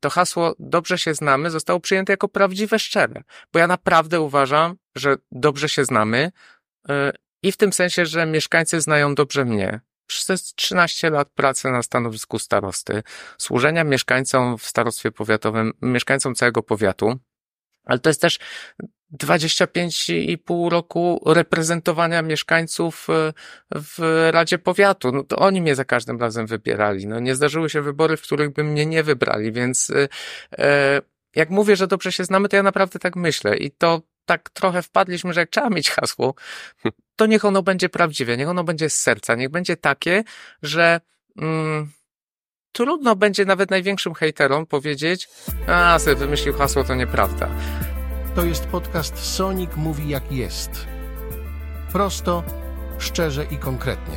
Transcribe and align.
to 0.00 0.10
hasło 0.10 0.54
dobrze 0.58 0.98
się 0.98 1.14
znamy 1.14 1.50
zostało 1.50 1.80
przyjęte 1.80 2.12
jako 2.12 2.28
prawdziwe, 2.28 2.78
szczere. 2.78 3.22
Bo 3.52 3.58
ja 3.58 3.66
naprawdę 3.66 4.20
uważam, 4.20 4.76
że 4.94 5.16
dobrze 5.32 5.68
się 5.68 5.84
znamy 5.84 6.32
yy, 6.88 6.94
i 7.42 7.52
w 7.52 7.56
tym 7.56 7.72
sensie, 7.72 8.06
że 8.06 8.26
mieszkańcy 8.26 8.80
znają 8.80 9.14
dobrze 9.14 9.44
mnie. 9.44 9.80
Przez 10.06 10.54
13 10.54 11.10
lat 11.10 11.28
pracy 11.28 11.70
na 11.70 11.82
stanowisku 11.82 12.38
starosty, 12.38 13.02
służenia 13.38 13.84
mieszkańcom 13.84 14.58
w 14.58 14.64
starostwie 14.64 15.12
powiatowym, 15.12 15.72
mieszkańcom 15.82 16.34
całego 16.34 16.62
powiatu, 16.62 17.18
ale 17.84 17.98
to 17.98 18.10
jest 18.10 18.20
też 18.20 18.38
25,5 19.18 20.70
roku 20.70 21.22
reprezentowania 21.26 22.22
mieszkańców 22.22 23.06
e, 23.10 23.32
w 23.74 24.28
Radzie 24.32 24.58
Powiatu. 24.58 25.12
No 25.12 25.24
to 25.24 25.36
oni 25.36 25.60
mnie 25.60 25.74
za 25.74 25.84
każdym 25.84 26.20
razem 26.20 26.46
wybierali. 26.46 27.06
No 27.06 27.20
nie 27.20 27.34
zdarzyły 27.34 27.70
się 27.70 27.82
wybory, 27.82 28.16
w 28.16 28.22
których 28.22 28.52
by 28.52 28.64
mnie 28.64 28.86
nie 28.86 29.02
wybrali, 29.02 29.52
więc 29.52 29.90
e, 29.90 30.08
e, 30.58 31.02
jak 31.36 31.50
mówię, 31.50 31.76
że 31.76 31.86
dobrze 31.86 32.12
się 32.12 32.24
znamy, 32.24 32.48
to 32.48 32.56
ja 32.56 32.62
naprawdę 32.62 32.98
tak 32.98 33.16
myślę 33.16 33.56
i 33.56 33.70
to 33.70 34.02
tak 34.24 34.50
trochę 34.50 34.82
wpadliśmy, 34.82 35.32
że 35.32 35.40
jak 35.40 35.50
trzeba 35.50 35.70
mieć 35.70 35.90
hasło, 35.90 36.34
to 37.16 37.26
niech 37.26 37.44
ono 37.44 37.62
będzie 37.62 37.88
prawdziwe, 37.88 38.36
niech 38.36 38.48
ono 38.48 38.64
będzie 38.64 38.90
z 38.90 39.00
serca, 39.00 39.34
niech 39.34 39.48
będzie 39.48 39.76
takie, 39.76 40.24
że 40.62 41.00
mm, 41.36 41.90
trudno 42.72 43.16
będzie 43.16 43.44
nawet 43.44 43.70
największym 43.70 44.14
hejterom 44.14 44.66
powiedzieć, 44.66 45.28
a, 45.66 45.98
sobie 45.98 46.16
wymyślił 46.16 46.54
hasło, 46.54 46.84
to 46.84 46.94
nieprawda. 46.94 47.48
To 48.40 48.44
jest 48.46 48.66
podcast 48.66 49.18
Sonic 49.18 49.70
Mówi 49.76 50.08
Jak 50.08 50.32
Jest. 50.32 50.70
Prosto, 51.92 52.42
szczerze 52.98 53.44
i 53.44 53.56
konkretnie. 53.56 54.16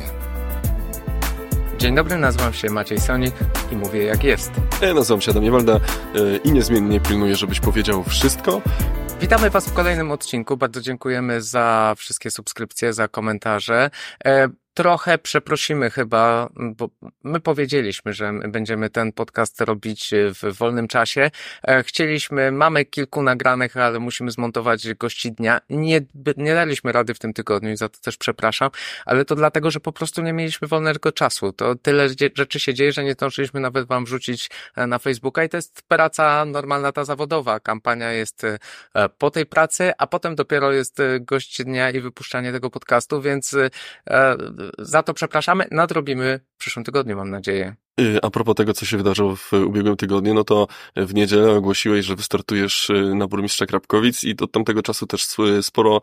Dzień 1.78 1.94
dobry, 1.94 2.16
nazywam 2.16 2.52
się 2.52 2.70
Maciej 2.70 3.00
Sonik 3.00 3.34
i 3.72 3.76
mówię 3.76 4.04
jak 4.04 4.24
jest. 4.24 4.52
Ja 4.82 4.94
nazywam 4.94 5.20
się 5.20 5.30
Adam 5.30 5.44
Jewalda 5.44 5.80
i 6.44 6.52
niezmiennie 6.52 7.00
pilnuję, 7.00 7.36
żebyś 7.36 7.60
powiedział 7.60 8.04
wszystko. 8.04 8.62
Witamy 9.20 9.50
Was 9.50 9.68
w 9.68 9.72
kolejnym 9.72 10.10
odcinku. 10.10 10.56
Bardzo 10.56 10.80
dziękujemy 10.80 11.42
za 11.42 11.94
wszystkie 11.96 12.30
subskrypcje, 12.30 12.92
za 12.92 13.08
komentarze. 13.08 13.90
Trochę 14.74 15.18
przeprosimy 15.18 15.90
chyba, 15.90 16.48
bo 16.56 16.88
my 17.24 17.40
powiedzieliśmy, 17.40 18.12
że 18.12 18.32
będziemy 18.48 18.90
ten 18.90 19.12
podcast 19.12 19.60
robić 19.60 20.10
w 20.42 20.56
wolnym 20.56 20.88
czasie. 20.88 21.30
E, 21.68 21.82
chcieliśmy, 21.82 22.52
mamy 22.52 22.84
kilku 22.84 23.22
nagranych, 23.22 23.76
ale 23.76 23.98
musimy 23.98 24.30
zmontować 24.30 24.94
gości 24.94 25.32
dnia. 25.32 25.60
Nie, 25.70 26.00
nie 26.36 26.54
daliśmy 26.54 26.92
rady 26.92 27.14
w 27.14 27.18
tym 27.18 27.32
tygodniu 27.32 27.70
i 27.70 27.76
za 27.76 27.88
to 27.88 28.00
też 28.00 28.16
przepraszam, 28.16 28.70
ale 29.06 29.24
to 29.24 29.34
dlatego, 29.34 29.70
że 29.70 29.80
po 29.80 29.92
prostu 29.92 30.22
nie 30.22 30.32
mieliśmy 30.32 30.68
wolnego 30.68 31.12
czasu. 31.12 31.52
To 31.52 31.74
tyle 31.74 32.08
rzeczy 32.34 32.60
się 32.60 32.74
dzieje, 32.74 32.92
że 32.92 33.04
nie 33.04 33.12
zdążyliśmy 33.12 33.60
nawet 33.60 33.86
wam 33.86 34.04
wrzucić 34.04 34.50
e, 34.76 34.86
na 34.86 34.98
Facebooka 34.98 35.44
i 35.44 35.48
to 35.48 35.56
jest 35.56 35.82
praca 35.88 36.44
normalna, 36.44 36.92
ta 36.92 37.04
zawodowa. 37.04 37.60
Kampania 37.60 38.12
jest 38.12 38.44
e, 38.44 38.58
po 39.18 39.30
tej 39.30 39.46
pracy, 39.46 39.92
a 39.98 40.06
potem 40.06 40.34
dopiero 40.34 40.72
jest 40.72 40.98
gość 41.20 41.62
dnia 41.62 41.90
i 41.90 42.00
wypuszczanie 42.00 42.52
tego 42.52 42.70
podcastu, 42.70 43.22
więc 43.22 43.56
za 44.78 45.02
to 45.02 45.14
przepraszamy. 45.14 45.66
Nadrobimy 45.70 46.40
w 46.56 46.58
przyszłym 46.58 46.84
tygodniu, 46.84 47.16
mam 47.16 47.30
nadzieję. 47.30 47.76
Y, 48.00 48.18
a 48.22 48.30
propos 48.30 48.54
tego, 48.54 48.72
co 48.72 48.86
się 48.86 48.96
wydarzyło 48.96 49.36
w 49.36 49.52
ubiegłym 49.52 49.96
tygodniu, 49.96 50.34
no 50.34 50.44
to 50.44 50.66
w 50.96 51.14
niedzielę 51.14 51.50
ogłosiłeś, 51.52 52.06
że 52.06 52.16
wystartujesz 52.16 52.90
y, 52.90 53.14
na 53.14 53.26
burmistrza 53.26 53.66
Krapkowic 53.66 54.24
i 54.24 54.36
od 54.40 54.52
tamtego 54.52 54.82
czasu 54.82 55.06
też 55.06 55.26
sporo 55.62 56.00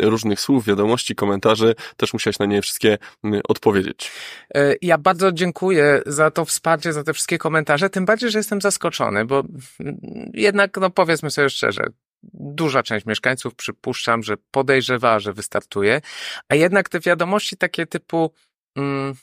różnych 0.00 0.40
słów, 0.40 0.66
wiadomości, 0.66 1.14
komentarzy, 1.14 1.74
też 1.96 2.12
musiałeś 2.12 2.38
na 2.38 2.46
nie 2.46 2.62
wszystkie 2.62 2.98
odpowiedzieć. 3.48 4.10
Y, 4.56 4.78
ja 4.82 4.98
bardzo 4.98 5.32
dziękuję 5.32 6.02
za 6.06 6.30
to 6.30 6.44
wsparcie, 6.44 6.92
za 6.92 7.04
te 7.04 7.12
wszystkie 7.12 7.38
komentarze, 7.38 7.90
tym 7.90 8.04
bardziej, 8.04 8.30
że 8.30 8.38
jestem 8.38 8.60
zaskoczony, 8.60 9.24
bo 9.24 9.42
jednak, 10.34 10.76
no 10.80 10.90
powiedzmy 10.90 11.30
sobie 11.30 11.50
szczerze, 11.50 11.86
duża 12.32 12.82
część 12.82 13.06
mieszkańców 13.06 13.54
przypuszczam, 13.54 14.22
że 14.22 14.36
podejrzewa, 14.50 15.18
że 15.18 15.32
wystartuje, 15.32 16.00
a 16.48 16.54
jednak 16.54 16.88
te 16.88 17.00
wiadomości 17.00 17.56
takie 17.56 17.86
typu 17.86 18.32
mm, 18.76 19.14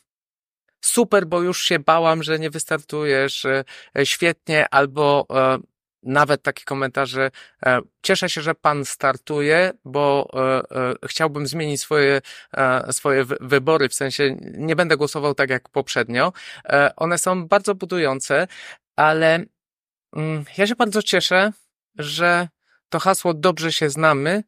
super, 0.82 1.28
bo 1.28 1.42
już 1.42 1.64
się 1.64 1.80
bałam, 1.80 2.24
że 2.24 2.40
nie 2.40 2.50
wystartujesz, 2.50 3.46
e, 3.46 3.64
świetnie, 4.04 4.66
albo 4.70 5.28
e, 5.30 5.58
nawet 6.04 6.44
takie 6.44 6.64
komentarze, 6.64 7.32
e, 7.66 7.80
cieszę 8.02 8.30
się, 8.30 8.42
że 8.42 8.56
pan 8.56 8.86
startuje, 8.86 9.72
bo 9.86 10.30
e, 10.34 10.78
e, 10.78 10.94
chciałbym 11.08 11.48
zmienić 11.48 11.82
swoje, 11.82 12.22
e, 12.54 12.94
swoje 12.94 13.26
wybory, 13.26 13.90
w 13.90 13.94
sensie 13.94 14.36
nie 14.40 14.76
będę 14.76 14.98
głosował 14.98 15.34
tak 15.34 15.50
jak 15.50 15.70
poprzednio. 15.70 16.34
E, 16.66 16.96
one 16.96 17.18
są 17.18 17.48
bardzo 17.48 17.76
budujące, 17.76 18.48
ale 18.96 19.46
mm, 20.16 20.46
ja 20.58 20.68
się 20.68 20.76
bardzo 20.76 21.02
cieszę, 21.02 21.52
że 21.96 22.48
to 22.92 23.00
hasło 23.00 23.34
dobrze 23.34 23.72
się 23.72 23.90
znamy, 23.90 24.44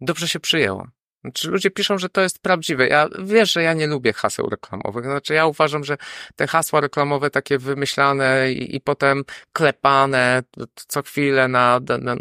dobrze 0.00 0.28
się 0.28 0.40
przyjęło. 0.40 0.86
Znaczy, 1.24 1.50
ludzie 1.50 1.70
piszą, 1.70 1.98
że 1.98 2.08
to 2.08 2.20
jest 2.20 2.38
prawdziwe. 2.38 2.88
Ja 2.88 3.08
wiesz, 3.18 3.52
że 3.52 3.62
ja 3.62 3.74
nie 3.74 3.86
lubię 3.86 4.12
haseł 4.12 4.48
reklamowych. 4.48 5.04
Znaczy, 5.04 5.34
ja 5.34 5.46
uważam, 5.46 5.84
że 5.84 5.96
te 6.36 6.46
hasła 6.46 6.80
reklamowe 6.80 7.30
takie 7.30 7.58
wymyślane 7.58 8.52
i, 8.52 8.76
i 8.76 8.80
potem 8.80 9.24
klepane 9.52 10.42
co 10.74 11.02
chwilę 11.02 11.48
na, 11.48 11.80
na, 11.98 12.16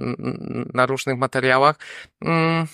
na 0.74 0.86
różnych 0.86 1.18
materiałach, 1.18 1.75
mm, 2.22 2.68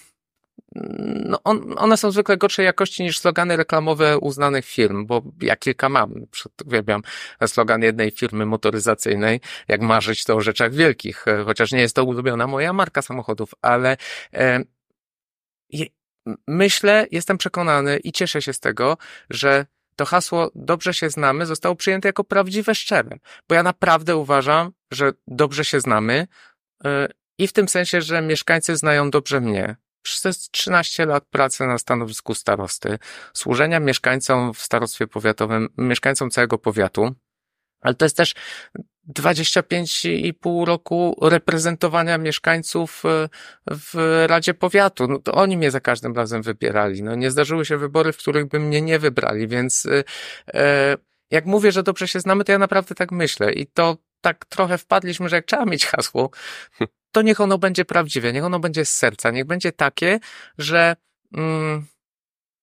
no 1.26 1.40
on, 1.44 1.76
one 1.78 1.98
są 1.98 2.12
zwykle 2.12 2.38
gorszej 2.38 2.66
jakości 2.66 3.04
niż 3.04 3.20
slogany 3.20 3.58
reklamowe 3.58 4.18
uznanych 4.18 4.66
firm, 4.66 5.06
bo 5.06 5.22
ja 5.42 5.56
kilka 5.56 5.90
mam. 5.90 6.14
Uwielbiam 6.66 7.02
slogan 7.48 7.82
jednej 7.82 8.12
firmy 8.12 8.46
motoryzacyjnej, 8.46 9.42
jak 9.68 9.82
marzyć 9.82 10.24
to 10.24 10.36
o 10.36 10.42
rzeczach 10.42 10.74
wielkich, 10.74 11.26
chociaż 11.46 11.72
nie 11.72 11.82
jest 11.82 11.96
to 11.96 12.04
ulubiona 12.04 12.48
moja 12.48 12.74
marka 12.74 13.02
samochodów, 13.02 13.52
ale 13.62 13.98
e, 14.34 14.64
myślę, 16.48 17.08
jestem 17.12 17.38
przekonany 17.38 17.98
i 17.98 18.12
cieszę 18.12 18.42
się 18.42 18.54
z 18.54 18.60
tego, 18.60 18.98
że 19.30 19.66
to 19.96 20.06
hasło 20.06 20.52
dobrze 20.56 20.94
się 20.94 21.10
znamy 21.10 21.46
zostało 21.46 21.76
przyjęte 21.76 22.10
jako 22.10 22.24
prawdziwe, 22.24 22.76
szczere, 22.76 23.18
bo 23.50 23.56
ja 23.56 23.64
naprawdę 23.64 24.16
uważam, 24.16 24.72
że 24.92 25.12
dobrze 25.28 25.66
się 25.66 25.80
znamy 25.80 26.28
e, 26.86 27.08
i 27.38 27.48
w 27.48 27.54
tym 27.54 27.68
sensie, 27.68 28.02
że 28.02 28.22
mieszkańcy 28.22 28.76
znają 28.76 29.12
dobrze 29.12 29.42
mnie, 29.42 29.76
przez 30.02 30.50
13 30.50 31.06
lat 31.06 31.26
pracy 31.26 31.68
na 31.68 31.78
stanowisku 31.78 32.36
starosty, 32.36 33.00
służenia 33.34 33.80
mieszkańcom 33.80 34.54
w 34.54 34.62
starostwie 34.62 35.08
powiatowym, 35.08 35.70
mieszkańcom 35.78 36.30
całego 36.30 36.58
powiatu, 36.58 37.16
ale 37.82 37.96
to 37.96 38.06
jest 38.06 38.18
też 38.18 38.36
25,5 39.10 40.66
roku 40.66 41.16
reprezentowania 41.22 42.18
mieszkańców 42.18 43.04
e, 43.06 43.30
w 43.72 44.24
Radzie 44.28 44.54
Powiatu. 44.54 45.08
No 45.08 45.20
to 45.20 45.34
oni 45.34 45.58
mnie 45.58 45.72
za 45.72 45.80
każdym 45.80 46.16
razem 46.16 46.42
wybierali. 46.42 47.04
No 47.04 47.16
nie 47.16 47.32
zdarzyły 47.32 47.66
się 47.66 47.78
wybory, 47.78 48.14
w 48.14 48.18
których 48.18 48.46
by 48.46 48.60
mnie 48.60 48.82
nie 48.82 49.00
wybrali, 49.00 49.48
więc 49.48 49.86
e, 49.86 50.04
e, 50.54 50.98
jak 51.32 51.46
mówię, 51.46 51.72
że 51.72 51.84
dobrze 51.84 52.08
się 52.08 52.20
znamy, 52.20 52.44
to 52.44 52.52
ja 52.52 52.58
naprawdę 52.58 52.96
tak 52.96 53.12
myślę 53.12 53.54
i 53.54 53.68
to 53.68 53.98
tak 54.22 54.46
trochę 54.46 54.78
wpadliśmy, 54.78 55.30
że 55.30 55.36
jak 55.36 55.46
trzeba 55.46 55.66
mieć 55.66 55.86
hasło, 55.86 56.30
to 57.12 57.22
niech 57.22 57.42
ono 57.42 57.58
będzie 57.58 57.86
prawdziwe, 57.86 58.34
niech 58.34 58.44
ono 58.44 58.60
będzie 58.60 58.86
z 58.86 58.96
serca, 58.96 59.32
niech 59.32 59.46
będzie 59.46 59.72
takie, 59.72 60.20
że 60.58 60.96
mm, 61.34 61.86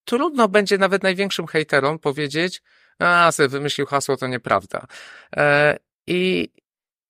trudno 0.04 0.48
będzie 0.48 0.78
nawet 0.78 1.02
największym 1.02 1.46
hejterom 1.46 1.98
powiedzieć, 1.98 2.62
a, 2.98 3.32
sobie 3.32 3.48
wymyślił 3.48 3.86
hasło, 3.86 4.16
to 4.16 4.26
nieprawda. 4.26 4.86
E, 5.36 5.76
I 6.06 6.48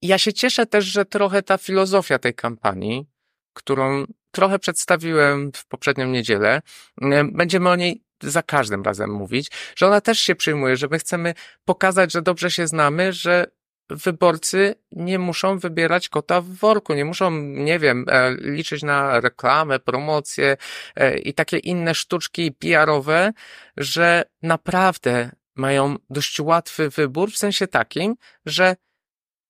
ja 0.03 0.19
się 0.19 0.33
cieszę 0.33 0.67
też, 0.67 0.85
że 0.85 1.05
trochę 1.05 1.43
ta 1.43 1.59
filozofia 1.59 2.19
tej 2.19 2.35
kampanii, 2.35 3.07
którą 3.53 4.05
trochę 4.31 4.59
przedstawiłem 4.59 5.53
w 5.55 5.67
poprzednią 5.67 6.07
niedzielę, 6.07 6.63
e, 7.03 7.25
będziemy 7.25 7.69
o 7.69 7.77
niej 7.77 8.03
za 8.23 8.43
każdym 8.43 8.83
razem 8.83 9.11
mówić, 9.11 9.51
że 9.77 9.87
ona 9.87 10.01
też 10.01 10.19
się 10.19 10.35
przyjmuje, 10.35 10.77
że 10.77 10.89
my 10.91 10.99
chcemy 10.99 11.35
pokazać, 11.65 12.13
że 12.13 12.23
dobrze 12.23 12.51
się 12.51 12.67
znamy, 12.67 13.13
że 13.13 13.47
wyborcy 13.91 14.75
nie 14.93 15.19
muszą 15.19 15.59
wybierać 15.59 16.09
kota 16.09 16.41
w 16.41 16.49
worku, 16.49 16.95
nie 16.95 17.05
muszą, 17.05 17.31
nie 17.41 17.79
wiem, 17.79 18.05
e, 18.09 18.35
liczyć 18.35 18.83
na 18.83 19.21
reklamę, 19.21 19.79
promocję 19.79 20.57
e, 20.97 21.19
i 21.19 21.35
takie 21.35 21.59
inne 21.59 21.95
sztuczki 21.95 22.53
PR-owe, 22.53 23.33
że 23.77 24.25
naprawdę 24.43 25.31
mają 25.55 25.97
dość 26.11 26.41
łatwy 26.41 26.91
wybór 26.91 27.33
w 27.33 27.37
sensie 27.37 27.67
takim, 27.67 28.15
że 28.47 28.77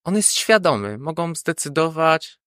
on 0.05 0.17
jest 0.17 0.33
świadomy, 0.33 0.99
mogą 0.99 1.35
zdecydować, 1.35 2.39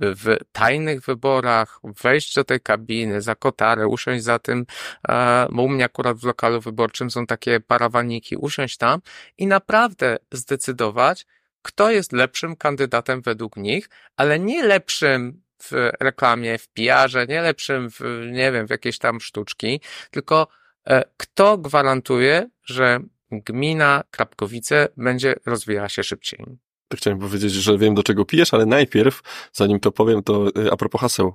w 0.00 0.36
tajnych 0.52 1.04
wyborach, 1.04 1.80
wejść 2.02 2.34
do 2.34 2.44
tej 2.44 2.60
kabiny, 2.60 3.22
za 3.22 3.34
kotarę, 3.34 3.86
usiąść 3.86 4.24
za 4.24 4.38
tym, 4.38 4.66
e, 5.08 5.46
bo 5.50 5.62
u 5.62 5.68
mnie 5.68 5.84
akurat 5.84 6.16
w 6.18 6.24
lokalu 6.24 6.60
wyborczym 6.60 7.10
są 7.10 7.26
takie 7.26 7.60
parawaniki, 7.60 8.36
usiąść 8.36 8.76
tam 8.76 9.00
i 9.38 9.46
naprawdę 9.46 10.18
zdecydować, 10.32 11.26
kto 11.62 11.90
jest 11.90 12.12
lepszym 12.12 12.56
kandydatem 12.56 13.22
według 13.22 13.56
nich, 13.56 13.88
ale 14.16 14.38
nie 14.38 14.62
lepszym 14.62 15.42
w 15.62 15.90
reklamie, 16.00 16.58
w 16.58 16.68
PR-ze, 16.68 17.26
nie 17.26 17.42
lepszym 17.42 17.90
w, 17.90 18.00
nie 18.32 18.52
wiem, 18.52 18.66
w 18.66 18.70
jakieś 18.70 18.98
tam 18.98 19.20
sztuczki, 19.20 19.80
tylko 20.10 20.48
e, 20.86 21.04
kto 21.16 21.58
gwarantuje, 21.58 22.48
że 22.64 23.00
gmina 23.32 24.04
Krapkowice 24.10 24.88
będzie 24.96 25.34
rozwijała 25.46 25.88
się 25.88 26.04
szybciej. 26.04 26.69
To 26.90 26.96
chciałem 26.96 27.18
powiedzieć, 27.18 27.52
że 27.52 27.78
wiem 27.78 27.94
do 27.94 28.02
czego 28.02 28.24
pijesz, 28.24 28.54
ale 28.54 28.66
najpierw, 28.66 29.20
zanim 29.52 29.80
to 29.80 29.92
powiem, 29.92 30.22
to 30.22 30.46
a 30.72 30.76
propos 30.76 31.00
haseł 31.00 31.34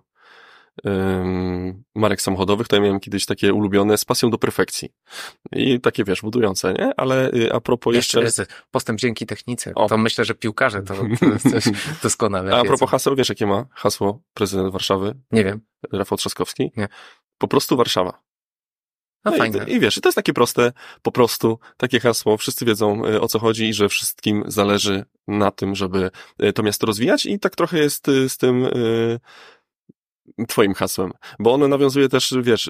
marek 1.95 2.21
samochodowych, 2.21 2.67
to 2.67 2.75
ja 2.75 2.81
miałem 2.81 2.99
kiedyś 2.99 3.25
takie 3.25 3.53
ulubione 3.53 3.97
z 3.97 4.05
pasją 4.05 4.29
do 4.29 4.37
perfekcji. 4.37 4.89
I 5.51 5.79
takie, 5.81 6.03
wiesz, 6.03 6.21
budujące, 6.21 6.73
nie? 6.73 6.91
Ale 6.97 7.31
y, 7.33 7.53
a 7.53 7.59
propos 7.61 7.95
jeszcze... 7.95 8.21
jeszcze... 8.21 8.45
postęp 8.71 8.99
dzięki 8.99 9.25
technice. 9.25 9.71
O. 9.75 9.87
To 9.87 9.97
myślę, 9.97 10.25
że 10.25 10.35
piłkarze 10.35 10.81
to, 10.81 10.93
to 11.41 11.49
coś 11.49 11.63
doskonale 12.03 12.55
A, 12.55 12.59
a 12.59 12.63
propos 12.63 12.89
haseł, 12.89 13.15
wiesz 13.15 13.29
jakie 13.29 13.45
ma 13.45 13.65
hasło 13.71 14.21
prezydent 14.33 14.71
Warszawy? 14.71 15.15
Nie 15.31 15.43
wiem. 15.43 15.61
Rafał 15.91 16.17
Trzaskowski? 16.17 16.71
Nie. 16.77 16.87
Po 17.37 17.47
prostu 17.47 17.77
Warszawa. 17.77 18.24
No, 19.25 19.31
no 19.31 19.37
fajne. 19.37 19.65
I, 19.67 19.73
I 19.73 19.79
wiesz, 19.79 19.95
to 20.01 20.09
jest 20.09 20.15
takie 20.15 20.33
proste, 20.33 20.71
po 21.01 21.11
prostu 21.11 21.59
takie 21.77 21.99
hasło, 21.99 22.37
wszyscy 22.37 22.65
wiedzą 22.65 23.05
y, 23.05 23.21
o 23.21 23.27
co 23.27 23.39
chodzi 23.39 23.69
i 23.69 23.73
że 23.73 23.89
wszystkim 23.89 24.43
zależy 24.47 25.05
na 25.27 25.51
tym, 25.51 25.75
żeby 25.75 26.11
y, 26.43 26.53
to 26.53 26.63
miasto 26.63 26.85
rozwijać 26.85 27.25
i 27.25 27.39
tak 27.39 27.55
trochę 27.55 27.77
jest 27.79 28.07
z 28.27 28.37
tym 28.37 28.67
twoim 30.47 30.73
hasłem, 30.73 31.11
bo 31.39 31.53
ono 31.53 31.67
nawiązuje 31.67 32.09
też, 32.09 32.33
wiesz, 32.41 32.69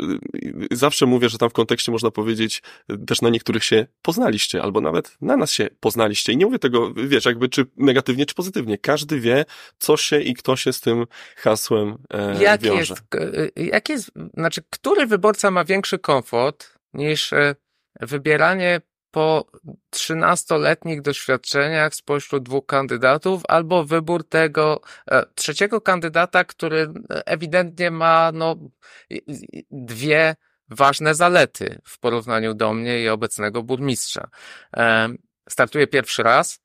zawsze 0.72 1.06
mówię, 1.06 1.30
że 1.30 1.38
tam 1.38 1.50
w 1.50 1.54
kontekście 1.54 1.92
można 1.92 2.12
powiedzieć, 2.12 2.62
też 3.08 3.22
na 3.22 3.30
niektórych 3.30 3.64
się 3.64 3.88
poznaliście, 4.02 4.62
albo 4.62 4.82
nawet 4.82 5.18
na 5.22 5.38
nas 5.38 5.52
się 5.52 5.70
poznaliście 5.80 6.34
i 6.34 6.38
nie 6.38 6.46
mówię 6.46 6.60
tego, 6.60 6.94
wiesz, 6.94 7.26
jakby 7.26 7.50
czy 7.50 7.66
negatywnie, 7.78 8.26
czy 8.26 8.36
pozytywnie. 8.36 8.78
Każdy 8.78 9.20
wie, 9.20 9.46
co 9.78 9.98
się 9.98 10.22
i 10.22 10.34
kto 10.34 10.56
się 10.56 10.74
z 10.74 10.82
tym 10.82 11.06
hasłem 11.36 11.98
e, 12.14 12.44
jak 12.44 12.62
wiąże. 12.62 12.80
Jest, 12.80 13.04
jak 13.56 13.90
jest, 13.90 14.12
znaczy, 14.34 14.62
który 14.70 15.06
wyborca 15.06 15.52
ma 15.52 15.66
większy 15.66 16.00
komfort 16.00 16.76
niż 16.94 17.34
e, 17.34 17.56
wybieranie 18.02 18.82
po 19.16 19.46
13-letnich 19.92 21.02
doświadczeniach 21.02 21.96
spośród 21.96 22.44
dwóch 22.44 22.66
kandydatów, 22.66 23.44
albo 23.48 23.84
wybór 23.84 24.30
tego 24.30 24.82
e, 25.12 25.26
trzeciego 25.36 25.82
kandydata, 25.82 26.44
który 26.44 26.88
ewidentnie 27.10 27.92
ma 27.92 28.32
no, 28.34 28.56
dwie 29.72 30.36
ważne 30.70 31.16
zalety 31.16 31.82
w 31.84 32.00
porównaniu 32.00 32.54
do 32.54 32.74
mnie 32.74 33.04
i 33.04 33.10
obecnego 33.10 33.64
burmistrza. 33.64 34.30
E, 34.78 35.10
startuje 35.50 35.88
pierwszy 35.88 36.24
raz, 36.24 36.60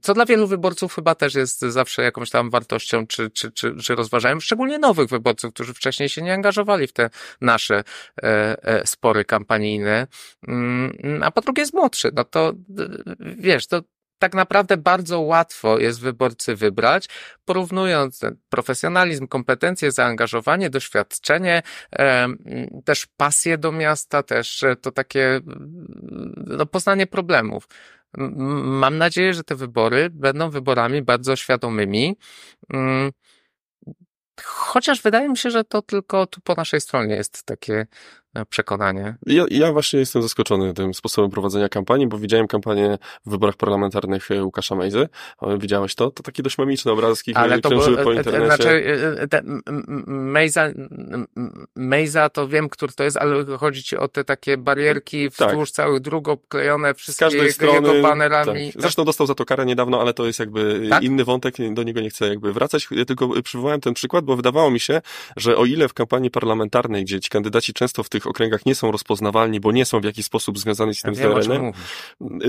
co 0.00 0.14
dla 0.14 0.26
wielu 0.26 0.46
wyborców 0.46 0.94
chyba 0.94 1.14
też 1.14 1.34
jest 1.34 1.60
zawsze 1.60 2.02
jakąś 2.02 2.30
tam 2.30 2.50
wartością, 2.50 3.06
czy, 3.06 3.30
czy, 3.30 3.52
czy, 3.52 3.76
czy 3.76 3.94
rozważają, 3.94 4.40
szczególnie 4.40 4.78
nowych 4.78 5.08
wyborców, 5.08 5.54
którzy 5.54 5.74
wcześniej 5.74 6.08
się 6.08 6.22
nie 6.22 6.34
angażowali 6.34 6.86
w 6.86 6.92
te 6.92 7.10
nasze 7.40 7.84
e, 8.22 8.24
e, 8.64 8.86
spory 8.86 9.24
kampanijne. 9.24 10.06
Mm, 10.48 11.22
a 11.22 11.30
po 11.30 11.40
drugie 11.40 11.62
jest 11.62 11.74
młodszy. 11.74 12.10
No 12.14 12.24
to 12.24 12.52
wiesz, 13.18 13.66
to 13.66 13.82
tak 14.18 14.34
naprawdę 14.34 14.76
bardzo 14.76 15.20
łatwo 15.20 15.78
jest 15.78 16.00
wyborcy 16.00 16.56
wybrać, 16.56 17.08
porównując 17.44 18.20
profesjonalizm, 18.48 19.26
kompetencje, 19.26 19.92
zaangażowanie, 19.92 20.70
doświadczenie, 20.70 21.62
też 22.84 23.06
pasję 23.16 23.58
do 23.58 23.72
miasta, 23.72 24.22
też 24.22 24.64
to 24.82 24.92
takie 24.92 25.40
no, 26.36 26.66
poznanie 26.66 27.06
problemów. 27.06 27.68
Mam 28.16 28.98
nadzieję, 28.98 29.34
że 29.34 29.44
te 29.44 29.54
wybory 29.56 30.10
będą 30.10 30.50
wyborami 30.50 31.02
bardzo 31.02 31.36
świadomymi. 31.36 32.16
Mm, 32.72 33.12
chociaż 34.42 35.02
wydaje 35.02 35.28
mi 35.28 35.36
się, 35.36 35.50
że 35.50 35.64
to 35.64 35.82
tylko 35.82 36.26
tu 36.26 36.40
po 36.40 36.54
naszej 36.54 36.80
stronie 36.80 37.14
jest 37.14 37.44
takie 37.44 37.86
przekonanie. 38.48 39.16
Ja, 39.26 39.44
ja 39.50 39.72
właśnie 39.72 39.98
jestem 40.00 40.22
zaskoczony 40.22 40.74
tym 40.74 40.94
sposobem 40.94 41.30
prowadzenia 41.30 41.68
kampanii, 41.68 42.06
bo 42.06 42.18
widziałem 42.18 42.46
kampanię 42.46 42.98
w 43.26 43.30
wyborach 43.30 43.56
parlamentarnych 43.56 44.30
e, 44.30 44.44
Łukasza 44.44 44.74
Mejzy. 44.74 45.08
Widziałeś 45.58 45.94
to? 45.94 46.10
To 46.10 46.22
takie 46.22 46.42
dość 46.42 46.58
mamiczne 46.58 46.92
obrazki, 46.92 47.34
Ale 47.34 47.60
to 47.60 47.68
krążyły 47.68 48.04
po 48.04 48.12
e, 48.12 48.16
internecie. 48.16 48.46
Znaczy, 48.46 49.00
e, 49.20 49.28
te, 49.28 49.42
Mejza, 50.06 50.68
Mejza 51.76 52.28
to 52.28 52.48
wiem, 52.48 52.68
który 52.68 52.92
to 52.92 53.04
jest, 53.04 53.16
ale 53.16 53.44
chodzi 53.58 53.82
ci 53.82 53.96
o 53.96 54.08
te 54.08 54.24
takie 54.24 54.56
barierki 54.56 55.28
wzdłuż 55.28 55.72
tak. 55.72 55.76
całych 55.76 56.00
dróg 56.00 56.28
obklejone 56.28 56.94
wszystkie 56.94 57.52
strony, 57.52 57.88
jego 57.88 58.08
banerami. 58.08 58.72
Tak. 58.72 58.82
Zresztą 58.82 59.04
dostał 59.04 59.26
za 59.26 59.34
to 59.34 59.44
karę 59.44 59.66
niedawno, 59.66 60.00
ale 60.00 60.14
to 60.14 60.26
jest 60.26 60.38
jakby 60.38 60.86
tak? 60.90 61.02
inny 61.02 61.24
wątek, 61.24 61.54
do 61.72 61.82
niego 61.82 62.00
nie 62.00 62.10
chcę 62.10 62.28
jakby 62.28 62.52
wracać. 62.52 62.88
Ja 62.90 63.04
tylko 63.04 63.42
przywołałem 63.42 63.80
ten 63.80 63.94
przykład, 63.94 64.24
bo 64.24 64.36
wydawało 64.36 64.70
mi 64.70 64.80
się, 64.80 65.00
że 65.36 65.56
o 65.56 65.64
ile 65.64 65.88
w 65.88 65.94
kampanii 65.94 66.30
parlamentarnej, 66.30 67.04
gdzie 67.04 67.20
ci 67.20 67.30
kandydaci 67.30 67.72
często 67.72 68.02
w 68.02 68.08
tych 68.08 68.21
tych 68.22 68.30
okręgach 68.30 68.66
nie 68.66 68.74
są 68.74 68.92
rozpoznawalni, 68.92 69.60
bo 69.60 69.72
nie 69.72 69.84
są 69.84 70.00
w 70.00 70.04
jakiś 70.04 70.24
sposób 70.26 70.58
związani 70.58 70.94
z 70.94 71.02
tym 71.02 71.14
ja 71.14 71.20
terenem, 71.20 71.72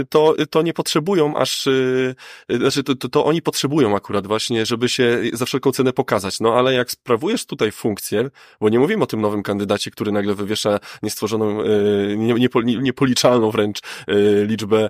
to, 0.09 0.35
to 0.49 0.61
nie 0.61 0.73
potrzebują 0.73 1.37
aż, 1.37 1.67
y, 1.67 2.15
znaczy 2.49 2.83
to, 2.83 2.95
to, 2.95 3.09
to 3.09 3.25
oni 3.25 3.41
potrzebują 3.41 3.95
akurat 3.95 4.27
właśnie, 4.27 4.65
żeby 4.65 4.89
się 4.89 5.21
za 5.33 5.45
wszelką 5.45 5.71
cenę 5.71 5.93
pokazać. 5.93 6.39
No 6.39 6.53
ale 6.53 6.73
jak 6.73 6.91
sprawujesz 6.91 7.45
tutaj 7.45 7.71
funkcję, 7.71 8.29
bo 8.61 8.69
nie 8.69 8.79
mówimy 8.79 9.03
o 9.03 9.07
tym 9.07 9.21
nowym 9.21 9.43
kandydacie, 9.43 9.91
który 9.91 10.11
nagle 10.11 10.35
wywiesza 10.35 10.79
niestworzoną, 11.03 11.61
y, 11.61 12.15
nie, 12.17 12.33
nie, 12.33 12.49
niepoliczalną 12.63 13.51
wręcz 13.51 13.79
y, 14.09 14.45
liczbę 14.47 14.89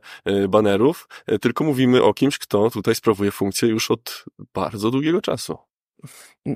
banerów, 0.50 1.07
tylko 1.41 1.63
mówimy 1.63 2.03
o 2.03 2.13
kimś, 2.13 2.38
kto 2.38 2.69
tutaj 2.69 2.95
sprawuje 2.95 3.31
funkcję 3.31 3.69
już 3.69 3.91
od 3.91 4.25
bardzo 4.53 4.91
długiego 4.91 5.21
czasu. 5.21 5.73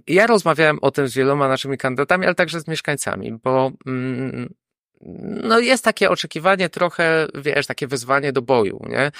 Ja 0.07 0.27
rozmawiałem 0.27 0.79
o 0.81 0.91
tym 0.91 1.07
z 1.07 1.13
wieloma 1.13 1.47
naszymi 1.47 1.77
kandydatami, 1.77 2.25
ale 2.25 2.35
także 2.35 2.59
z 2.59 2.67
mieszkańcami, 2.67 3.33
bo 3.43 3.71
mm, 3.85 4.53
no 5.43 5.59
jest 5.59 5.83
takie 5.83 6.09
oczekiwanie 6.09 6.69
trochę, 6.69 7.27
wiesz, 7.35 7.67
takie 7.67 7.87
wyzwanie 7.87 8.33
do 8.33 8.41
boju, 8.41 8.79
nie? 8.89 9.11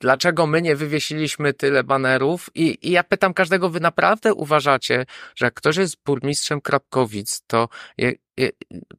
Dlaczego 0.00 0.46
my 0.46 0.62
nie 0.62 0.76
wywiesiliśmy 0.76 1.52
tyle 1.52 1.84
banerów? 1.84 2.50
I, 2.54 2.78
I, 2.82 2.90
ja 2.90 3.04
pytam 3.04 3.34
każdego, 3.34 3.70
wy 3.70 3.80
naprawdę 3.80 4.34
uważacie, 4.34 5.06
że 5.34 5.46
jak 5.46 5.54
ktoś 5.54 5.76
jest 5.76 5.96
burmistrzem 6.04 6.60
Krapkowic, 6.60 7.42
to, 7.46 7.68
je, 7.98 8.12
je, 8.36 8.50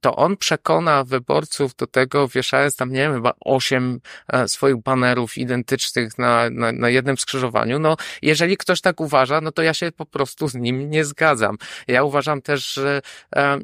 to 0.02 0.16
on 0.16 0.38
przekona 0.38 1.04
wyborców 1.04 1.76
do 1.76 1.88
tego, 1.88 2.28
wieszając 2.28 2.76
tam, 2.76 2.92
nie 2.92 3.00
wiem, 3.00 3.14
chyba 3.14 3.34
osiem 3.40 4.00
e, 4.34 4.48
swoich 4.48 4.78
banerów 4.78 5.38
identycznych 5.38 6.18
na, 6.18 6.50
na, 6.50 6.72
na 6.72 6.90
jednym 6.90 7.18
skrzyżowaniu? 7.18 7.80
No, 7.80 7.96
jeżeli 8.22 8.58
ktoś 8.58 8.82
tak 8.82 9.02
uważa, 9.02 9.42
no 9.42 9.52
to 9.52 9.62
ja 9.62 9.74
się 9.74 9.92
po 9.92 10.06
prostu 10.06 10.48
z 10.48 10.56
nim 10.56 10.90
nie 10.90 11.06
zgadzam. 11.06 11.58
Ja 11.88 12.04
uważam 12.04 12.42
też, 12.42 12.74
że 12.74 13.02
e, 13.36 13.60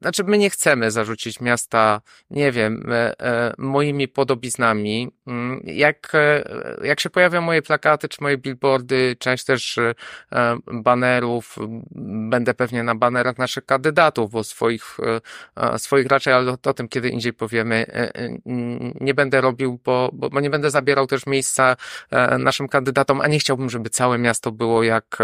znaczy, 0.00 0.24
my 0.24 0.38
nie 0.38 0.50
chcemy 0.50 0.90
zarzucić 0.90 1.40
miasta, 1.40 2.00
nie 2.30 2.52
wiem, 2.52 2.92
e, 2.92 3.20
e, 3.20 3.54
moimi 3.58 4.08
podobiznami. 4.08 5.10
Mm, 5.26 5.60
jak, 5.64 6.12
e, 6.14 6.44
jak 6.82 7.00
się 7.00 7.10
pojawią 7.10 7.40
moje 7.40 7.62
plakaty 7.62 8.08
czy 8.08 8.22
moje 8.22 8.38
billboardy, 8.38 9.16
część 9.18 9.44
też 9.44 9.78
banerów, 10.66 11.56
będę 12.30 12.54
pewnie 12.54 12.82
na 12.82 12.94
banerach 12.94 13.38
naszych 13.38 13.66
kandydatów, 13.66 14.30
bo 14.30 14.44
swoich, 14.44 14.96
swoich 15.76 16.06
raczej, 16.06 16.32
ale 16.32 16.56
o 16.66 16.74
tym 16.74 16.88
kiedy 16.88 17.08
indziej 17.08 17.32
powiemy, 17.32 17.86
nie 19.00 19.14
będę 19.14 19.40
robił, 19.40 19.78
bo, 19.84 20.10
bo 20.12 20.40
nie 20.40 20.50
będę 20.50 20.70
zabierał 20.70 21.06
też 21.06 21.26
miejsca 21.26 21.76
naszym 22.38 22.68
kandydatom, 22.68 23.20
a 23.20 23.26
nie 23.26 23.38
chciałbym, 23.38 23.70
żeby 23.70 23.90
całe 23.90 24.18
miasto 24.18 24.52
było 24.52 24.82
jak, 24.82 25.18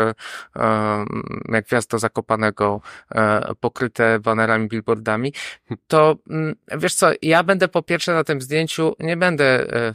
jak 1.48 1.72
miasto 1.72 1.98
Zakopanego, 1.98 2.80
pokryte 3.60 4.18
banerami 4.18 4.65
billboardami, 4.68 5.32
to 5.86 6.16
mm, 6.30 6.54
wiesz 6.78 6.94
co, 6.94 7.10
ja 7.22 7.42
będę 7.42 7.68
po 7.68 7.82
pierwsze 7.82 8.12
na 8.12 8.24
tym 8.24 8.40
zdjęciu, 8.40 8.94
nie 9.00 9.16
będę 9.16 9.44
e, 9.76 9.92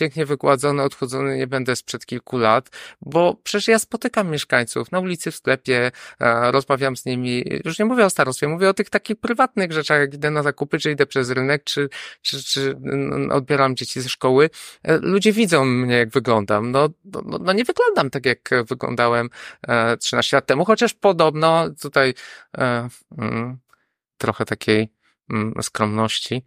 pięknie 0.00 0.26
wygładzony, 0.26 0.82
odchudzony 0.82 1.36
nie 1.36 1.46
będę 1.46 1.76
sprzed 1.76 2.06
kilku 2.06 2.38
lat, 2.38 2.70
bo 3.00 3.36
przecież 3.42 3.68
ja 3.68 3.78
spotykam 3.78 4.30
mieszkańców 4.30 4.92
na 4.92 5.00
ulicy, 5.00 5.30
w 5.30 5.36
sklepie, 5.36 5.90
e, 6.20 6.52
rozmawiam 6.52 6.96
z 6.96 7.04
nimi, 7.04 7.44
już 7.64 7.78
nie 7.78 7.84
mówię 7.84 8.04
o 8.04 8.10
starostwie, 8.10 8.48
mówię 8.48 8.68
o 8.68 8.74
tych 8.74 8.90
takich 8.90 9.16
prywatnych 9.16 9.72
rzeczach, 9.72 10.00
jak 10.00 10.14
idę 10.14 10.30
na 10.30 10.42
zakupy, 10.42 10.78
czy 10.78 10.90
idę 10.90 11.06
przez 11.06 11.30
rynek, 11.30 11.64
czy, 11.64 11.88
czy, 12.22 12.44
czy 12.44 12.76
odbieram 13.30 13.76
dzieci 13.76 14.00
ze 14.00 14.08
szkoły. 14.08 14.50
E, 14.82 14.98
ludzie 14.98 15.32
widzą 15.32 15.64
mnie, 15.64 15.94
jak 15.94 16.10
wyglądam. 16.10 16.70
No, 16.70 16.88
no, 17.04 17.38
no 17.40 17.52
nie 17.52 17.64
wyglądam 17.64 18.10
tak, 18.10 18.26
jak 18.26 18.50
wyglądałem 18.68 19.30
13 20.00 20.36
lat 20.36 20.46
temu, 20.46 20.64
chociaż 20.64 20.94
podobno 20.94 21.70
tutaj 21.82 22.14
mm, 23.18 23.58
trochę 24.20 24.44
takiej 24.44 24.92
mm, 25.30 25.54
skromności. 25.62 26.44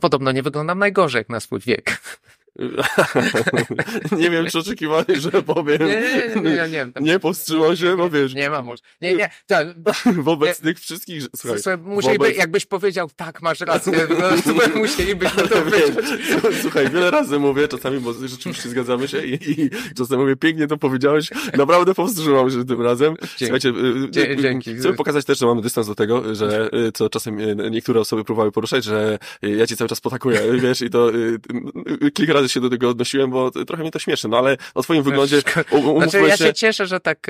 Podobno 0.00 0.32
nie 0.32 0.42
wyglądam 0.42 0.78
najgorzej 0.78 1.20
jak 1.20 1.28
na 1.28 1.40
swój 1.40 1.60
wiek. 1.60 1.90
nie 4.18 4.30
wiem, 4.30 4.46
czy 4.46 4.58
oczekiwali, 4.58 5.20
że 5.20 5.30
powiem. 5.30 5.78
Nie, 5.78 5.86
nie, 5.86 6.42
nie, 6.42 6.42
nie, 6.42 6.68
nie, 6.68 6.68
nie, 6.68 6.92
nie 7.00 7.18
powstrzymał 7.18 7.76
się, 7.76 7.96
bo 7.96 8.10
wiesz. 8.10 8.34
Nie 8.34 8.50
ma 8.50 8.62
może. 8.62 8.82
Nie, 9.00 9.14
nie. 9.14 9.30
Tak, 9.46 9.66
wobec 10.16 10.60
tych 10.60 10.80
wszystkich. 10.80 11.22
Słuchaj, 11.36 11.58
słuchaj 11.58 11.78
musieliby, 11.78 12.24
wobec... 12.24 12.38
jakbyś 12.38 12.66
powiedział, 12.66 13.10
tak, 13.16 13.42
masz 13.42 13.60
rację, 13.60 13.92
no, 14.20 14.54
musielibyśmy 14.80 15.42
to 15.48 15.56
powiedzieć. 15.62 16.06
Słuchaj, 16.62 16.90
wiele 16.90 17.10
razy 17.10 17.38
mówię, 17.38 17.68
czasami, 17.68 18.00
bo 18.00 18.12
rzeczywiście 18.12 18.68
zgadzamy 18.68 19.08
się 19.08 19.26
i, 19.26 19.60
i 19.60 19.70
czasami 19.96 20.22
mówię, 20.22 20.36
pięknie 20.36 20.66
to 20.66 20.76
powiedziałeś, 20.76 21.30
naprawdę 21.56 21.94
powstrzymał 21.94 22.50
się 22.50 22.64
tym 22.64 22.82
razem. 22.82 23.14
Słuchajcie, 23.36 23.68
y, 23.68 24.32
y, 24.32 24.36
dzięki. 24.36 24.74
Chcę 24.74 24.92
pokazać 24.92 25.24
też, 25.24 25.38
że 25.38 25.46
mamy 25.46 25.62
dystans 25.62 25.86
do 25.86 25.94
tego, 25.94 26.34
że 26.34 26.68
y, 26.88 26.92
co 26.92 27.08
czasem 27.08 27.36
niektóre 27.70 28.00
osoby 28.00 28.24
próbowały 28.24 28.52
poruszać, 28.52 28.84
że 28.84 29.18
ja 29.42 29.66
ci 29.66 29.76
cały 29.76 29.88
czas 29.88 30.00
potakuję, 30.00 30.40
wiesz, 30.58 30.82
i 30.82 30.90
to 30.90 31.10
kilka 32.14 32.32
razy 32.32 32.45
trochę 32.46 32.54
się 32.54 32.60
do 32.60 32.70
tego 32.70 32.88
odnosiłem, 32.88 33.30
bo 33.30 33.50
trochę 33.50 33.82
mnie 33.82 33.90
to 33.90 33.98
śmieszy, 33.98 34.28
no 34.28 34.38
ale 34.38 34.56
o 34.74 34.82
twoim 34.82 35.02
wyglądzie 35.02 35.40
znaczy, 35.96 36.20
ja 36.20 36.36
się 36.36 36.54
cieszę, 36.54 36.86
że 36.86 37.00
tak 37.00 37.26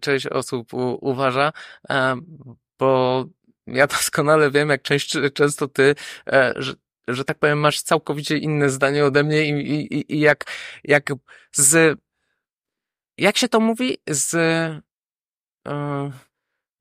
część 0.00 0.26
osób 0.26 0.68
uważa, 1.00 1.52
bo 2.78 3.24
ja 3.66 3.86
doskonale 3.86 4.50
wiem, 4.50 4.68
jak 4.68 4.82
część, 4.82 5.16
często 5.34 5.68
ty, 5.68 5.94
że 6.56 6.74
że 7.08 7.24
tak 7.24 7.38
powiem, 7.38 7.58
masz 7.58 7.82
całkowicie 7.82 8.36
inne 8.36 8.70
zdanie 8.70 9.04
ode 9.04 9.24
mnie 9.24 9.44
i, 9.44 9.94
i, 9.94 10.14
i 10.14 10.20
jak, 10.20 10.44
jak 10.84 11.12
z, 11.52 11.98
jak 13.18 13.36
się 13.36 13.48
to 13.48 13.60
mówi, 13.60 13.98
z, 14.06 14.32
yy, 15.66 16.12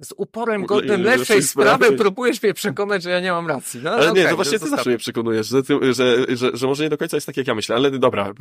z 0.01 0.13
uporem 0.17 0.65
godnym 0.65 1.03
lepszej 1.03 1.43
sprawy 1.43 1.91
próbujesz 1.91 2.43
mnie 2.43 2.53
przekonać, 2.53 3.03
że 3.03 3.09
ja 3.09 3.19
nie 3.19 3.31
mam 3.31 3.47
racji. 3.47 3.79
No, 3.83 3.91
ale 3.91 4.11
okay, 4.11 4.23
nie, 4.23 4.29
to 4.29 4.35
właśnie 4.35 4.59
ty 4.59 4.69
zawsze 4.69 4.89
mnie 4.89 4.97
przekonujesz, 4.97 5.47
że, 5.47 5.63
ty, 5.63 5.93
że, 5.93 6.25
że, 6.35 6.51
że 6.53 6.67
może 6.67 6.83
nie 6.83 6.89
do 6.89 6.97
końca 6.97 7.17
jest 7.17 7.27
tak, 7.27 7.37
jak 7.37 7.47
ja 7.47 7.55
myślę, 7.55 7.75
ale 7.75 7.91
dobra, 7.91 8.33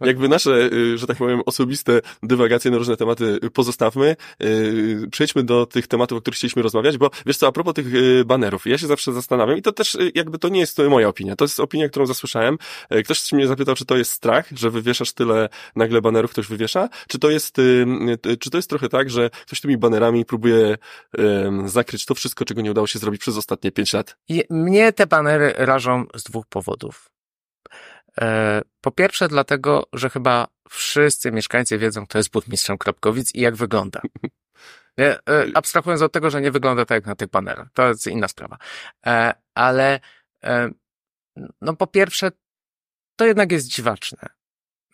jakby 0.00 0.28
nasze, 0.28 0.70
y, 0.72 0.98
że 0.98 1.06
tak 1.06 1.16
powiem, 1.16 1.40
osobiste 1.46 2.00
dywagacje 2.22 2.70
na 2.70 2.78
różne 2.78 2.96
tematy 2.96 3.38
pozostawmy, 3.52 4.16
y, 4.42 5.08
przejdźmy 5.10 5.42
do 5.42 5.66
tych 5.66 5.86
tematów, 5.86 6.18
o 6.18 6.20
których 6.20 6.36
chcieliśmy 6.36 6.62
rozmawiać, 6.62 6.98
bo 6.98 7.10
wiesz 7.26 7.36
co, 7.36 7.46
a 7.46 7.52
propos 7.52 7.74
tych 7.74 7.94
y, 7.94 8.24
banerów, 8.24 8.66
ja 8.66 8.78
się 8.78 8.86
zawsze 8.86 9.12
zastanawiam 9.12 9.58
i 9.58 9.62
to 9.62 9.72
też 9.72 9.98
jakby 10.14 10.38
to 10.38 10.48
nie 10.48 10.60
jest 10.60 10.78
moja 10.78 11.08
opinia, 11.08 11.36
to 11.36 11.44
jest 11.44 11.60
opinia, 11.60 11.88
którą 11.88 12.06
zasłyszałem. 12.06 12.58
Ktoś 13.04 13.32
mnie 13.32 13.46
zapytał, 13.46 13.74
czy 13.74 13.84
to 13.84 13.96
jest 13.96 14.12
strach, 14.12 14.48
że 14.56 14.70
wywieszasz 14.70 15.12
tyle 15.12 15.48
nagle 15.76 16.00
banerów, 16.00 16.30
ktoś 16.30 16.46
wywiesza, 16.46 16.88
czy 17.08 17.18
to 17.18 17.30
jest, 17.30 17.56
czy 18.40 18.50
to 18.50 18.58
jest 18.58 18.68
trochę 18.68 18.88
tak, 18.88 19.10
że 19.10 19.30
ktoś 19.46 19.60
tymi 19.60 19.76
banerami 19.76 20.24
próbuje 20.24 20.71
zakryć 21.64 22.04
to 22.04 22.14
wszystko, 22.14 22.44
czego 22.44 22.62
nie 22.62 22.70
udało 22.70 22.86
się 22.86 22.98
zrobić 22.98 23.20
przez 23.20 23.36
ostatnie 23.36 23.72
pięć 23.72 23.92
lat? 23.92 24.16
mnie 24.50 24.92
te 24.92 25.06
banery 25.06 25.54
rażą 25.56 26.04
z 26.14 26.22
dwóch 26.22 26.46
powodów. 26.46 27.12
E, 28.20 28.62
po 28.80 28.90
pierwsze, 28.90 29.28
dlatego, 29.28 29.86
że 29.92 30.10
chyba 30.10 30.48
wszyscy 30.70 31.32
mieszkańcy 31.32 31.78
wiedzą, 31.78 32.06
kto 32.06 32.18
jest 32.18 32.30
burmistrzem 32.30 32.78
Kropkowic 32.78 33.34
i 33.34 33.40
jak 33.40 33.56
wygląda. 33.56 34.00
Nie, 34.98 35.10
e, 35.10 35.46
abstrahując 35.54 36.02
od 36.02 36.12
tego, 36.12 36.30
że 36.30 36.40
nie 36.40 36.50
wygląda 36.50 36.84
tak 36.84 36.96
jak 36.96 37.06
na 37.06 37.14
tych 37.14 37.28
banerach. 37.28 37.68
To 37.72 37.88
jest 37.88 38.06
inna 38.06 38.28
sprawa. 38.28 38.56
E, 39.06 39.34
ale 39.54 40.00
no 41.60 41.76
po 41.76 41.86
pierwsze, 41.86 42.30
to 43.16 43.26
jednak 43.26 43.52
jest 43.52 43.68
dziwaczne. 43.68 44.18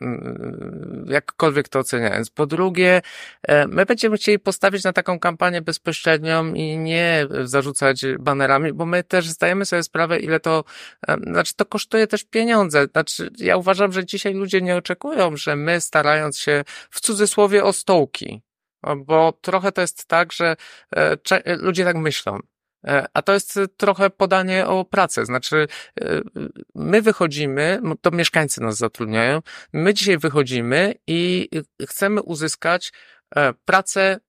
Mm, 0.01 1.07
jakkolwiek 1.09 1.69
to 1.69 1.79
oceniając. 1.79 2.31
Po 2.31 2.47
drugie, 2.47 3.03
e, 3.43 3.67
my 3.67 3.87
będziemy 3.87 4.17
chcieli 4.17 4.39
postawić 4.39 4.85
na 4.85 4.93
taką 4.93 5.19
kampanię 5.19 5.63
bezpośrednią 5.63 6.55
i 6.55 6.79
nie 6.79 7.27
zarzucać 7.45 8.07
banerami, 8.19 8.73
bo 8.73 8.87
my 8.87 9.05
też 9.05 9.29
zdajemy 9.29 9.67
sobie 9.67 9.83
sprawę, 9.83 10.19
ile 10.19 10.41
to, 10.41 10.65
e, 11.09 11.17
znaczy 11.17 11.55
to 11.57 11.65
kosztuje 11.67 12.07
też 12.07 12.25
pieniądze. 12.25 12.87
Znaczy, 12.87 13.31
ja 13.39 13.57
uważam, 13.57 13.93
że 13.93 14.07
dzisiaj 14.07 14.35
ludzie 14.35 14.61
nie 14.63 14.77
oczekują, 14.77 15.37
że 15.37 15.57
my 15.57 15.81
starając 15.81 16.39
się 16.39 16.65
w 16.91 17.01
cudzysłowie 17.01 17.65
o 17.65 17.73
stołki, 17.73 18.43
bo 18.97 19.33
trochę 19.33 19.73
to 19.73 19.81
jest 19.81 20.07
tak, 20.07 20.33
że 20.33 20.57
e, 20.97 21.57
ludzie 21.57 21.85
tak 21.85 21.97
myślą. 21.97 22.39
E, 22.85 23.07
a 23.15 23.23
to 23.23 23.33
jest 23.33 23.61
trochę 23.77 24.11
podanie 24.11 24.67
o 24.67 24.85
pracę. 24.85 25.25
Znaczy, 25.25 25.67
e, 26.01 26.21
my 26.75 27.03
wychodzimy, 27.03 27.81
to 28.01 28.11
mieszkańcy 28.11 28.61
nas 28.61 28.77
zatrudniają, 28.77 29.41
my 29.73 29.95
dzisiaj 29.95 30.19
wychodzimy 30.19 30.95
i 31.07 31.49
chcemy 31.89 32.23
uzyskać 32.23 32.93
e, 33.37 33.53
pracę 33.65 34.21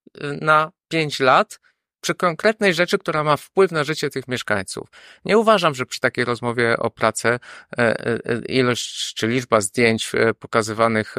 na 0.42 0.72
pięć 0.88 1.20
lat 1.20 1.60
przy 2.02 2.16
konkretnej 2.16 2.74
rzeczy, 2.74 2.98
która 2.98 3.24
ma 3.24 3.38
wpływ 3.38 3.72
na 3.72 3.84
życie 3.84 4.10
tych 4.10 4.28
mieszkańców. 4.28 4.88
Nie 5.26 5.38
uważam, 5.38 5.76
że 5.76 5.86
przy 5.86 6.00
takiej 6.00 6.26
rozmowie 6.26 6.78
o 6.78 6.90
pracę 6.90 7.40
ilość 8.50 9.14
czy 9.14 9.28
liczba 9.28 9.62
zdjęć 9.62 10.12
pokazywanych 10.40 11.16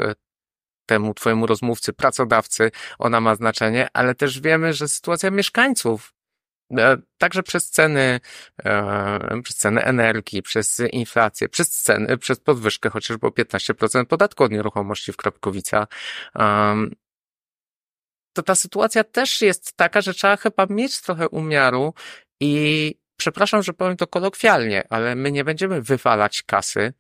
temu 0.86 1.14
twojemu 1.14 1.46
rozmówcy, 1.46 1.92
pracodawcy, 1.92 2.70
ona 2.98 3.20
ma 3.20 3.34
znaczenie, 3.34 3.88
ale 3.92 4.14
też 4.14 4.40
wiemy, 4.40 4.72
że 4.72 4.88
sytuacja 4.88 5.30
mieszkańców 5.30 6.12
E, 6.12 6.19
także 7.18 7.42
przez 7.42 7.70
ceny, 7.70 8.20
e, 8.64 9.42
przez 9.42 9.56
ceny 9.56 9.84
energii, 9.84 10.42
przez 10.42 10.80
inflację, 10.92 11.48
przez 11.48 11.70
ceny, 11.70 12.18
przez 12.18 12.40
podwyżkę 12.40 12.90
chociażby 12.90 13.26
o 13.26 13.30
15% 13.30 14.04
podatku 14.06 14.44
od 14.44 14.52
nieruchomości 14.52 15.12
w 15.12 15.16
Kropkowica. 15.16 15.86
To 18.32 18.42
ta 18.42 18.54
sytuacja 18.54 19.04
też 19.04 19.42
jest 19.42 19.76
taka, 19.76 20.00
że 20.00 20.14
trzeba 20.14 20.36
chyba 20.36 20.66
mieć 20.66 21.00
trochę 21.00 21.28
umiaru 21.28 21.94
i 22.40 22.94
przepraszam, 23.16 23.62
że 23.62 23.72
powiem 23.72 23.96
to 23.96 24.06
kolokwialnie, 24.06 24.84
ale 24.90 25.14
my 25.14 25.32
nie 25.32 25.44
będziemy 25.44 25.82
wywalać 25.82 26.42
kasy 26.42 26.92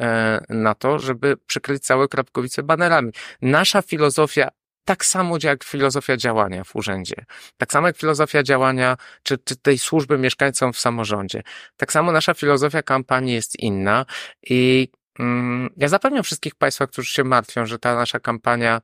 e, 0.00 0.44
na 0.48 0.74
to, 0.74 0.98
żeby 0.98 1.36
przykryć 1.36 1.84
całe 1.84 2.08
Krapkowice 2.08 2.62
banerami. 2.62 3.12
Nasza 3.42 3.82
filozofia 3.82 4.48
tak 4.84 5.04
samo 5.04 5.36
jak 5.42 5.64
filozofia 5.64 6.16
działania 6.16 6.64
w 6.64 6.76
urzędzie, 6.76 7.24
tak 7.56 7.72
samo 7.72 7.86
jak 7.86 7.96
filozofia 7.96 8.42
działania 8.42 8.96
czy, 9.22 9.38
czy 9.38 9.56
tej 9.56 9.78
służby 9.78 10.18
mieszkańcom 10.18 10.72
w 10.72 10.78
samorządzie. 10.78 11.42
Tak 11.76 11.92
samo 11.92 12.12
nasza 12.12 12.34
filozofia 12.34 12.82
kampanii 12.82 13.34
jest 13.34 13.58
inna 13.58 14.06
i 14.42 14.88
mm, 15.18 15.70
ja 15.76 15.88
zapewniam 15.88 16.24
wszystkich 16.24 16.54
Państwa, 16.54 16.86
którzy 16.86 17.12
się 17.12 17.24
martwią, 17.24 17.66
że 17.66 17.78
ta 17.78 17.94
nasza 17.94 18.20
kampania 18.20 18.80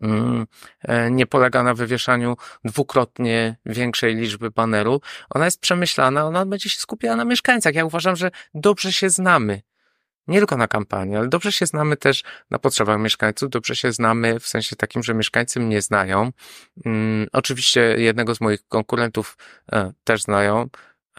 mm, 0.00 0.46
e, 0.80 1.10
nie 1.10 1.26
polega 1.26 1.62
na 1.62 1.74
wywieszaniu 1.74 2.36
dwukrotnie 2.64 3.56
większej 3.66 4.14
liczby 4.14 4.50
baneru. 4.50 5.00
Ona 5.30 5.44
jest 5.44 5.60
przemyślana, 5.60 6.26
ona 6.26 6.46
będzie 6.46 6.70
się 6.70 6.80
skupiała 6.80 7.16
na 7.16 7.24
mieszkańcach. 7.24 7.74
Ja 7.74 7.84
uważam, 7.84 8.16
że 8.16 8.30
dobrze 8.54 8.92
się 8.92 9.10
znamy 9.10 9.62
nie 10.26 10.38
tylko 10.38 10.56
na 10.56 10.68
kampanii, 10.68 11.16
ale 11.16 11.28
dobrze 11.28 11.52
się 11.52 11.66
znamy 11.66 11.96
też 11.96 12.24
na 12.50 12.58
potrzebach 12.58 13.00
mieszkańców, 13.00 13.50
dobrze 13.50 13.76
się 13.76 13.92
znamy 13.92 14.40
w 14.40 14.46
sensie 14.46 14.76
takim, 14.76 15.02
że 15.02 15.14
mieszkańcy 15.14 15.60
mnie 15.60 15.82
znają. 15.82 16.30
Hmm, 16.84 17.26
oczywiście 17.32 17.80
jednego 17.98 18.34
z 18.34 18.40
moich 18.40 18.68
konkurentów 18.68 19.36
e, 19.72 19.92
też 20.04 20.22
znają. 20.22 20.68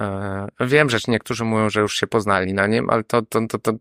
E, 0.01 0.47
wiem, 0.59 0.89
że 0.89 0.97
niektórzy 1.07 1.43
mówią, 1.43 1.69
że 1.69 1.81
już 1.81 1.95
się 1.99 2.07
poznali 2.07 2.53
na 2.53 2.67
nim, 2.67 2.89
ale 2.89 3.03
to, 3.03 3.21
to, 3.21 3.47
to, 3.47 3.59
to 3.59 3.73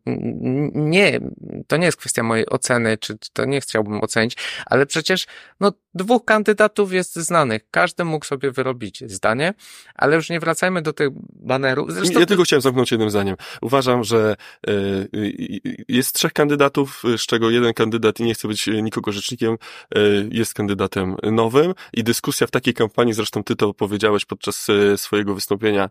nie, 0.75 1.21
to 1.67 1.77
nie 1.77 1.87
jest 1.87 1.99
kwestia 1.99 2.23
mojej 2.23 2.49
oceny, 2.49 2.99
czy, 2.99 3.19
czy 3.19 3.31
to 3.33 3.45
nie 3.45 3.61
chciałbym 3.61 4.03
ocenić, 4.03 4.37
ale 4.67 4.87
przecież 4.87 5.27
no, 5.61 5.73
dwóch 5.95 6.25
kandydatów 6.25 6.93
jest 6.93 7.17
znanych. 7.17 7.63
Każdy 7.71 8.05
mógł 8.05 8.25
sobie 8.25 8.51
wyrobić 8.51 9.05
zdanie, 9.07 9.55
ale 9.95 10.17
już 10.17 10.31
nie 10.31 10.41
wracajmy 10.41 10.83
do 10.83 10.93
tych 10.93 11.09
banerów. 11.33 11.93
Zresztą... 11.93 12.21
Ja 12.21 12.27
tylko 12.27 12.45
chciałem 12.45 12.61
zamknąć 12.61 12.91
jednym 12.91 13.11
zdaniem. 13.11 13.37
Uważam, 13.63 14.05
że 14.05 14.37
y, 14.69 15.85
jest 15.89 16.15
trzech 16.15 16.33
kandydatów, 16.33 17.03
z 17.17 17.21
czego 17.21 17.51
jeden 17.51 17.75
kandydat, 17.75 18.21
i 18.21 18.25
nie 18.25 18.35
chcę 18.35 18.49
być 18.49 18.67
nikogo 18.67 19.13
rzecznikiem, 19.13 19.57
y, 19.97 20.29
jest 20.33 20.55
kandydatem 20.55 21.17
nowym 21.23 21.75
i 21.93 22.05
dyskusja 22.05 22.47
w 22.47 22.51
takiej 22.51 22.75
kampanii, 22.75 23.15
zresztą 23.15 23.45
ty 23.45 23.57
to 23.57 23.75
powiedziałeś 23.75 24.25
podczas 24.25 24.67
swojego 24.97 25.35
wystąpienia 25.35 25.91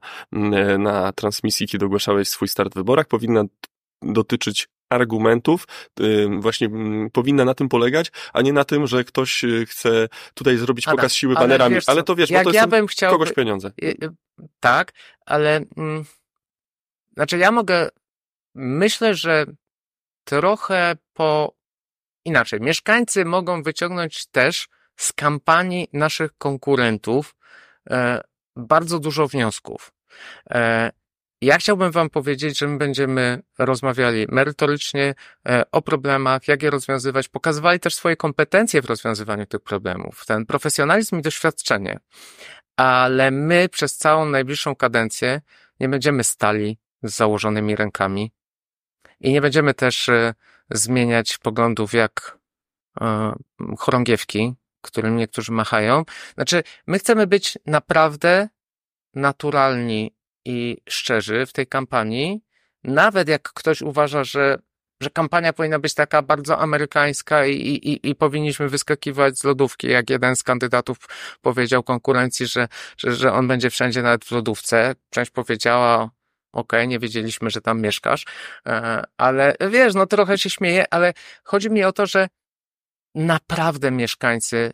na 0.79 1.12
transmisji, 1.12 1.67
kiedy 1.67 1.86
ogłaszałeś 1.86 2.27
swój 2.27 2.48
start 2.48 2.72
w 2.72 2.75
wyborach, 2.75 3.07
powinna 3.07 3.43
dotyczyć 4.01 4.67
argumentów 4.94 5.68
właśnie 6.40 6.70
powinna 7.14 7.46
na 7.46 7.54
tym 7.54 7.70
polegać, 7.70 8.12
a 8.34 8.42
nie 8.42 8.54
na 8.54 8.64
tym, 8.64 8.88
że 8.88 9.04
ktoś 9.04 9.44
y, 9.44 9.66
chce 9.66 10.08
tutaj 10.34 10.58
zrobić 10.58 10.88
Adam, 10.88 10.98
pokaz 10.98 11.14
siły 11.14 11.36
banerami. 11.36 11.76
Ale, 11.76 11.84
ale 11.88 12.04
to 12.04 12.16
wiesz, 12.16 12.32
bo 12.32 12.44
to 12.44 12.52
ja 12.52 12.68
bym 12.68 12.88
chciał, 12.88 13.12
kogoś 13.12 13.34
pieniądze. 13.34 13.72
Y, 13.84 13.86
y, 13.86 14.10
tak, 14.60 14.92
ale 15.26 15.66
mm, 15.78 16.06
znaczy 17.14 17.38
ja 17.38 17.52
mogę, 17.52 17.90
myślę, 18.56 19.16
że 19.16 19.46
trochę 20.24 20.96
po 21.14 21.54
inaczej. 22.26 22.62
Mieszkańcy 22.62 23.26
mogą 23.26 23.64
wyciągnąć 23.64 24.26
też 24.26 24.70
z 24.96 25.14
kampanii 25.14 25.88
naszych 25.94 26.38
konkurentów 26.38 27.36
e, 27.90 28.22
bardzo 28.56 29.00
dużo 29.00 29.28
wniosków. 29.28 29.94
E, 30.50 30.92
ja 31.46 31.58
chciałbym 31.58 31.92
Wam 31.92 32.10
powiedzieć, 32.10 32.60
że 32.60 32.68
my 32.68 32.78
będziemy 32.78 33.42
rozmawiali 33.58 34.26
merytorycznie 34.30 35.16
e, 35.48 35.64
o 35.72 35.82
problemach, 35.82 36.48
jak 36.48 36.64
je 36.64 36.70
rozwiązywać, 36.70 37.28
pokazywali 37.28 37.80
też 37.80 37.96
swoje 37.96 38.16
kompetencje 38.16 38.82
w 38.82 38.86
rozwiązywaniu 38.86 39.46
tych 39.46 39.62
problemów, 39.62 40.26
ten 40.26 40.46
profesjonalizm 40.46 41.20
i 41.20 41.22
doświadczenie. 41.22 42.00
Ale 42.78 43.32
my 43.32 43.70
przez 43.70 43.98
całą 43.98 44.26
najbliższą 44.26 44.76
kadencję 44.76 45.42
nie 45.80 45.90
będziemy 45.90 46.24
stali 46.24 46.78
z 47.04 47.16
założonymi 47.16 47.76
rękami 47.76 48.32
i 49.20 49.32
nie 49.32 49.42
będziemy 49.42 49.74
też 49.74 50.10
e, 50.10 50.34
zmieniać 50.70 51.38
poglądów 51.38 51.94
jak 51.94 52.38
chorągiewki, 53.80 54.54
którym 54.82 55.16
niektórzy 55.16 55.52
machają. 55.52 56.04
Znaczy, 56.34 56.64
my 56.88 57.00
chcemy 57.00 57.28
być 57.28 57.58
naprawdę 57.66 58.50
naturalni 59.16 60.16
i 60.46 60.78
szczerzy 60.90 61.46
w 61.46 61.54
tej 61.54 61.68
kampanii, 61.68 62.42
nawet 62.84 63.28
jak 63.30 63.42
ktoś 63.54 63.82
uważa, 63.82 64.24
że, 64.24 64.58
że 65.02 65.10
kampania 65.10 65.54
powinna 65.54 65.80
być 65.80 65.94
taka 65.94 66.22
bardzo 66.22 66.60
amerykańska 66.60 67.46
i, 67.46 67.54
i, 67.54 68.10
i 68.10 68.16
powinniśmy 68.16 68.70
wyskakiwać 68.70 69.40
z 69.40 69.44
lodówki, 69.44 69.88
jak 69.88 70.10
jeden 70.10 70.36
z 70.36 70.44
kandydatów 70.44 70.98
powiedział 71.42 71.84
konkurencji, 71.84 72.48
że, 72.48 72.68
że, 72.98 73.16
że 73.16 73.34
on 73.34 73.48
będzie 73.48 73.70
wszędzie 73.70 74.02
nawet 74.02 74.26
w 74.26 74.32
lodówce. 74.32 74.96
Część 75.10 75.32
powiedziała 75.32 76.10
okej, 76.54 76.88
nie 76.88 77.00
wiedzieliśmy, 77.00 77.50
że 77.50 77.62
tam 77.62 77.82
mieszkasz, 77.82 78.26
e, 78.68 79.04
ale 79.18 79.56
wiesz, 79.72 79.94
no 79.94 80.06
trochę 80.06 80.38
się 80.38 80.50
śmieję, 80.50 80.86
ale 80.94 81.14
chodzi 81.44 81.70
mi 81.70 81.84
o 81.84 81.92
to, 81.92 82.06
że 82.06 82.28
naprawdę 83.16 83.92
mieszkańcy 83.92 84.72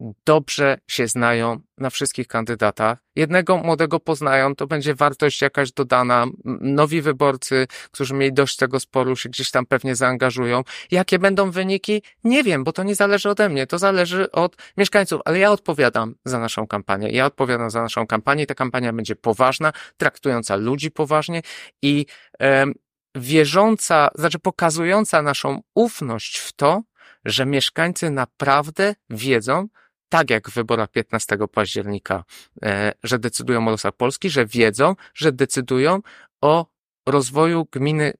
dobrze 0.00 0.78
się 0.88 1.08
znają 1.08 1.60
na 1.78 1.90
wszystkich 1.90 2.28
kandydatach. 2.28 2.98
Jednego 3.16 3.56
młodego 3.56 4.00
poznają, 4.00 4.54
to 4.54 4.66
będzie 4.66 4.94
wartość 4.94 5.42
jakaś 5.42 5.72
dodana. 5.72 6.26
Nowi 6.60 7.02
wyborcy, 7.02 7.66
którzy 7.90 8.14
mieli 8.14 8.32
dość 8.32 8.56
tego 8.56 8.80
sporu, 8.80 9.16
się 9.16 9.28
gdzieś 9.28 9.50
tam 9.50 9.66
pewnie 9.66 9.96
zaangażują. 9.96 10.62
Jakie 10.90 11.18
będą 11.18 11.50
wyniki? 11.50 12.02
Nie 12.24 12.44
wiem, 12.44 12.64
bo 12.64 12.72
to 12.72 12.82
nie 12.82 12.94
zależy 12.94 13.30
ode 13.30 13.48
mnie, 13.48 13.66
to 13.66 13.78
zależy 13.78 14.30
od 14.30 14.56
mieszkańców, 14.76 15.20
ale 15.24 15.38
ja 15.38 15.52
odpowiadam 15.52 16.14
za 16.24 16.38
naszą 16.38 16.66
kampanię. 16.66 17.10
Ja 17.10 17.26
odpowiadam 17.26 17.70
za 17.70 17.82
naszą 17.82 18.06
kampanię 18.06 18.46
ta 18.46 18.54
kampania 18.54 18.92
będzie 18.92 19.16
poważna, 19.16 19.72
traktująca 19.96 20.56
ludzi 20.56 20.90
poważnie 20.90 21.42
i 21.82 22.06
e, 22.40 22.66
wierząca, 23.14 24.08
znaczy 24.14 24.38
pokazująca 24.38 25.22
naszą 25.22 25.60
ufność 25.74 26.38
w 26.38 26.52
to, 26.52 26.82
że 27.24 27.46
mieszkańcy 27.46 28.10
naprawdę 28.10 28.94
wiedzą, 29.10 29.68
tak 30.08 30.30
jak 30.30 30.50
w 30.50 30.54
wyborach 30.54 30.90
15 30.90 31.38
października, 31.52 32.24
e, 32.62 32.92
że 33.02 33.18
decydują 33.18 33.68
o 33.68 33.70
losach 33.70 33.92
Polski, 33.92 34.30
że 34.30 34.46
wiedzą, 34.46 34.94
że 35.14 35.32
decydują 35.32 36.00
o 36.40 36.66
rozwoju 37.06 37.68
gminy 37.72 38.12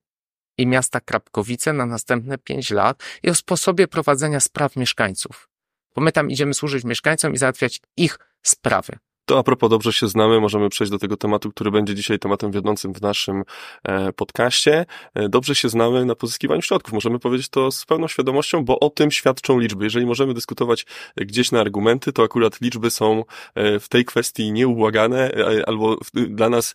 i 0.58 0.66
miasta 0.66 1.00
Krapkowice 1.00 1.72
na 1.72 1.86
następne 1.86 2.38
pięć 2.38 2.70
lat 2.70 3.02
i 3.22 3.30
o 3.30 3.34
sposobie 3.34 3.88
prowadzenia 3.88 4.40
spraw 4.40 4.76
mieszkańców. 4.76 5.48
Bo 5.94 6.02
my 6.02 6.12
tam 6.12 6.30
idziemy 6.30 6.54
służyć 6.54 6.84
mieszkańcom 6.84 7.34
i 7.34 7.38
załatwiać 7.38 7.80
ich 7.96 8.18
sprawy. 8.42 8.98
To 9.28 9.38
a 9.38 9.42
propos 9.42 9.70
dobrze 9.70 9.92
się 9.92 10.08
znamy, 10.08 10.40
możemy 10.40 10.68
przejść 10.68 10.90
do 10.90 10.98
tego 10.98 11.16
tematu, 11.16 11.50
który 11.50 11.70
będzie 11.70 11.94
dzisiaj 11.94 12.18
tematem 12.18 12.52
wiodącym 12.52 12.92
w 12.92 13.02
naszym 13.02 13.44
e, 13.84 14.12
podcaście. 14.12 14.86
E, 15.14 15.28
dobrze 15.28 15.54
się 15.54 15.68
znamy 15.68 16.04
na 16.04 16.14
pozyskiwaniu 16.14 16.62
środków. 16.62 16.92
Możemy 16.92 17.18
powiedzieć 17.18 17.48
to 17.48 17.72
z 17.72 17.86
pełną 17.86 18.08
świadomością, 18.08 18.64
bo 18.64 18.80
o 18.80 18.90
tym 18.90 19.10
świadczą 19.10 19.58
liczby. 19.58 19.84
Jeżeli 19.84 20.06
możemy 20.06 20.34
dyskutować 20.34 20.86
gdzieś 21.16 21.52
na 21.52 21.60
argumenty, 21.60 22.12
to 22.12 22.22
akurat 22.22 22.60
liczby 22.60 22.90
są 22.90 23.24
e, 23.54 23.80
w 23.80 23.88
tej 23.88 24.04
kwestii 24.04 24.52
nieubłagane 24.52 25.30
albo 25.66 25.96
dla 26.14 26.48
nas 26.48 26.74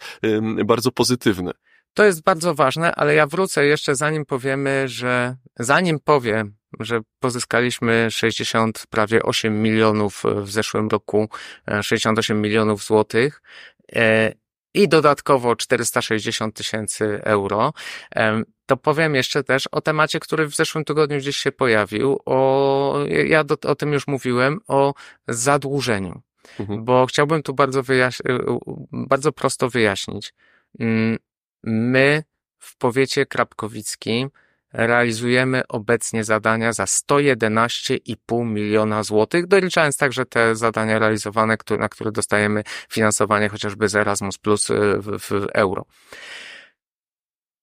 bardzo 0.66 0.92
pozytywne. 0.92 1.63
To 1.94 2.04
jest 2.04 2.24
bardzo 2.24 2.56
ważne, 2.56 2.96
ale 2.96 3.16
ja 3.16 3.28
wrócę 3.28 3.66
jeszcze 3.66 3.96
zanim 3.96 4.26
powiemy, 4.26 4.88
że 4.88 5.36
zanim 5.60 6.00
powiem, 6.00 6.56
że 6.80 7.02
pozyskaliśmy 7.20 8.12
60, 8.12 8.84
prawie 8.90 9.24
8 9.24 9.62
milionów 9.62 10.24
w 10.36 10.52
zeszłym 10.52 10.88
roku, 10.88 11.30
68 11.82 12.38
e, 12.38 12.40
milionów 12.40 12.84
złotych 12.84 13.42
e, 13.96 14.34
i 14.74 14.88
dodatkowo 14.88 15.56
460 15.56 16.56
tysięcy 16.56 17.22
euro. 17.24 17.74
E, 18.16 18.44
to 18.66 18.78
powiem 18.78 19.16
jeszcze 19.16 19.44
też 19.44 19.68
o 19.68 19.82
temacie, 19.82 20.20
który 20.20 20.48
w 20.48 20.56
zeszłym 20.56 20.86
tygodniu 20.86 21.18
gdzieś 21.18 21.38
się 21.38 21.52
pojawił, 21.52 22.20
o, 22.26 23.00
ja 23.26 23.44
do, 23.44 23.56
o 23.64 23.76
tym 23.76 23.94
już 23.94 24.08
mówiłem, 24.08 24.60
o 24.68 24.94
zadłużeniu. 25.28 26.22
Mhm. 26.60 26.86
Bo 26.86 27.06
chciałbym 27.06 27.44
tu 27.44 27.54
bardzo, 27.54 27.84
wyjaś- 27.84 28.22
bardzo 28.92 29.32
prosto 29.32 29.70
wyjaśnić. 29.70 30.34
My 31.64 32.24
w 32.60 32.78
powiecie 32.78 33.26
krapkowickim 33.26 34.30
realizujemy 34.74 35.68
obecnie 35.68 36.24
zadania 36.24 36.74
za 36.74 36.84
111,5 36.84 38.46
miliona 38.46 39.04
złotych, 39.04 39.48
doliczając 39.48 39.98
także 39.98 40.26
te 40.26 40.56
zadania 40.56 41.00
realizowane, 41.00 41.58
na 41.80 41.90
które 41.90 42.12
dostajemy 42.12 42.64
finansowanie 42.90 43.50
chociażby 43.50 43.90
z 43.90 43.96
Erasmus 43.96 44.38
Plus 44.38 44.70
y, 44.70 44.74
w, 44.98 45.18
w 45.20 45.48
euro. 45.54 45.86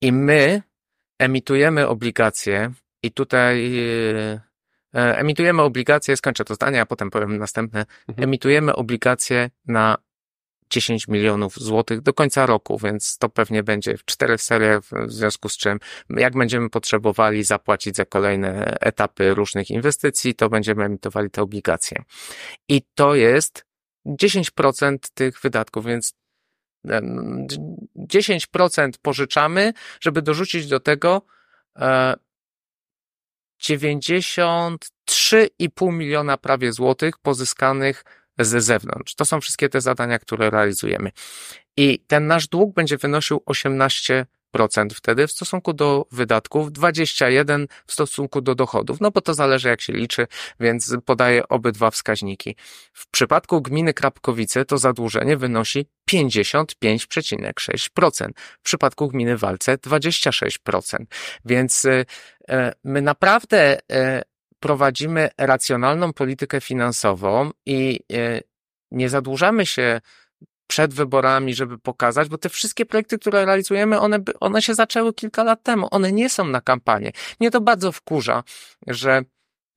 I 0.00 0.12
my 0.12 0.62
emitujemy 1.19 1.88
obligacje 1.88 2.73
i 3.02 3.12
tutaj 3.12 3.78
y, 3.78 4.40
e, 4.95 5.19
emitujemy 5.19 5.62
obligacje, 5.62 6.16
skończę 6.16 6.45
to 6.45 6.54
zdanie, 6.54 6.80
a 6.80 6.87
potem 6.87 7.11
powiem 7.11 7.38
następne, 7.38 7.86
mhm. 8.08 8.25
emitujemy 8.28 8.76
obligacje 8.76 9.50
na 9.67 9.97
10 10.71 11.09
milionów 11.09 11.54
złotych 11.54 12.00
do 12.00 12.13
końca 12.13 12.47
roku, 12.47 12.78
więc 12.78 13.19
to 13.19 13.28
pewnie 13.28 13.63
będzie 13.63 13.97
w 13.97 14.04
czterech 14.04 14.43
seriach, 14.43 14.83
w 14.85 15.13
związku 15.13 15.49
z 15.49 15.56
czym 15.56 15.78
jak 16.11 16.33
będziemy 16.33 16.71
potrzebowali 16.71 17.45
zapłacić 17.45 17.97
za 17.97 18.04
kolejne 18.04 18.78
etapy 18.80 19.35
różnych 19.35 19.71
inwestycji, 19.71 20.35
to 20.35 20.49
będziemy 20.49 20.85
emitowali 20.85 21.30
te 21.30 21.43
obligacje. 21.43 22.02
I 22.69 22.83
to 22.95 23.15
jest 23.15 23.65
10% 24.06 24.99
tych 25.15 25.41
wydatków, 25.41 25.87
więc 25.87 26.15
10% 27.97 28.91
pożyczamy, 29.02 29.73
żeby 30.00 30.23
dorzucić 30.23 30.67
do 30.67 30.80
tego 30.80 31.23
93,5 33.63 35.93
miliona 35.93 36.37
prawie 36.37 36.73
złotych 36.73 37.19
pozyskanych 37.19 38.04
ze 38.44 38.60
zewnątrz. 38.60 39.14
To 39.14 39.24
są 39.24 39.40
wszystkie 39.40 39.68
te 39.68 39.80
zadania, 39.80 40.18
które 40.18 40.50
realizujemy. 40.50 41.10
I 41.76 41.98
ten 42.06 42.26
nasz 42.26 42.48
dług 42.48 42.74
będzie 42.74 42.96
wynosił 42.96 43.42
18 43.46 44.26
procent 44.50 44.94
wtedy 44.94 45.26
w 45.26 45.32
stosunku 45.32 45.72
do 45.72 46.06
wydatków, 46.12 46.72
21 46.72 47.66
w 47.86 47.92
stosunku 47.92 48.40
do 48.40 48.54
dochodów, 48.54 49.00
no 49.00 49.10
bo 49.10 49.20
to 49.20 49.34
zależy 49.34 49.68
jak 49.68 49.80
się 49.80 49.92
liczy, 49.92 50.26
więc 50.60 50.96
podaję 51.04 51.48
obydwa 51.48 51.90
wskaźniki. 51.90 52.56
W 52.92 53.10
przypadku 53.10 53.62
gminy 53.62 53.94
Krapkowice 53.94 54.64
to 54.64 54.78
zadłużenie 54.78 55.36
wynosi 55.36 55.86
55,6%, 56.10 58.30
w 58.36 58.62
przypadku 58.62 59.08
gminy 59.08 59.36
Walce 59.36 59.76
26%, 59.76 60.98
więc 61.44 61.84
e, 61.84 62.04
e, 62.48 62.72
my 62.84 63.02
naprawdę 63.02 63.78
e, 63.92 64.22
prowadzimy 64.60 65.28
racjonalną 65.38 66.12
politykę 66.12 66.60
finansową 66.60 67.50
i 67.66 68.00
e, 68.12 68.40
nie 68.90 69.08
zadłużamy 69.08 69.66
się 69.66 70.00
przed 70.70 70.94
wyborami, 70.94 71.54
żeby 71.54 71.78
pokazać, 71.78 72.28
bo 72.28 72.38
te 72.38 72.49
wszystkie 72.49 72.86
projekty, 72.86 73.18
które 73.18 73.44
realizujemy, 73.44 74.00
one, 74.00 74.18
one 74.40 74.62
się 74.62 74.75
zaczęły 74.75 75.14
kilka 75.14 75.44
lat 75.44 75.62
temu. 75.62 75.88
One 75.90 76.12
nie 76.12 76.30
są 76.30 76.44
na 76.44 76.60
kampanię. 76.60 77.12
Mnie 77.40 77.50
to 77.50 77.60
bardzo 77.60 77.92
wkurza, 77.92 78.42
że 78.86 79.23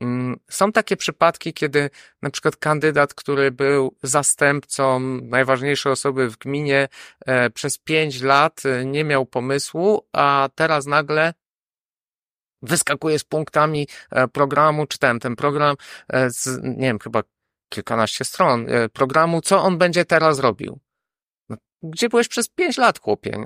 mm, 0.02 0.40
są 0.50 0.72
takie 0.72 0.98
przypadki, 0.98 1.54
kiedy 1.54 1.90
na 2.22 2.30
przykład 2.30 2.56
kandydat, 2.56 3.14
który 3.14 3.52
był 3.52 3.96
zastępcą 4.04 5.00
najważniejszej 5.22 5.92
osoby 5.92 6.30
w 6.30 6.38
gminie 6.38 6.88
e, 7.26 7.50
przez 7.50 7.78
pięć 7.78 8.22
lat, 8.22 8.62
e, 8.66 8.86
nie 8.86 9.04
miał 9.04 9.26
pomysłu, 9.26 10.08
a 10.12 10.50
teraz 10.56 10.86
nagle 10.86 11.34
wyskakuje 12.64 13.20
z 13.20 13.24
punktami 13.24 13.88
e, 14.12 14.28
programu, 14.28 14.88
czytałem 14.88 15.20
ten 15.20 15.36
program 15.36 15.76
e, 16.10 16.30
z, 16.30 16.60
nie 16.64 16.88
wiem, 16.88 17.00
chyba 17.00 17.24
kilkanaście 17.70 18.26
stron 18.26 18.66
e, 18.70 18.90
programu, 18.90 19.42
co 19.42 19.64
on 19.64 19.78
będzie 19.78 20.06
teraz 20.06 20.40
robił. 20.40 20.80
No, 21.50 21.58
gdzie 21.84 22.10
byłeś 22.10 22.28
przez 22.28 22.50
pięć 22.50 22.78
lat, 22.78 23.00
chłopie? 23.00 23.46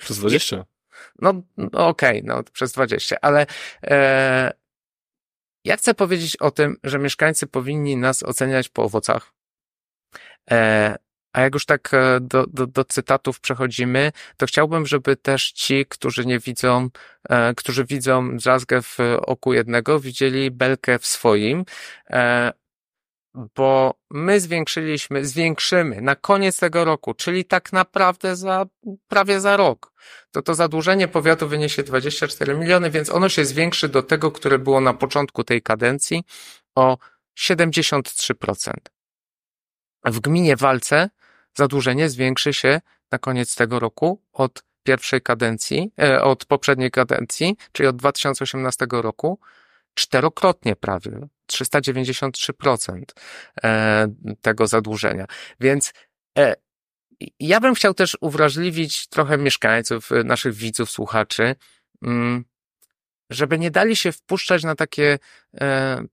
Przez 0.00 0.18
dwadzieścia. 0.18 0.64
No, 1.18 1.42
no 1.56 1.88
okej, 1.88 2.22
okay, 2.22 2.22
no 2.24 2.42
przez 2.52 2.72
dwadzieścia, 2.72 3.16
ale 3.22 3.46
e, 3.82 4.52
ja 5.64 5.76
chcę 5.76 5.94
powiedzieć 5.94 6.36
o 6.36 6.50
tym, 6.50 6.76
że 6.84 6.98
mieszkańcy 6.98 7.46
powinni 7.46 7.96
nas 7.96 8.22
oceniać 8.22 8.68
po 8.68 8.82
owocach. 8.82 9.32
E, 10.50 10.96
a 11.32 11.40
jak 11.40 11.54
już 11.54 11.66
tak 11.66 11.94
e, 11.94 12.20
do, 12.20 12.46
do, 12.46 12.66
do 12.66 12.84
cytatów 12.84 13.40
przechodzimy, 13.40 14.12
to 14.36 14.46
chciałbym, 14.46 14.86
żeby 14.86 15.16
też 15.16 15.52
ci, 15.52 15.86
którzy 15.88 16.26
nie 16.26 16.38
widzą, 16.38 16.88
e, 17.28 17.54
którzy 17.54 17.84
widzą 17.84 18.36
drzazgę 18.36 18.82
w 18.82 18.98
oku 19.26 19.52
jednego, 19.52 20.00
widzieli 20.00 20.50
belkę 20.50 20.98
w 20.98 21.06
swoim, 21.06 21.64
e, 22.10 22.52
bo 23.54 23.94
my 24.10 24.40
zwiększyliśmy, 24.40 25.24
zwiększymy 25.24 26.00
na 26.00 26.14
koniec 26.16 26.58
tego 26.58 26.84
roku, 26.84 27.14
czyli 27.14 27.44
tak 27.44 27.72
naprawdę 27.72 28.36
za, 28.36 28.66
prawie 29.08 29.40
za 29.40 29.56
rok, 29.56 29.92
to 30.30 30.42
to 30.42 30.54
zadłużenie 30.54 31.08
powiatu 31.08 31.48
wyniesie 31.48 31.82
24 31.82 32.54
miliony, 32.54 32.90
więc 32.90 33.10
ono 33.10 33.28
się 33.28 33.44
zwiększy 33.44 33.88
do 33.88 34.02
tego, 34.02 34.32
które 34.32 34.58
było 34.58 34.80
na 34.80 34.94
początku 34.94 35.44
tej 35.44 35.62
kadencji 35.62 36.24
o 36.74 36.98
73%. 37.38 38.72
W 40.04 40.20
gminie 40.20 40.56
Walce 40.56 41.10
zadłużenie 41.58 42.08
zwiększy 42.08 42.52
się 42.52 42.80
na 43.12 43.18
koniec 43.18 43.54
tego 43.54 43.78
roku 43.78 44.22
od 44.32 44.62
pierwszej 44.82 45.20
kadencji, 45.20 45.90
e, 46.00 46.22
od 46.22 46.44
poprzedniej 46.44 46.90
kadencji, 46.90 47.56
czyli 47.72 47.86
od 47.86 47.96
2018 47.96 48.86
roku, 48.90 49.38
czterokrotnie 49.94 50.76
prawie, 50.76 51.28
393% 51.52 53.02
e, 53.64 54.08
tego 54.40 54.66
zadłużenia. 54.66 55.26
Więc 55.60 55.92
e, 56.38 56.54
ja 57.40 57.60
bym 57.60 57.74
chciał 57.74 57.94
też 57.94 58.16
uwrażliwić 58.20 59.06
trochę 59.06 59.38
mieszkańców, 59.38 60.10
naszych 60.24 60.54
widzów, 60.54 60.90
słuchaczy, 60.90 61.54
mm, 62.02 62.44
żeby 63.30 63.58
nie 63.58 63.70
dali 63.70 63.96
się 63.96 64.12
wpuszczać 64.12 64.64
na 64.64 64.74
takie 64.74 65.18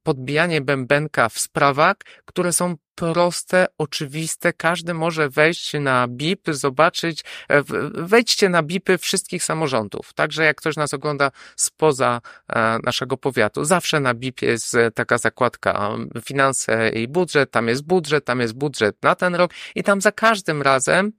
podbijanie 0.03 0.61
bębenka 0.61 1.29
w 1.29 1.39
sprawach, 1.39 1.95
które 2.25 2.53
są 2.53 2.75
proste, 2.95 3.65
oczywiste. 3.77 4.53
Każdy 4.53 4.93
może 4.93 5.29
wejść 5.29 5.73
na 5.73 6.07
BIP, 6.07 6.53
zobaczyć, 6.53 7.23
e, 7.49 7.63
wejdźcie 7.93 8.49
na 8.49 8.63
BIPy 8.63 8.97
wszystkich 8.97 9.43
samorządów. 9.43 10.13
Także 10.13 10.45
jak 10.45 10.57
ktoś 10.57 10.75
nas 10.75 10.93
ogląda 10.93 11.31
spoza 11.55 12.21
e, 12.49 12.77
naszego 12.83 13.17
powiatu, 13.17 13.65
zawsze 13.65 13.99
na 13.99 14.13
BIP 14.13 14.41
jest 14.41 14.77
taka 14.95 15.17
zakładka 15.17 15.89
finanse 16.25 16.89
i 16.89 17.07
budżet, 17.07 17.51
tam 17.51 17.67
jest 17.67 17.83
budżet, 17.83 18.25
tam 18.25 18.39
jest 18.39 18.53
budżet 18.53 19.03
na 19.03 19.15
ten 19.15 19.35
rok 19.35 19.51
i 19.75 19.83
tam 19.83 20.01
za 20.01 20.11
każdym 20.11 20.61
razem 20.61 21.11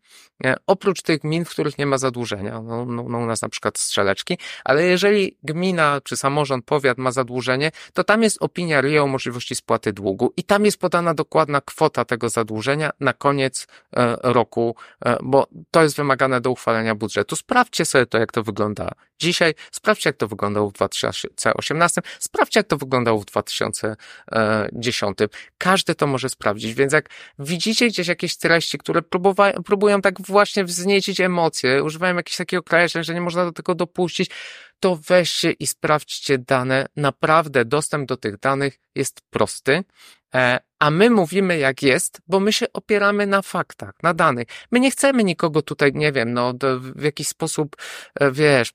oprócz 0.66 1.02
tych 1.02 1.20
gmin, 1.20 1.44
w 1.44 1.50
których 1.50 1.78
nie 1.78 1.86
ma 1.86 1.98
zadłużenia, 1.98 2.62
no, 2.62 2.86
no, 2.86 3.04
no 3.08 3.18
u 3.18 3.26
nas 3.26 3.42
na 3.42 3.48
przykład 3.48 3.78
strzeleczki, 3.78 4.38
ale 4.64 4.84
jeżeli 4.84 5.38
gmina 5.42 6.00
czy 6.04 6.16
samorząd, 6.16 6.64
powiat 6.64 6.98
ma 6.98 7.12
zadłużenie, 7.12 7.70
to 7.92 8.04
tam 8.04 8.15
jest 8.22 8.36
opinia 8.40 8.80
RIO 8.80 9.02
o 9.02 9.06
możliwości 9.06 9.54
spłaty 9.54 9.92
długu 9.92 10.32
i 10.36 10.44
tam 10.44 10.64
jest 10.64 10.78
podana 10.78 11.14
dokładna 11.14 11.60
kwota 11.60 12.04
tego 12.04 12.28
zadłużenia 12.28 12.90
na 13.00 13.12
koniec 13.12 13.66
e, 13.96 14.16
roku, 14.22 14.76
e, 15.04 15.16
bo 15.22 15.46
to 15.70 15.82
jest 15.82 15.96
wymagane 15.96 16.40
do 16.40 16.50
uchwalenia 16.50 16.94
budżetu. 16.94 17.36
Sprawdźcie 17.36 17.84
sobie 17.84 18.06
to, 18.06 18.18
jak 18.18 18.32
to 18.32 18.42
wygląda 18.42 18.90
dzisiaj, 19.18 19.54
sprawdźcie, 19.72 20.08
jak 20.08 20.16
to 20.16 20.28
wyglądało 20.28 20.70
w 20.70 20.72
2018, 20.72 22.00
sprawdźcie, 22.18 22.60
jak 22.60 22.66
to 22.66 22.76
wyglądało 22.76 23.20
w 23.20 23.24
2010. 23.24 25.18
Każdy 25.58 25.94
to 25.94 26.06
może 26.06 26.28
sprawdzić, 26.28 26.74
więc 26.74 26.92
jak 26.92 27.08
widzicie 27.38 27.88
gdzieś 27.88 28.08
jakieś 28.08 28.36
treści, 28.36 28.78
które 28.78 29.02
próbują 29.64 30.02
tak 30.02 30.20
właśnie 30.20 30.64
wzniecić 30.64 31.20
emocje, 31.20 31.84
używają 31.84 32.16
jakiegoś 32.16 32.36
takiego 32.36 32.60
określeń, 32.60 33.04
że 33.04 33.14
nie 33.14 33.20
można 33.20 33.44
do 33.44 33.52
tego 33.52 33.74
dopuścić, 33.74 34.30
to 34.80 34.96
weźcie 34.96 35.50
i 35.50 35.66
sprawdźcie 35.66 36.38
dane. 36.38 36.86
Naprawdę 36.96 37.64
dostęp 37.64 38.08
do 38.08 38.16
tych 38.16 38.38
danych 38.38 38.78
jest 38.94 39.20
prosty. 39.30 39.84
E, 40.34 40.60
a 40.78 40.90
my 40.90 41.10
mówimy 41.10 41.58
jak 41.58 41.82
jest, 41.82 42.20
bo 42.26 42.40
my 42.40 42.52
się 42.52 42.66
opieramy 42.72 43.26
na 43.26 43.42
faktach, 43.42 43.94
na 44.02 44.14
danych. 44.14 44.46
My 44.70 44.80
nie 44.80 44.90
chcemy 44.90 45.24
nikogo 45.24 45.62
tutaj, 45.62 45.92
nie 45.94 46.12
wiem, 46.12 46.32
no, 46.32 46.54
w 46.80 47.02
jakiś 47.02 47.28
sposób, 47.28 47.76
e, 48.20 48.32
wiesz, 48.32 48.72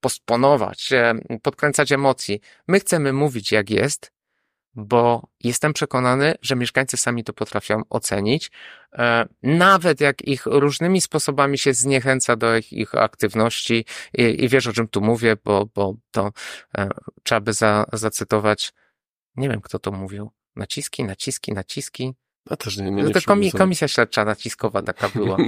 posponować, 0.00 0.92
e, 0.92 1.14
podkręcać 1.42 1.92
emocji. 1.92 2.40
My 2.68 2.80
chcemy 2.80 3.12
mówić 3.12 3.52
jak 3.52 3.70
jest, 3.70 4.12
bo 4.78 5.28
jestem 5.44 5.72
przekonany, 5.72 6.34
że 6.42 6.56
mieszkańcy 6.56 6.96
sami 6.96 7.24
to 7.24 7.32
potrafią 7.32 7.82
ocenić. 7.90 8.50
Nawet 9.42 10.00
jak 10.00 10.22
ich 10.22 10.46
różnymi 10.46 11.00
sposobami 11.00 11.58
się 11.58 11.74
zniechęca 11.74 12.36
do 12.36 12.56
ich, 12.56 12.72
ich 12.72 12.94
aktywności 12.94 13.84
i, 14.14 14.44
i 14.44 14.48
wiesz 14.48 14.66
o 14.66 14.72
czym 14.72 14.88
tu 14.88 15.00
mówię, 15.00 15.36
bo, 15.44 15.66
bo 15.74 15.94
to 16.10 16.32
trzeba 17.22 17.40
by 17.40 17.52
za, 17.52 17.84
zacytować, 17.92 18.72
nie 19.36 19.48
wiem 19.48 19.60
kto 19.60 19.78
to 19.78 19.92
mówił, 19.92 20.30
naciski, 20.56 21.04
naciski, 21.04 21.52
naciski. 21.52 22.14
A 22.50 22.56
też 22.56 22.76
nie, 22.76 22.90
nie, 22.90 23.02
nie 23.02 23.10
to 23.14 23.20
komi 23.26 23.52
komisja 23.52 23.88
śledcza 23.88 24.24
naciskowa 24.24 24.82
taka 24.82 25.08
była. 25.08 25.36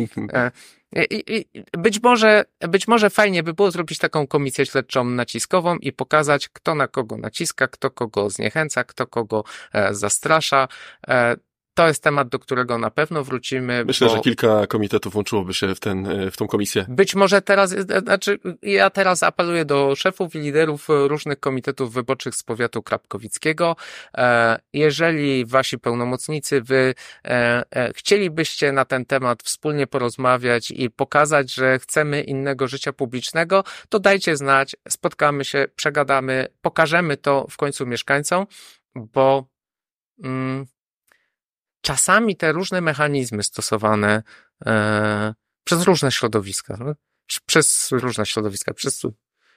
E, 0.96 1.04
I, 1.04 1.38
i, 1.38 1.64
być 1.78 2.02
może, 2.02 2.44
być 2.68 2.88
może 2.88 3.10
fajnie 3.10 3.42
by 3.42 3.54
było 3.54 3.70
zrobić 3.70 3.98
taką 3.98 4.26
komisję 4.26 4.66
śledczą 4.66 5.04
naciskową 5.04 5.76
i 5.76 5.92
pokazać, 5.92 6.48
kto 6.48 6.74
na 6.74 6.88
kogo 6.88 7.16
naciska, 7.16 7.68
kto 7.68 7.90
kogo 7.90 8.30
zniechęca, 8.30 8.84
kto 8.84 9.06
kogo 9.06 9.44
e, 9.72 9.94
zastrasza. 9.94 10.68
E, 11.08 11.36
to 11.74 11.88
jest 11.88 12.02
temat, 12.02 12.28
do 12.28 12.38
którego 12.38 12.78
na 12.78 12.90
pewno 12.90 13.24
wrócimy. 13.24 13.84
Myślę, 13.84 14.06
bo... 14.08 14.14
że 14.14 14.20
kilka 14.20 14.66
komitetów 14.66 15.16
łączyłoby 15.16 15.54
się 15.54 15.74
w, 15.74 15.80
ten, 15.80 16.30
w 16.30 16.36
tą 16.36 16.46
komisję. 16.46 16.86
Być 16.88 17.14
może 17.14 17.42
teraz, 17.42 17.70
znaczy 18.02 18.38
ja 18.62 18.90
teraz 18.90 19.22
apeluję 19.22 19.64
do 19.64 19.96
szefów 19.96 20.34
i 20.34 20.38
liderów 20.38 20.88
różnych 20.88 21.40
komitetów 21.40 21.92
wyborczych 21.92 22.34
z 22.34 22.42
powiatu 22.42 22.82
krapkowickiego. 22.82 23.76
E, 24.16 24.60
jeżeli 24.72 25.46
wasi 25.46 25.78
pełnomocnicy, 25.78 26.62
wy 26.62 26.94
e, 27.24 27.62
e, 27.70 27.92
chcielibyście 27.94 28.72
na 28.72 28.84
ten 28.84 29.04
temat 29.04 29.42
wspólnie 29.42 29.86
porozmawiać 29.86 30.70
i 30.70 30.90
pokazać, 30.90 31.54
że 31.54 31.78
chcemy 31.78 32.22
innego 32.22 32.68
życia 32.68 32.92
publicznego, 32.92 33.64
to 33.88 33.98
dajcie 33.98 34.36
znać, 34.36 34.76
spotkamy 34.88 35.44
się, 35.44 35.66
przegadamy, 35.76 36.46
pokażemy 36.62 37.16
to 37.16 37.46
w 37.50 37.56
końcu 37.56 37.86
mieszkańcom, 37.86 38.46
bo 38.96 39.46
mm, 40.24 40.66
czasami 41.80 42.36
te 42.36 42.52
różne 42.52 42.80
mechanizmy 42.80 43.42
stosowane 43.42 44.22
e, 44.66 45.34
przez 45.64 45.82
różne 45.82 46.12
środowiska, 46.12 46.76
no, 46.80 46.94
przez 47.46 47.88
różne 47.92 48.26
środowiska, 48.26 48.74
przez 48.74 49.02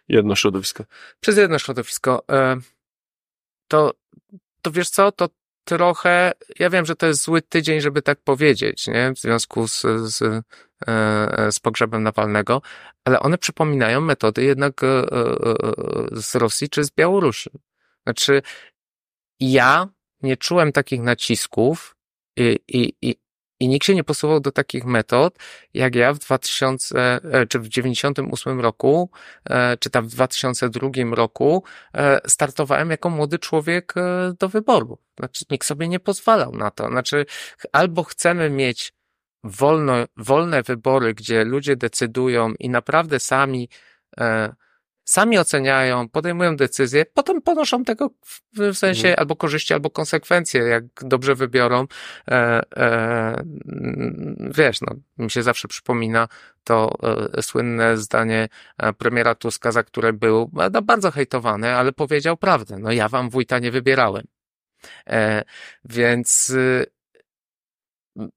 jedno 0.08 0.36
środowisko. 0.36 0.84
Przez 1.20 1.38
jedno 1.38 1.60
środowisko. 1.60 2.24
E, 2.32 2.58
to, 3.68 3.94
to 4.62 4.72
wiesz 4.72 4.90
co, 4.90 5.12
to 5.12 5.30
trochę, 5.64 6.32
ja 6.60 6.70
wiem, 6.70 6.86
że 6.86 6.96
to 6.96 7.06
jest 7.06 7.24
zły 7.24 7.42
tydzień, 7.42 7.82
żeby 7.82 8.02
tak 8.02 8.20
powiedzieć, 8.22 8.88
nie? 8.88 9.14
W 9.14 9.20
związku 9.20 9.68
z, 9.68 9.82
z, 10.04 10.22
e, 10.88 11.52
z 11.52 11.60
pogrzebem 11.60 12.04
Nawalnego, 12.04 12.62
ale 13.06 13.20
one 13.20 13.38
przypominają 13.38 14.02
metody 14.02 14.44
jednak 14.44 14.84
e, 14.84 14.88
e, 14.88 15.06
z 16.12 16.36
Rosji 16.36 16.70
czy 16.70 16.84
z 16.84 16.92
Białorusi. 16.92 17.50
Znaczy, 18.04 18.42
ja 19.40 19.88
nie 20.22 20.38
czułem 20.38 20.72
takich 20.72 21.02
nacisków 21.02 21.93
i, 22.38 22.60
i, 22.68 22.94
i, 23.02 23.16
i 23.60 23.68
nikt 23.68 23.86
się 23.86 23.96
nie 23.96 24.04
posuwał 24.04 24.40
do 24.40 24.52
takich 24.52 24.86
metod, 24.86 25.38
jak 25.74 25.96
ja 25.96 26.14
w 26.14 26.20
2000, 26.20 27.20
e, 27.24 27.48
czy 27.48 27.60
w 27.60 27.68
98 27.68 28.62
roku, 28.62 29.12
e, 29.50 29.78
czy 29.78 29.90
tam 29.90 30.08
w 30.08 30.12
2002 30.12 30.90
roku 31.12 31.64
e, 31.94 32.20
startowałem 32.30 32.90
jako 32.90 33.10
młody 33.10 33.40
człowiek 33.40 33.94
do 34.40 34.50
wyboru. 34.50 34.98
Znaczy, 35.20 35.46
nikt 35.52 35.68
sobie 35.68 35.88
nie 35.88 36.00
pozwalał 36.00 36.52
na 36.52 36.72
to. 36.72 36.88
Znaczy, 36.88 37.26
albo 37.72 38.04
chcemy 38.04 38.50
mieć 38.50 38.94
wolno, 39.44 39.94
wolne 40.18 40.64
wybory, 40.64 41.14
gdzie 41.14 41.44
ludzie 41.44 41.76
decydują 41.76 42.54
i 42.60 42.70
naprawdę 42.70 43.20
sami 43.20 43.70
sami 45.06 45.38
oceniają, 45.38 46.10
podejmują 46.10 46.56
decyzje, 46.56 47.06
potem 47.06 47.42
ponoszą 47.42 47.84
tego 47.84 48.10
w, 48.56 48.78
sensie 48.78 49.08
mhm. 49.08 49.20
albo 49.20 49.36
korzyści, 49.36 49.74
albo 49.74 49.90
konsekwencje, 49.90 50.62
jak 50.62 50.84
dobrze 51.02 51.36
wybiorą. 51.36 51.86
E, 52.28 52.62
e, 52.78 53.44
wiesz, 54.40 54.82
no, 54.82 54.96
mi 55.18 55.32
się 55.32 55.44
zawsze 55.44 55.68
przypomina 55.68 56.28
to 56.64 56.92
e, 57.38 57.42
słynne 57.42 57.98
zdanie 57.98 58.48
e, 58.78 58.94
premiera 58.94 59.36
Tuska, 59.36 59.72
za 59.72 59.84
które 59.84 60.14
był 60.14 60.52
no, 60.72 60.82
bardzo 60.82 61.12
hejtowany, 61.12 61.76
ale 61.76 61.92
powiedział 61.92 62.38
prawdę. 62.38 62.78
No 62.80 62.92
ja 62.92 63.10
wam 63.10 63.30
wójta 63.30 63.60
nie 63.60 63.72
wybierałem. 63.72 64.28
E, 65.08 65.44
więc 65.86 66.50
y, 66.50 66.86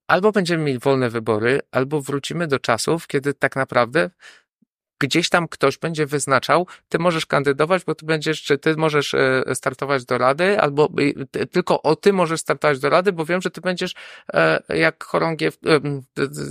albo 0.06 0.32
będziemy 0.32 0.64
mieli 0.64 0.78
wolne 0.78 1.10
wybory, 1.10 1.60
albo 1.70 2.00
wrócimy 2.00 2.46
do 2.46 2.58
czasów, 2.58 3.06
kiedy 3.06 3.34
tak 3.34 3.56
naprawdę 3.56 4.10
gdzieś 4.98 5.28
tam 5.28 5.48
ktoś 5.48 5.78
będzie 5.78 6.06
wyznaczał, 6.06 6.66
ty 6.88 6.98
możesz 6.98 7.26
kandydować, 7.26 7.84
bo 7.84 7.94
ty 7.94 8.06
będziesz, 8.06 8.42
czy 8.42 8.58
ty 8.58 8.76
możesz 8.76 9.14
e, 9.14 9.42
startować 9.54 10.04
do 10.04 10.18
rady, 10.18 10.60
albo 10.60 10.88
tylko 11.50 11.82
o 11.82 11.96
ty 11.96 12.12
możesz 12.12 12.40
startować 12.40 12.78
do 12.78 12.90
rady, 12.90 13.12
bo 13.12 13.24
wiem, 13.24 13.42
że 13.42 13.50
ty 13.50 13.60
będziesz 13.60 13.94
e, 14.32 14.76
jak 14.76 15.04
chorągiew, 15.04 15.58
e, 15.66 15.80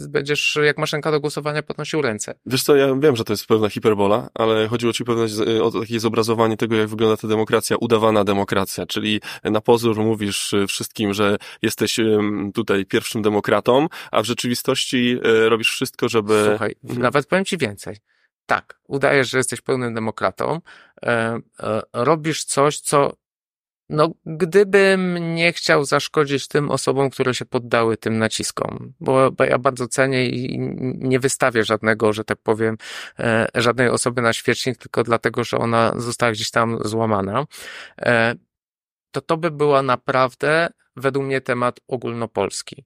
będziesz 0.10 0.58
jak 0.64 0.78
maszynka 0.78 1.12
do 1.12 1.20
głosowania 1.20 1.64
podnosił 1.64 2.02
ręce. 2.02 2.36
Wiesz 2.46 2.64
co, 2.64 2.76
ja 2.76 2.96
wiem, 2.96 3.16
że 3.16 3.24
to 3.24 3.34
jest 3.34 3.46
pewna 3.46 3.70
hiperbola, 3.70 4.30
ale 4.34 4.68
chodziło 4.68 4.94
ci 4.94 5.04
pewne 5.04 5.26
o 5.64 5.72
takie 5.72 6.00
zobrazowanie 6.00 6.58
tego, 6.58 6.76
jak 6.76 6.88
wygląda 6.88 7.18
ta 7.18 7.28
demokracja, 7.28 7.78
udawana 7.80 8.24
demokracja, 8.24 8.86
czyli 8.86 9.22
na 9.44 9.62
pozór 9.62 9.98
mówisz 9.98 10.56
wszystkim, 10.68 11.14
że 11.14 11.38
jesteś 11.62 12.00
tutaj 12.54 12.86
pierwszym 12.86 13.22
demokratą, 13.22 13.88
a 14.12 14.22
w 14.22 14.26
rzeczywistości 14.26 15.20
robisz 15.50 15.70
wszystko, 15.70 16.10
żeby... 16.10 16.46
Słuchaj, 16.50 16.76
nawet 16.84 17.28
powiem 17.28 17.46
ci 17.46 17.58
więcej 17.58 17.96
tak, 18.46 18.80
udajesz, 18.88 19.30
że 19.30 19.38
jesteś 19.38 19.62
pełnym 19.62 19.94
demokratą, 19.94 20.62
e, 21.04 21.40
e, 21.60 21.82
robisz 21.94 22.44
coś, 22.44 22.80
co 22.80 23.14
no, 23.90 24.12
gdybym 24.26 25.36
nie 25.36 25.54
chciał 25.54 25.86
zaszkodzić 25.86 26.48
tym 26.48 26.72
osobom, 26.72 27.10
które 27.10 27.34
się 27.34 27.46
poddały 27.46 27.98
tym 27.98 28.18
naciskom, 28.18 28.94
bo, 29.00 29.32
ja 29.40 29.58
bardzo 29.58 29.88
cenię 29.88 30.30
i 30.30 30.60
nie 30.98 31.20
wystawię 31.20 31.64
żadnego, 31.64 32.14
że 32.14 32.24
tak 32.24 32.38
powiem, 32.44 32.78
e, 33.20 33.48
żadnej 33.56 33.90
osoby 33.90 34.22
na 34.22 34.34
świecznik, 34.34 34.78
tylko 34.78 35.04
dlatego, 35.04 35.44
że 35.44 35.58
ona 35.58 35.94
została 35.98 36.32
gdzieś 36.32 36.52
tam 36.52 36.78
złamana, 36.84 37.46
to 39.16 39.22
to 39.22 39.38
by 39.38 39.52
była 39.52 39.82
naprawdę 39.82 40.70
według 40.96 41.26
mnie 41.26 41.42
temat 41.42 41.80
ogólnopolski. 41.88 42.84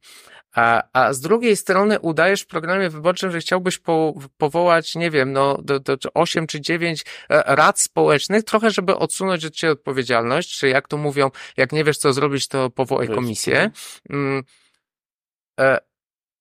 A, 0.56 0.84
a 0.94 1.13
z 1.13 1.20
drugiej 1.20 1.56
strony 1.56 2.00
udajesz 2.00 2.42
w 2.42 2.48
programie 2.48 2.89
wyborczym, 2.89 3.32
że 3.32 3.39
chciałbyś 3.39 3.78
po, 3.78 4.13
powołać, 4.38 4.96
nie 4.96 5.12
wiem, 5.12 5.34
no, 5.34 5.58
do, 5.62 5.80
do 5.80 5.98
8 6.13 6.48
czy 6.48 6.62
9 6.62 7.06
e, 7.30 7.56
rad 7.56 7.80
społecznych, 7.80 8.44
trochę, 8.44 8.72
żeby 8.72 8.96
odsunąć 8.96 9.46
od 9.46 9.54
ciebie 9.54 9.74
odpowiedzialność, 9.74 10.58
czy 10.58 10.68
jak 10.68 10.88
to 10.88 10.98
mówią, 10.98 11.32
jak 11.58 11.72
nie 11.72 11.84
wiesz, 11.84 11.98
co 11.98 12.13
zrobić, 12.13 12.48
to 12.48 12.70
powołaj 12.70 13.08
komisję. 13.08 13.72
Mm, 14.10 14.44
e, 15.60 15.78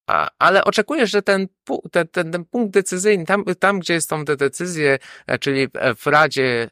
a, 0.07 0.31
ale 0.39 0.65
oczekujesz, 0.65 1.11
że 1.11 1.23
ten, 1.23 1.49
ten, 1.93 2.09
ten, 2.09 2.33
ten 2.33 2.45
punkt 2.45 2.75
decyzyjny, 2.75 3.25
tam, 3.25 3.45
tam, 3.59 3.81
gdzie 3.81 4.01
są 4.01 4.25
te 4.25 4.37
decyzje, 4.37 4.99
e, 5.27 5.39
czyli 5.39 5.69
w 5.97 6.07
Radzie, 6.07 6.71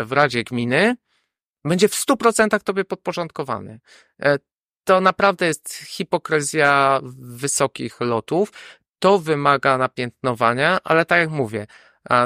w 0.00 0.12
Radzie 0.12 0.44
Gminy, 0.44 0.96
będzie 1.64 1.88
w 1.88 1.94
100% 1.94 2.62
tobie 2.62 2.84
podporządkowany. 2.84 3.80
E, 4.22 4.38
to 4.84 5.00
naprawdę 5.00 5.46
jest 5.46 5.74
hipokryzja 5.74 7.00
wysokich 7.18 8.00
lotów. 8.00 8.52
To 8.98 9.18
wymaga 9.18 9.78
napiętnowania, 9.78 10.78
ale 10.84 11.04
tak 11.04 11.18
jak 11.18 11.30
mówię, 11.30 11.66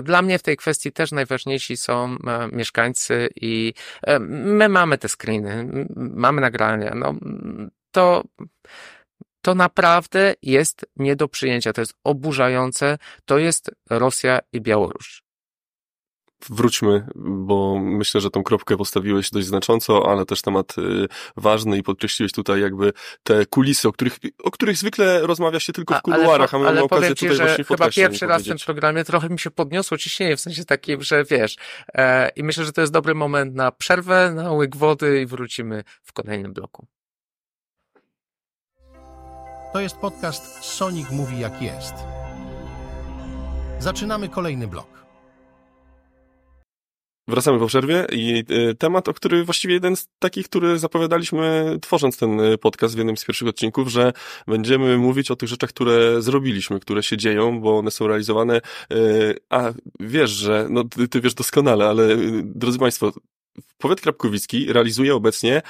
dla 0.03 0.23
mnie 0.23 0.39
w 0.39 0.43
tej 0.43 0.57
kwestii 0.57 0.93
też 0.93 1.13
najważniejsi 1.13 1.77
są 1.77 2.17
e, 2.27 2.49
mieszkańcy 2.53 3.29
i 3.37 3.75
e, 4.03 4.19
my 4.19 4.69
mamy 4.69 4.99
te 4.99 5.09
screeny, 5.09 5.87
mamy 5.97 6.41
nagrania. 6.41 6.95
No, 6.95 7.15
to, 7.91 8.25
to 9.41 9.55
naprawdę 9.55 10.35
jest 10.43 10.87
nie 10.97 11.17
do 11.17 11.29
przyjęcia. 11.29 11.73
To 11.73 11.81
jest 11.81 11.95
oburzające. 12.05 12.99
To 13.25 13.39
jest 13.39 13.71
Rosja 13.91 14.41
i 14.53 14.61
Białoruś 14.61 15.24
wróćmy, 16.51 17.07
bo 17.17 17.79
myślę, 17.79 18.21
że 18.21 18.31
tą 18.31 18.43
kropkę 18.43 18.77
postawiłeś 18.77 19.31
dość 19.31 19.47
znacząco, 19.47 20.11
ale 20.11 20.25
też 20.25 20.43
temat 20.43 20.79
y, 20.79 21.09
ważny 21.37 21.79
i 21.79 21.83
podkreśliłeś 21.83 22.33
tutaj 22.33 22.61
jakby 22.61 22.93
te 23.23 23.47
kulisy, 23.47 23.89
o 23.89 23.93
których, 23.93 24.19
o 24.45 24.51
których 24.51 24.77
zwykle 24.77 25.21
rozmawia 25.27 25.61
się 25.61 25.73
tylko 25.73 25.95
w 25.95 26.03
kuluarach, 26.03 26.55
a 26.55 26.59
my 26.59 26.65
mamy 26.65 26.83
okazję 26.83 27.15
tutaj 27.15 27.37
właśnie 27.37 27.65
chyba 27.65 27.91
pierwszy 27.91 28.27
raz 28.27 28.43
w 28.43 28.49
tym 28.49 28.59
programie 28.67 29.05
trochę 29.05 29.29
mi 29.29 29.39
się 29.39 29.51
podniosło 29.51 29.99
ciśnienie, 29.99 30.37
w 30.37 30.41
sensie 30.41 30.65
takim, 30.65 31.03
że 31.03 31.25
wiesz, 31.25 31.57
e, 31.95 32.29
i 32.29 32.43
myślę, 32.43 32.65
że 32.65 32.73
to 32.73 32.81
jest 32.81 32.93
dobry 32.93 33.15
moment 33.15 33.55
na 33.55 33.73
przerwę, 33.73 34.33
na 34.35 34.53
łyk 34.53 34.77
wody 34.77 35.23
i 35.23 35.27
wrócimy 35.27 35.85
w 36.03 36.13
kolejnym 36.13 36.53
bloku. 36.53 36.87
To 39.73 39.81
jest 39.81 39.97
podcast 39.97 40.65
Sonic 40.65 41.11
Mówi 41.11 41.41
Jak 41.41 41.63
Jest. 41.63 41.95
Zaczynamy 43.79 44.29
kolejny 44.29 44.69
blok. 44.69 44.94
Wracamy 47.29 47.59
po 47.59 47.67
przerwie 47.67 48.07
i 48.13 48.45
e, 48.49 48.75
temat, 48.75 49.09
o 49.09 49.15
który 49.15 49.45
właściwie 49.45 49.75
jeden 49.75 49.97
z 49.97 50.09
takich, 50.19 50.49
który 50.49 50.79
zapowiadaliśmy 50.79 51.79
tworząc 51.83 52.19
ten 52.19 52.41
e, 52.41 52.59
podcast 52.59 52.95
w 52.95 52.99
jednym 52.99 53.17
z 53.17 53.25
pierwszych 53.25 53.49
odcinków, 53.49 53.89
że 53.89 54.13
będziemy 54.47 54.99
mówić 54.99 55.31
o 55.31 55.37
tych 55.37 55.49
rzeczach, 55.49 55.71
które 55.71 56.23
zrobiliśmy, 56.23 56.81
które 56.81 57.03
się 57.03 57.17
dzieją, 57.17 57.61
bo 57.61 57.79
one 57.79 57.91
są 57.91 58.07
realizowane, 58.07 58.57
e, 58.57 58.61
a 59.51 59.73
wiesz, 60.01 60.31
że, 60.31 60.67
no 60.71 60.85
ty, 60.85 61.09
ty 61.09 61.21
wiesz 61.21 61.35
doskonale, 61.35 61.87
ale 61.87 62.17
drodzy 62.43 62.79
Państwo, 62.79 63.13
powiat 63.79 64.01
krapkowicki 64.01 64.73
realizuje 64.73 65.15
obecnie 65.15 65.63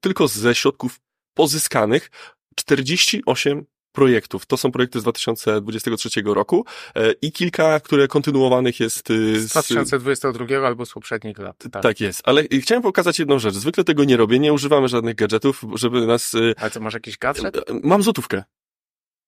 tylko 0.00 0.28
ze 0.28 0.54
środków 0.54 1.00
pozyskanych 1.34 2.10
48 2.54 3.66
projektów. 3.92 4.46
To 4.46 4.56
są 4.56 4.72
projekty 4.72 5.00
z 5.00 5.02
2023 5.02 6.22
roku 6.24 6.64
e, 6.94 7.12
i 7.22 7.32
kilka, 7.32 7.80
które 7.80 8.08
kontynuowanych 8.08 8.80
jest 8.80 9.10
y, 9.10 9.40
z, 9.40 9.44
z 9.44 9.50
2022 9.50 10.66
albo 10.66 10.86
z 10.86 10.92
poprzednich 10.92 11.38
lat. 11.38 11.56
Tak. 11.72 11.82
tak 11.82 12.00
jest, 12.00 12.22
ale 12.24 12.44
chciałem 12.44 12.82
pokazać 12.82 13.18
jedną 13.18 13.38
rzecz. 13.38 13.54
Zwykle 13.54 13.84
tego 13.84 14.04
nie 14.04 14.16
robię, 14.16 14.38
nie 14.38 14.52
używamy 14.52 14.88
żadnych 14.88 15.14
gadżetów, 15.14 15.62
żeby 15.74 16.06
nas... 16.06 16.32
Ale 16.56 16.70
co, 16.70 16.80
masz 16.80 16.94
jakiś 16.94 17.18
gadżet? 17.18 17.56
E, 17.56 17.60
mam 17.82 18.02
złotówkę. 18.02 18.42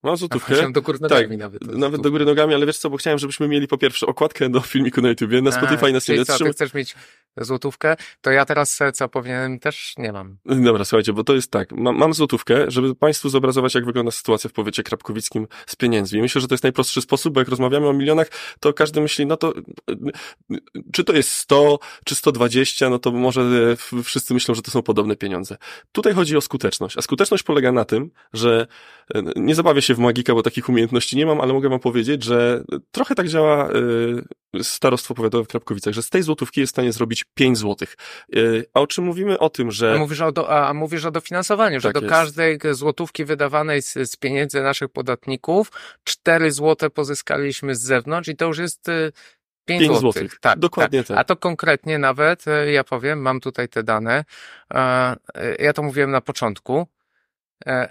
Mam 0.02 0.16
złotówkę. 0.16 0.54
Chciałem 0.54 0.72
do 0.72 0.82
góry 0.82 0.98
nogami 1.00 1.28
tak, 1.28 1.38
nawet. 1.38 1.62
Nawet 1.62 2.00
do 2.00 2.10
góry 2.10 2.24
nogami, 2.24 2.54
ale 2.54 2.66
wiesz 2.66 2.78
co, 2.78 2.90
bo 2.90 2.96
chciałem, 2.96 3.18
żebyśmy 3.18 3.48
mieli 3.48 3.68
po 3.68 3.78
pierwsze 3.78 4.06
okładkę 4.06 4.48
do 4.48 4.60
filmiku 4.60 5.00
na 5.00 5.08
YouTubie, 5.08 5.42
na 5.42 5.52
Spotify, 5.52 5.86
A, 5.86 5.92
na 5.92 6.00
Czyli 6.00 6.24
co, 6.24 6.38
ty 6.38 6.52
chcesz 6.52 6.74
mieć 6.74 6.94
złotówkę, 7.36 7.96
to 8.20 8.30
ja 8.30 8.44
teraz 8.44 8.78
co 8.94 9.08
powinienem 9.08 9.58
też 9.58 9.94
nie 9.98 10.12
mam. 10.12 10.36
Dobra, 10.44 10.84
słuchajcie, 10.84 11.12
bo 11.12 11.24
to 11.24 11.34
jest 11.34 11.50
tak, 11.50 11.72
mam, 11.72 11.96
mam 11.96 12.14
złotówkę, 12.14 12.70
żeby 12.70 12.94
Państwu 12.94 13.28
zobrazować, 13.28 13.74
jak 13.74 13.84
wygląda 13.84 14.10
sytuacja 14.10 14.50
w 14.50 14.52
powiecie 14.52 14.82
krapkowickim 14.82 15.46
z 15.66 15.76
pieniędzmi. 15.76 16.20
Myślę, 16.20 16.40
że 16.40 16.48
to 16.48 16.54
jest 16.54 16.64
najprostszy 16.64 17.02
sposób, 17.02 17.34
bo 17.34 17.40
jak 17.40 17.48
rozmawiamy 17.48 17.88
o 17.88 17.92
milionach, 17.92 18.28
to 18.60 18.72
każdy 18.72 19.00
myśli, 19.00 19.26
no 19.26 19.36
to 19.36 19.52
czy 20.92 21.04
to 21.04 21.12
jest 21.12 21.30
100, 21.30 21.78
czy 22.04 22.14
120, 22.14 22.90
no 22.90 22.98
to 22.98 23.12
może 23.12 23.76
wszyscy 24.04 24.34
myślą, 24.34 24.54
że 24.54 24.62
to 24.62 24.70
są 24.70 24.82
podobne 24.82 25.16
pieniądze. 25.16 25.56
Tutaj 25.92 26.12
chodzi 26.12 26.36
o 26.36 26.40
skuteczność, 26.40 26.98
a 26.98 27.02
skuteczność 27.02 27.42
polega 27.42 27.72
na 27.72 27.84
tym, 27.84 28.10
że 28.32 28.66
e, 29.14 29.22
nie 29.36 29.54
zabawię 29.54 29.82
się 29.82 29.91
w 29.94 29.98
magika, 29.98 30.34
bo 30.34 30.42
takich 30.42 30.68
umiejętności 30.68 31.16
nie 31.16 31.26
mam, 31.26 31.40
ale 31.40 31.52
mogę 31.52 31.68
wam 31.68 31.80
powiedzieć, 31.80 32.24
że 32.24 32.64
trochę 32.90 33.14
tak 33.14 33.28
działa 33.28 33.68
e, 33.68 33.72
starostwo 34.62 35.14
powiatowe 35.14 35.44
w 35.44 35.48
Krapkowicach, 35.48 35.94
że 35.94 36.02
z 36.02 36.10
tej 36.10 36.22
złotówki 36.22 36.60
jest 36.60 36.70
w 36.70 36.74
stanie 36.74 36.92
zrobić 36.92 37.24
5 37.34 37.58
złotych. 37.58 37.96
Y, 38.36 38.64
a 38.74 38.80
o 38.80 38.86
czym 38.86 39.04
mówimy? 39.04 39.38
O 39.38 39.50
tym, 39.50 39.70
że... 39.70 39.94
A 39.94 39.98
mówisz 39.98 40.20
o, 40.20 40.32
do, 40.32 40.68
a 40.68 40.74
mówisz 40.74 41.04
o 41.04 41.10
dofinansowaniu, 41.10 41.80
że 41.80 41.88
tak 41.88 41.94
do 41.94 42.00
jest. 42.00 42.10
każdej 42.10 42.58
złotówki 42.70 43.24
wydawanej 43.24 43.82
z, 43.82 43.92
z 43.92 44.16
pieniędzy 44.16 44.62
naszych 44.62 44.88
podatników 44.88 45.72
4 46.04 46.52
złote 46.52 46.90
pozyskaliśmy 46.90 47.74
z 47.74 47.80
zewnątrz 47.80 48.28
i 48.28 48.36
to 48.36 48.46
już 48.46 48.58
jest 48.58 48.86
5, 49.64 49.82
5 49.82 49.98
złotych. 49.98 50.40
Tak, 50.40 50.58
dokładnie 50.58 50.98
tak. 50.98 51.08
tak. 51.08 51.18
A 51.18 51.24
to 51.24 51.36
konkretnie 51.36 51.98
nawet, 51.98 52.44
y, 52.46 52.72
ja 52.72 52.84
powiem, 52.84 53.20
mam 53.20 53.40
tutaj 53.40 53.68
te 53.68 53.82
dane, 53.82 54.24
y, 54.74 54.76
ja 55.58 55.72
to 55.72 55.82
mówiłem 55.82 56.10
na 56.10 56.20
początku, 56.20 56.86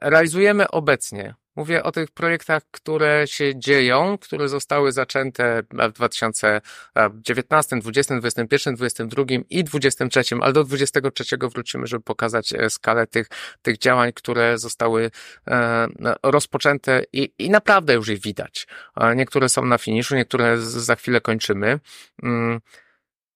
realizujemy 0.02 0.68
obecnie 0.68 1.36
Mówię 1.56 1.84
o 1.84 1.92
tych 1.92 2.12
projektach, 2.12 2.64
które 2.72 3.28
się 3.28 3.60
dzieją, 3.60 4.18
które 4.18 4.50
zostały 4.50 4.92
zaczęte 4.92 5.64
w 5.72 5.92
2019, 5.92 7.80
20, 7.80 8.20
21, 8.20 8.76
22 8.76 9.24
i 9.50 9.64
23, 9.64 10.22
ale 10.42 10.54
do 10.54 10.64
23 10.64 11.38
wrócimy, 11.38 11.88
żeby 11.88 12.04
pokazać 12.04 12.54
e, 12.54 12.70
skalę 12.70 13.08
tych, 13.08 13.28
tych 13.62 13.78
działań, 13.78 14.14
które 14.14 14.58
zostały 14.58 15.12
e, 15.48 15.88
rozpoczęte 16.24 17.04
i, 17.14 17.34
i 17.40 17.50
naprawdę 17.50 17.94
już 17.94 18.10
ich 18.10 18.22
widać. 18.22 18.68
Niektóre 19.16 19.50
są 19.50 19.66
na 19.66 19.78
finiszu, 19.78 20.16
niektóre 20.16 20.58
za 20.58 20.96
chwilę 20.96 21.22
kończymy. 21.22 21.80
Mm, 22.24 22.60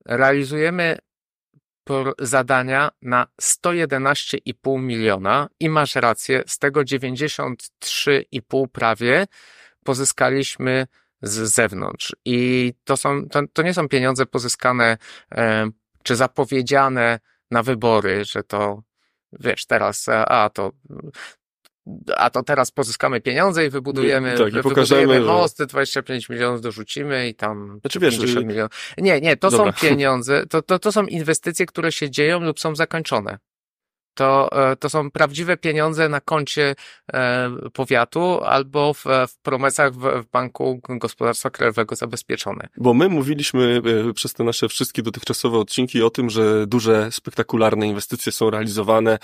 realizujemy 0.05 0.97
zadania 2.19 2.91
na 3.01 3.27
111,5 3.41 4.81
miliona 4.81 5.49
i 5.59 5.69
masz 5.69 5.95
rację, 5.95 6.43
z 6.47 6.59
tego 6.59 6.81
93,5 6.81 8.67
prawie 8.71 9.27
pozyskaliśmy 9.83 10.87
z 11.21 11.53
zewnątrz. 11.53 12.15
I 12.25 12.73
to 12.83 12.97
są, 12.97 13.29
to, 13.29 13.41
to 13.53 13.61
nie 13.61 13.73
są 13.73 13.87
pieniądze 13.87 14.25
pozyskane 14.25 14.97
e, 15.31 15.69
czy 16.03 16.15
zapowiedziane 16.15 17.19
na 17.51 17.63
wybory, 17.63 18.25
że 18.25 18.43
to 18.43 18.83
wiesz, 19.39 19.65
teraz, 19.65 20.05
a 20.09 20.49
to 20.49 20.71
a 22.17 22.29
to 22.29 22.43
teraz 22.43 22.71
pozyskamy 22.71 23.21
pieniądze 23.21 23.65
i 23.65 23.69
wybudujemy, 23.69 24.37
tak, 24.37 24.47
i 24.47 24.51
wybudujemy 24.51 25.19
most, 25.19 25.63
25 25.63 26.29
milionów 26.29 26.61
dorzucimy 26.61 27.29
i 27.29 27.35
tam 27.35 27.77
znaczy, 27.81 27.99
wiesz, 27.99 28.15
50 28.17 28.43
y- 28.45 28.47
milionów. 28.47 28.71
Nie, 28.97 29.21
nie, 29.21 29.37
to 29.37 29.51
Dobra. 29.51 29.71
są 29.73 29.79
pieniądze, 29.87 30.45
to, 30.49 30.61
to, 30.61 30.79
to 30.79 30.91
są 30.91 31.05
inwestycje, 31.05 31.65
które 31.65 31.91
się 31.91 32.09
dzieją 32.09 32.39
lub 32.39 32.59
są 32.59 32.75
zakończone 32.75 33.37
to, 34.15 34.49
e, 34.71 34.75
to 34.75 34.89
są 34.89 35.11
prawdziwe 35.11 35.57
pieniądze 35.57 36.09
na 36.09 36.21
koncie 36.21 36.75
e, 37.13 37.51
powiatu 37.73 38.43
albo 38.43 38.93
w, 38.93 39.03
w 39.27 39.37
promesach 39.43 39.93
w, 39.93 40.23
w 40.23 40.31
Banku 40.31 40.81
Gospodarstwa 40.89 41.49
Krajowego 41.49 41.95
zabezpieczone. 41.95 42.67
Bo 42.77 42.93
my 42.93 43.09
mówiliśmy 43.09 43.81
e, 44.09 44.13
przez 44.13 44.33
te 44.33 44.43
nasze 44.43 44.69
wszystkie 44.69 45.01
dotychczasowe 45.01 45.57
odcinki 45.57 46.03
o 46.03 46.09
tym, 46.09 46.29
że 46.29 46.67
duże, 46.67 47.11
spektakularne 47.11 47.87
inwestycje 47.87 48.31
są 48.31 48.49
realizowane, 48.49 49.17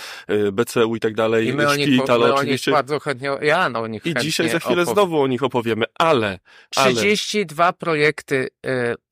BCU 0.52 0.96
i 0.96 1.00
tak 1.00 1.16
dalej, 1.16 1.48
I 1.48 1.54
my 1.54 1.70
szpitale 1.70 2.26
o 2.26 2.28
nich, 2.28 2.38
oczywiście. 2.38 2.72
bardzo 2.72 3.00
chętnie, 3.00 3.32
ja 3.42 3.70
no, 3.70 3.80
o 3.80 3.88
nich 3.88 4.06
I 4.06 4.16
dzisiaj 4.16 4.50
za 4.50 4.60
chwilę 4.60 4.82
opow... 4.82 4.94
znowu 4.94 5.22
o 5.22 5.28
nich 5.28 5.44
opowiemy, 5.44 5.86
ale... 6.00 6.40
32 6.70 7.64
ale... 7.64 7.74
projekty 7.74 8.48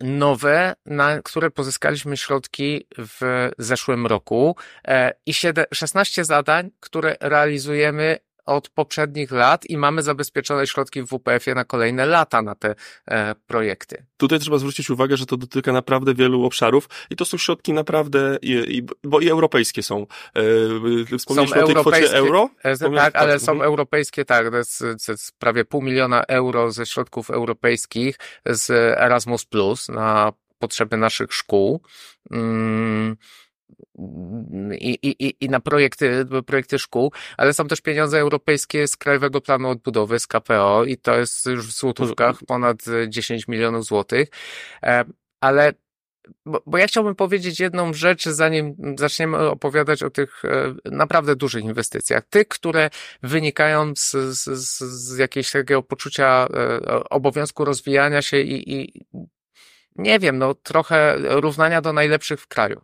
nowe, 0.02 0.76
na 0.86 1.22
które 1.22 1.52
pozyskaliśmy 1.52 2.18
środki 2.18 2.86
w 2.98 3.50
zeszłym 3.58 4.08
roku 4.08 4.56
i 5.26 5.34
7, 5.34 5.66
16 5.74 6.26
zadań, 6.26 6.72
które 6.80 7.16
realizujemy 7.20 8.20
od 8.50 8.70
poprzednich 8.70 9.32
lat 9.32 9.66
i 9.66 9.78
mamy 9.78 10.02
zabezpieczone 10.02 10.68
środki 10.68 11.02
w 11.02 11.08
WPF-ie 11.08 11.56
na 11.56 11.66
kolejne 11.66 12.06
lata 12.06 12.42
na 12.42 12.56
te 12.56 12.76
e, 13.08 13.36
projekty. 13.48 14.06
Tutaj 14.18 14.40
trzeba 14.40 14.58
zwrócić 14.58 14.90
uwagę, 14.90 15.18
że 15.18 15.26
to 15.26 15.38
dotyka 15.38 15.72
naprawdę 15.72 16.14
wielu 16.14 16.46
obszarów 16.46 16.90
i 17.10 17.16
to 17.16 17.26
są 17.26 17.38
środki 17.38 17.74
naprawdę, 17.74 18.38
i, 18.42 18.78
i, 18.78 18.84
bo 19.04 19.20
i 19.20 19.30
europejskie 19.30 19.84
są. 19.84 20.08
E, 21.14 21.18
wspomnieliśmy 21.18 21.58
są 21.58 21.64
o 21.64 21.68
tej 21.68 21.76
kwocie 21.76 22.14
euro? 22.14 22.50
E, 22.64 22.78
tak, 22.78 23.16
ale 23.16 23.34
tak. 23.34 23.42
są 23.42 23.52
mhm. 23.52 23.68
europejskie, 23.68 24.26
tak, 24.26 24.50
to 24.52 24.58
jest, 24.58 24.80
to 25.06 25.12
jest 25.12 25.40
prawie 25.40 25.66
pół 25.66 25.82
miliona 25.82 26.24
euro 26.24 26.72
ze 26.72 26.86
środków 26.86 27.30
europejskich 27.30 28.18
z 28.46 28.70
Erasmus 29.00 29.46
Plus 29.46 29.90
na 29.90 30.34
potrzeby 30.60 30.98
naszych 30.98 31.34
szkół. 31.34 31.82
Mm 32.32 33.16
i, 34.80 35.00
i, 35.02 35.36
i 35.46 35.50
na 35.50 35.60
projekty, 35.60 36.26
projekty 36.46 36.80
szkół, 36.80 37.12
ale 37.38 37.54
są 37.54 37.68
też 37.68 37.82
pieniądze 37.82 38.20
europejskie 38.20 38.88
z 38.88 38.98
Krajowego 38.98 39.42
Planu 39.42 39.70
Odbudowy, 39.70 40.20
z 40.20 40.28
KPO 40.28 40.86
i 40.86 40.98
to 40.98 41.18
jest 41.18 41.46
już 41.46 41.68
w 41.68 41.72
złotówkach 41.72 42.36
ponad 42.48 42.78
10 43.08 43.48
milionów 43.48 43.86
złotych. 43.86 44.30
E, 44.84 45.06
ale 45.42 45.74
bo, 46.46 46.64
bo 46.66 46.78
ja 46.78 46.88
chciałbym 46.88 47.16
powiedzieć 47.16 47.60
jedną 47.60 47.94
rzecz, 47.94 48.24
zanim 48.24 48.76
zaczniemy 48.98 49.38
opowiadać 49.38 50.04
o 50.04 50.10
tych 50.10 50.46
e, 50.46 50.76
naprawdę 50.92 51.36
dużych 51.36 51.64
inwestycjach. 51.64 52.24
Tych, 52.30 52.48
które 52.48 52.90
wynikają 53.24 53.94
z, 53.96 54.12
z, 54.12 54.80
z 54.80 55.18
jakiegoś 55.18 55.52
takiego 55.52 55.84
poczucia 55.84 56.48
e, 56.54 57.04
obowiązku 57.10 57.66
rozwijania 57.66 58.22
się 58.22 58.40
i, 58.40 58.74
i 58.74 59.06
nie 59.96 60.20
wiem, 60.20 60.38
no 60.38 60.54
trochę 60.54 61.16
równania 61.18 61.82
do 61.82 61.94
najlepszych 61.94 62.42
w 62.42 62.48
kraju. 62.48 62.82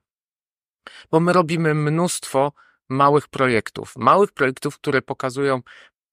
Bo 1.12 1.20
my 1.20 1.34
robimy 1.34 1.74
mnóstwo 1.74 2.52
małych 2.90 3.28
projektów, 3.28 3.94
małych 3.98 4.32
projektów, 4.32 4.78
które 4.78 5.02
pokazują 5.02 5.62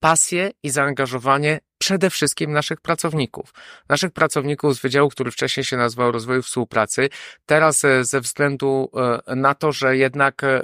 pasję 0.00 0.50
i 0.62 0.70
zaangażowanie 0.70 1.60
przede 1.82 2.10
wszystkim 2.10 2.52
naszych 2.52 2.80
pracowników. 2.80 3.54
Naszych 3.88 4.10
pracowników 4.10 4.76
z 4.76 4.80
wydziału, 4.80 5.08
który 5.08 5.30
wcześniej 5.30 5.64
się 5.64 5.76
nazywał 5.76 6.12
Rozwoju 6.12 6.42
Współpracy. 6.42 7.08
Teraz 7.46 7.84
e, 7.84 8.04
ze 8.04 8.20
względu 8.20 8.90
e, 9.26 9.36
na 9.36 9.54
to, 9.54 9.72
że 9.72 9.96
jednak 9.96 10.44
e, 10.44 10.62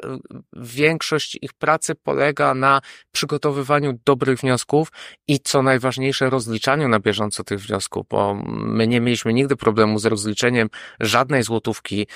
większość 0.52 1.38
ich 1.42 1.52
pracy 1.52 1.94
polega 1.94 2.54
na 2.54 2.80
przygotowywaniu 3.12 3.98
dobrych 4.04 4.38
wniosków 4.38 4.88
i 5.28 5.40
co 5.40 5.62
najważniejsze 5.62 6.30
rozliczaniu 6.30 6.88
na 6.88 7.00
bieżąco 7.00 7.44
tych 7.44 7.60
wniosków, 7.60 8.06
bo 8.10 8.34
my 8.48 8.86
nie 8.86 9.00
mieliśmy 9.00 9.32
nigdy 9.32 9.56
problemu 9.56 9.98
z 9.98 10.04
rozliczeniem 10.04 10.68
żadnej 11.00 11.42
złotówki 11.42 12.06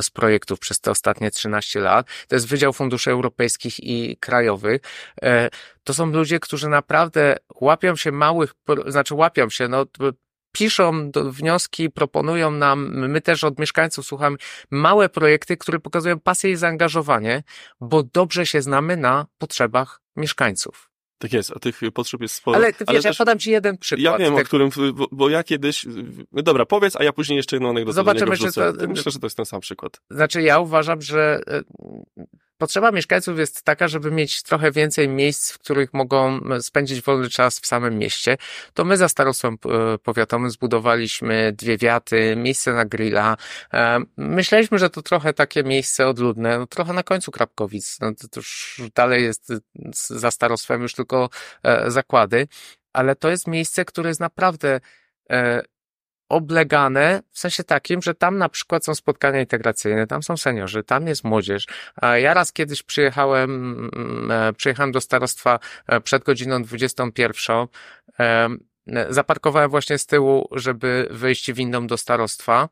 z 0.00 0.10
projektów 0.10 0.58
przez 0.58 0.80
te 0.80 0.90
ostatnie 0.90 1.30
13 1.30 1.80
lat. 1.80 2.06
To 2.28 2.36
jest 2.36 2.48
Wydział 2.48 2.72
Funduszy 2.72 3.10
Europejskich 3.10 3.80
i 3.80 4.16
Krajowych. 4.20 4.80
To 5.90 5.94
są 5.94 6.06
ludzie, 6.12 6.40
którzy 6.40 6.68
naprawdę 6.68 7.36
łapią 7.60 7.96
się 7.96 8.12
małych, 8.12 8.54
znaczy 8.86 9.14
łapią 9.14 9.50
się, 9.50 9.68
no 9.68 9.86
piszą 10.52 11.10
wnioski, 11.14 11.90
proponują 11.90 12.50
nam, 12.50 13.08
my 13.08 13.20
też 13.20 13.44
od 13.44 13.58
mieszkańców 13.58 14.06
słuchamy, 14.06 14.36
małe 14.70 15.08
projekty, 15.08 15.56
które 15.56 15.80
pokazują 15.80 16.20
pasję 16.20 16.50
i 16.50 16.56
zaangażowanie, 16.56 17.42
bo 17.80 18.02
dobrze 18.02 18.46
się 18.46 18.62
znamy 18.62 18.96
na 18.96 19.26
potrzebach 19.38 20.00
mieszkańców. 20.16 20.90
Tak 21.18 21.32
jest, 21.32 21.52
a 21.56 21.58
tych 21.58 21.80
potrzeb 21.94 22.20
jest 22.20 22.34
sporo. 22.34 22.56
Ale 22.56 22.66
wiesz, 22.66 22.82
ale 22.86 23.00
ja 23.04 23.14
podam 23.14 23.38
ci 23.38 23.50
jeden 23.50 23.78
przykład. 23.78 24.04
Ja 24.04 24.18
wiem, 24.18 24.34
o 24.34 24.38
którym, 24.38 24.70
bo, 24.94 25.06
bo, 25.12 25.28
ja 25.28 25.44
kiedyś, 25.44 25.86
dobra, 26.32 26.66
powiedz, 26.66 26.96
a 26.96 27.04
ja 27.04 27.12
później 27.12 27.36
jeszcze 27.36 27.56
jedną 27.56 27.70
anegdotę 27.70 27.94
Zobaczymy, 27.94 28.36
czy 28.36 28.52
to... 28.52 28.72
Myślę, 28.88 29.12
że 29.12 29.18
to 29.18 29.26
jest 29.26 29.36
ten 29.36 29.46
sam 29.46 29.60
przykład. 29.60 30.00
Znaczy 30.10 30.42
ja 30.42 30.58
uważam, 30.58 31.02
że 31.02 31.40
e, 31.46 31.62
Potrzeba 32.60 32.90
mieszkańców 32.90 33.38
jest 33.38 33.62
taka, 33.62 33.88
żeby 33.88 34.10
mieć 34.10 34.42
trochę 34.42 34.72
więcej 34.72 35.08
miejsc, 35.08 35.52
w 35.52 35.58
których 35.58 35.94
mogą 35.94 36.40
spędzić 36.60 37.02
wolny 37.02 37.28
czas 37.28 37.60
w 37.60 37.66
samym 37.66 37.98
mieście. 37.98 38.36
To 38.74 38.84
my 38.84 38.96
za 38.96 39.08
starostwem 39.08 39.54
e, 39.54 39.98
powiatowym 39.98 40.50
zbudowaliśmy 40.50 41.52
dwie 41.52 41.78
wiaty, 41.78 42.36
miejsce 42.36 42.72
na 42.72 42.84
grilla. 42.84 43.36
E, 43.74 43.98
myśleliśmy, 44.16 44.78
że 44.78 44.90
to 44.90 45.02
trochę 45.02 45.32
takie 45.32 45.64
miejsce 45.64 46.08
odludne, 46.08 46.58
no 46.58 46.66
trochę 46.66 46.92
na 46.92 47.02
końcu 47.02 47.30
Krapkowic. 47.30 48.00
No 48.00 48.12
to 48.14 48.40
już 48.40 48.82
dalej 48.94 49.24
jest 49.24 49.52
za 50.08 50.30
starostwem 50.30 50.82
już 50.82 50.94
tylko 50.94 51.28
e, 51.62 51.90
zakłady, 51.90 52.48
ale 52.92 53.16
to 53.16 53.30
jest 53.30 53.46
miejsce, 53.46 53.84
które 53.84 54.10
jest 54.10 54.20
naprawdę 54.20 54.80
oblegane 56.30 57.22
w 57.30 57.38
sensie 57.38 57.64
takim, 57.64 58.02
że 58.02 58.14
tam 58.14 58.38
na 58.38 58.48
przykład 58.48 58.84
są 58.84 58.94
spotkania 58.94 59.40
integracyjne, 59.40 60.06
tam 60.06 60.22
są 60.22 60.36
seniorzy, 60.36 60.82
tam 60.82 61.06
jest 61.06 61.24
młodzież. 61.24 61.66
Ja 62.14 62.34
raz 62.34 62.52
kiedyś 62.52 62.82
przyjechałem, 62.82 63.50
mm, 63.94 64.30
e, 64.30 64.52
przyjechałem 64.52 64.92
do 64.92 65.00
starostwa 65.00 65.58
e, 65.86 66.00
przed 66.00 66.24
godziną 66.24 66.62
21. 66.62 67.66
E, 68.20 68.48
zaparkowałem 69.10 69.70
właśnie 69.70 69.98
z 69.98 70.06
tyłu, 70.06 70.48
żeby 70.52 71.08
wyjść 71.10 71.52
windą 71.52 71.86
do 71.86 71.96
starostwa 71.96 72.68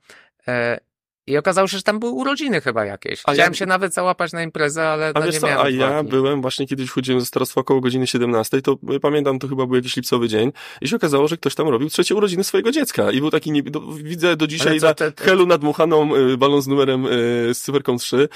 i 1.29 1.37
okazało 1.37 1.69
się, 1.69 1.77
że 1.77 1.83
tam 1.83 1.99
były 1.99 2.13
urodziny 2.13 2.61
chyba 2.61 2.85
jakieś. 2.85 3.21
Chciałem 3.21 3.39
ja... 3.39 3.55
się 3.55 3.67
nawet 3.67 3.95
załapać 3.95 4.33
na 4.33 4.43
imprezę, 4.43 4.89
ale 4.89 5.13
a 5.15 5.21
no, 5.21 5.27
nie 5.27 5.33
co, 5.33 5.47
miałem. 5.47 5.67
A 5.67 5.71
ja 5.71 6.03
byłem 6.03 6.43
właśnie 6.43 6.67
kiedyś 6.67 6.91
wchodziłem 6.91 7.21
ze 7.21 7.27
starostwa 7.27 7.61
około 7.61 7.81
godziny 7.81 8.07
17, 8.07 8.63
to 8.63 8.77
pamiętam, 9.03 9.39
to 9.39 9.49
chyba 9.49 9.67
był 9.67 9.77
jakiś 9.77 9.97
lipcowy 9.97 10.29
dzień 10.29 10.53
i 10.81 10.89
się 10.89 10.97
okazało, 10.97 11.29
że 11.29 11.37
ktoś 11.37 11.55
tam 11.55 11.69
robił 11.69 11.89
trzecie 11.91 12.15
urodziny 12.15 12.45
swojego 12.45 12.71
dziecka 12.71 13.11
i 13.11 13.21
był 13.21 13.31
taki, 13.31 13.53
nie, 13.53 13.63
do, 13.63 13.81
widzę 13.81 14.37
do 14.37 14.47
dzisiaj 14.47 14.79
na 14.79 14.95
te, 14.95 15.13
te... 15.13 15.25
helu 15.25 15.47
nadmuchaną 15.47 16.17
y, 16.17 16.37
balon 16.37 16.63
z 16.63 16.67
numerem 16.67 17.07
y, 17.07 17.09
z 17.55 17.61
cyferką 17.61 17.97
3. 17.97 18.29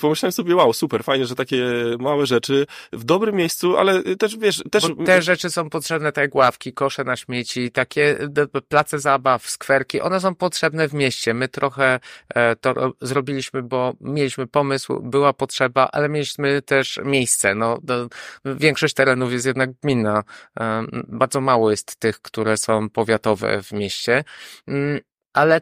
Pomyślałem 0.00 0.32
sobie, 0.32 0.56
wow, 0.56 0.72
super, 0.72 1.04
fajnie, 1.04 1.26
że 1.26 1.34
takie 1.34 1.64
małe 1.98 2.26
rzeczy 2.26 2.66
w 2.92 3.04
dobrym 3.04 3.36
miejscu, 3.36 3.76
ale 3.76 4.02
też, 4.02 4.36
wiesz, 4.36 4.62
też... 4.70 4.88
Bo 4.88 5.04
te 5.04 5.22
rzeczy 5.22 5.50
są 5.50 5.70
potrzebne, 5.70 6.12
tak 6.12 6.22
jak 6.22 6.34
ławki, 6.34 6.72
kosze 6.72 7.04
na 7.04 7.16
śmieci, 7.16 7.70
takie 7.70 8.18
place 8.68 8.98
zabaw, 8.98 9.50
skwerki, 9.50 10.00
one 10.00 10.20
są 10.20 10.34
potrzebne 10.34 10.88
w 10.88 10.94
mieście. 10.94 11.34
My 11.34 11.48
trochę 11.48 12.00
to 12.60 12.92
zrobiliśmy, 13.00 13.62
bo 13.62 13.94
mieliśmy 14.00 14.46
pomysł, 14.46 15.00
była 15.02 15.32
potrzeba, 15.32 15.88
ale 15.92 16.08
mieliśmy 16.08 16.62
też 16.62 17.00
miejsce. 17.04 17.54
No, 17.54 17.78
większość 18.44 18.94
terenów 18.94 19.32
jest 19.32 19.46
jednak 19.46 19.72
gminna. 19.72 20.22
E, 20.60 20.84
bardzo 21.08 21.40
mało 21.40 21.70
jest 21.70 21.96
tych, 21.96 22.22
które 22.22 22.56
są 22.56 22.90
powiatowe 22.90 23.62
w 23.62 23.72
mieście, 23.72 24.24
mm, 24.66 25.00
ale 25.32 25.60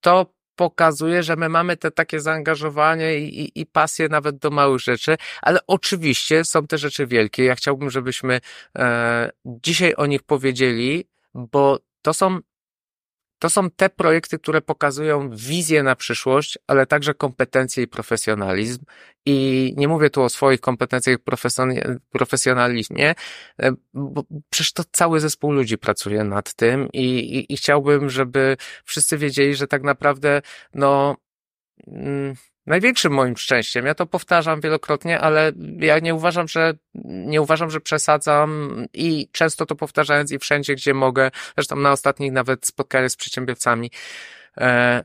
to 0.00 0.26
pokazuje, 0.56 1.22
że 1.22 1.36
my 1.36 1.48
mamy 1.48 1.76
te 1.76 1.90
takie 1.90 2.20
zaangażowanie 2.20 3.18
i, 3.18 3.40
i, 3.40 3.60
i 3.60 3.66
pasję 3.66 4.08
nawet 4.08 4.36
do 4.36 4.50
małych 4.50 4.80
rzeczy, 4.80 5.16
ale 5.42 5.58
oczywiście 5.66 6.44
są 6.44 6.66
te 6.66 6.78
rzeczy 6.78 7.06
wielkie. 7.06 7.44
Ja 7.44 7.54
chciałbym, 7.54 7.90
żebyśmy 7.90 8.40
e, 8.78 9.30
dzisiaj 9.44 9.94
o 9.94 10.06
nich 10.06 10.22
powiedzieli, 10.22 11.08
bo 11.34 11.78
to 12.02 12.14
są 12.14 12.38
to 13.40 13.50
są 13.50 13.70
te 13.70 13.90
projekty, 13.90 14.38
które 14.38 14.60
pokazują 14.60 15.30
wizję 15.36 15.82
na 15.82 15.96
przyszłość, 15.96 16.58
ale 16.66 16.86
także 16.86 17.14
kompetencje 17.14 17.82
i 17.82 17.88
profesjonalizm. 17.88 18.84
I 19.26 19.74
nie 19.76 19.88
mówię 19.88 20.10
tu 20.10 20.22
o 20.22 20.28
swoich 20.28 20.60
kompetencjach 20.60 21.18
profesjonalizmie, 22.10 23.14
e, 23.62 23.72
bo 23.94 24.24
przecież 24.50 24.72
to 24.72 24.82
cały 24.92 25.20
zespół 25.20 25.52
ludzi 25.52 25.78
pracuje 25.78 26.24
nad 26.24 26.54
tym 26.54 26.88
i, 26.92 27.04
i, 27.38 27.52
i 27.52 27.56
chciałbym, 27.56 28.10
żeby 28.10 28.56
wszyscy 28.84 29.18
wiedzieli, 29.18 29.54
że 29.54 29.66
tak 29.66 29.82
naprawdę, 29.82 30.42
no, 30.74 31.16
mm, 31.86 32.34
największym 32.70 33.12
moim 33.12 33.36
szczęściem. 33.36 33.86
Ja 33.86 33.94
to 33.94 34.06
powtarzam 34.06 34.60
wielokrotnie, 34.60 35.20
ale 35.20 35.52
ja 35.78 35.98
nie 35.98 36.14
uważam, 36.14 36.48
że 36.48 36.74
nie 37.04 37.42
uważam, 37.42 37.70
że 37.70 37.80
przesadzam 37.80 38.50
i 38.94 39.28
często 39.32 39.66
to 39.66 39.76
powtarzając 39.76 40.32
i 40.32 40.38
wszędzie, 40.38 40.74
gdzie 40.74 40.94
mogę, 40.94 41.30
zresztą 41.54 41.76
na 41.76 41.92
ostatnich 41.92 42.32
nawet 42.32 42.66
spotkaniach 42.66 43.10
z 43.10 43.16
przedsiębiorcami, 43.16 43.90
e, 44.58 45.04